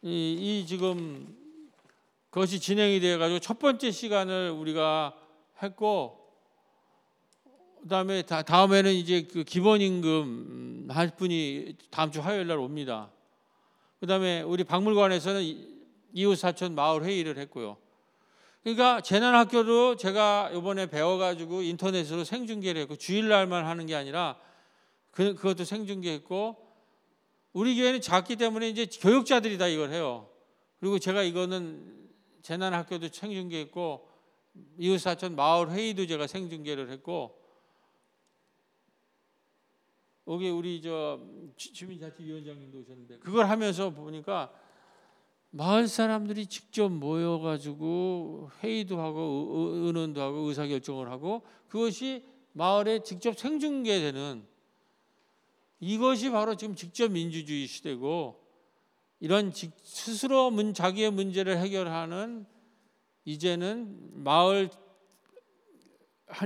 이, 0.00 0.62
이 0.62 0.66
지금 0.66 1.36
그것이 2.30 2.60
진행이 2.60 2.98
되어 3.00 3.18
가지고 3.18 3.40
첫 3.40 3.58
번째 3.58 3.90
시간을 3.90 4.52
우리가 4.52 5.14
했고 5.62 6.25
그다음에 7.86 8.22
다, 8.22 8.42
다음에는 8.42 8.92
이제 8.92 9.28
그 9.32 9.44
기본 9.44 9.80
임금 9.80 10.88
할 10.90 11.14
분이 11.14 11.76
다음 11.90 12.10
주 12.10 12.20
화요일 12.20 12.48
날 12.48 12.58
옵니다. 12.58 13.12
그다음에 14.00 14.42
우리 14.42 14.64
박물관에서는 14.64 15.76
이웃 16.12 16.34
사촌 16.34 16.74
마을 16.74 17.04
회의를 17.04 17.38
했고요. 17.38 17.76
그러니까 18.64 19.00
재난 19.02 19.36
학교도 19.36 19.96
제가 19.96 20.50
이번에 20.52 20.86
배워 20.86 21.16
가지고 21.16 21.62
인터넷으로 21.62 22.24
생중계를 22.24 22.82
했고 22.82 22.96
주일날만 22.96 23.64
하는 23.64 23.86
게 23.86 23.94
아니라 23.94 24.36
그, 25.12 25.36
그것도 25.36 25.62
생중계했고 25.64 26.56
우리 27.52 27.76
교회는 27.76 28.00
작기 28.00 28.34
때문에 28.34 28.68
이제 28.68 28.86
교육자들이 28.86 29.58
다 29.58 29.68
이걸 29.68 29.92
해요. 29.92 30.28
그리고 30.80 30.98
제가 30.98 31.22
이거는 31.22 32.08
재난 32.42 32.74
학교도 32.74 33.10
생중계했고 33.12 34.08
이웃 34.78 34.98
사촌 34.98 35.36
마을 35.36 35.70
회의도 35.70 36.08
제가 36.08 36.26
생중계를 36.26 36.90
했고 36.90 37.45
여기 40.28 40.50
우리 40.50 40.82
저 40.82 41.20
주민자치위원장님도 41.56 42.78
오셨는데 42.80 43.18
그걸 43.18 43.48
하면서 43.48 43.90
보니까 43.90 44.52
마을 45.50 45.86
사람들이 45.88 46.46
직접 46.46 46.90
모여가지고 46.90 48.50
회의도 48.62 49.00
하고 49.00 49.70
의논도 49.74 50.20
하고 50.20 50.38
의사결정을 50.40 51.10
하고 51.10 51.42
그것이 51.68 52.24
마을에 52.52 53.00
직접 53.02 53.38
생중계되는 53.38 54.44
이것이 55.80 56.30
바로 56.30 56.56
지금 56.56 56.74
직접 56.74 57.10
민주주의 57.10 57.66
시대고 57.66 58.44
이런 59.20 59.52
스스로 59.52 60.50
자기의 60.72 61.10
문제를 61.10 61.58
해결하는 61.58 62.46
이제는 63.24 64.22
마을 64.24 64.70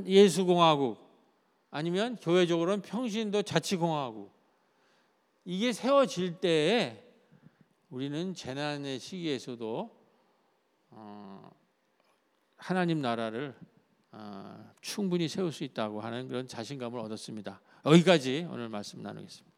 예수공화국 0.04 1.09
아니면 1.70 2.16
교회적으로는 2.16 2.82
평신도 2.82 3.42
자치공화국 3.42 4.32
이게 5.44 5.72
세워질 5.72 6.40
때에 6.40 7.06
우리는 7.90 8.34
재난의 8.34 8.98
시기에서도 8.98 9.90
어, 10.90 11.50
하나님 12.56 13.00
나라를 13.00 13.54
어, 14.12 14.72
충분히 14.80 15.28
세울 15.28 15.52
수 15.52 15.64
있다고 15.64 16.00
하는 16.00 16.28
그런 16.28 16.46
자신감을 16.46 16.98
얻었습니다. 16.98 17.60
여기까지 17.86 18.46
오늘 18.50 18.68
말씀 18.68 19.02
나누겠습니다. 19.02 19.49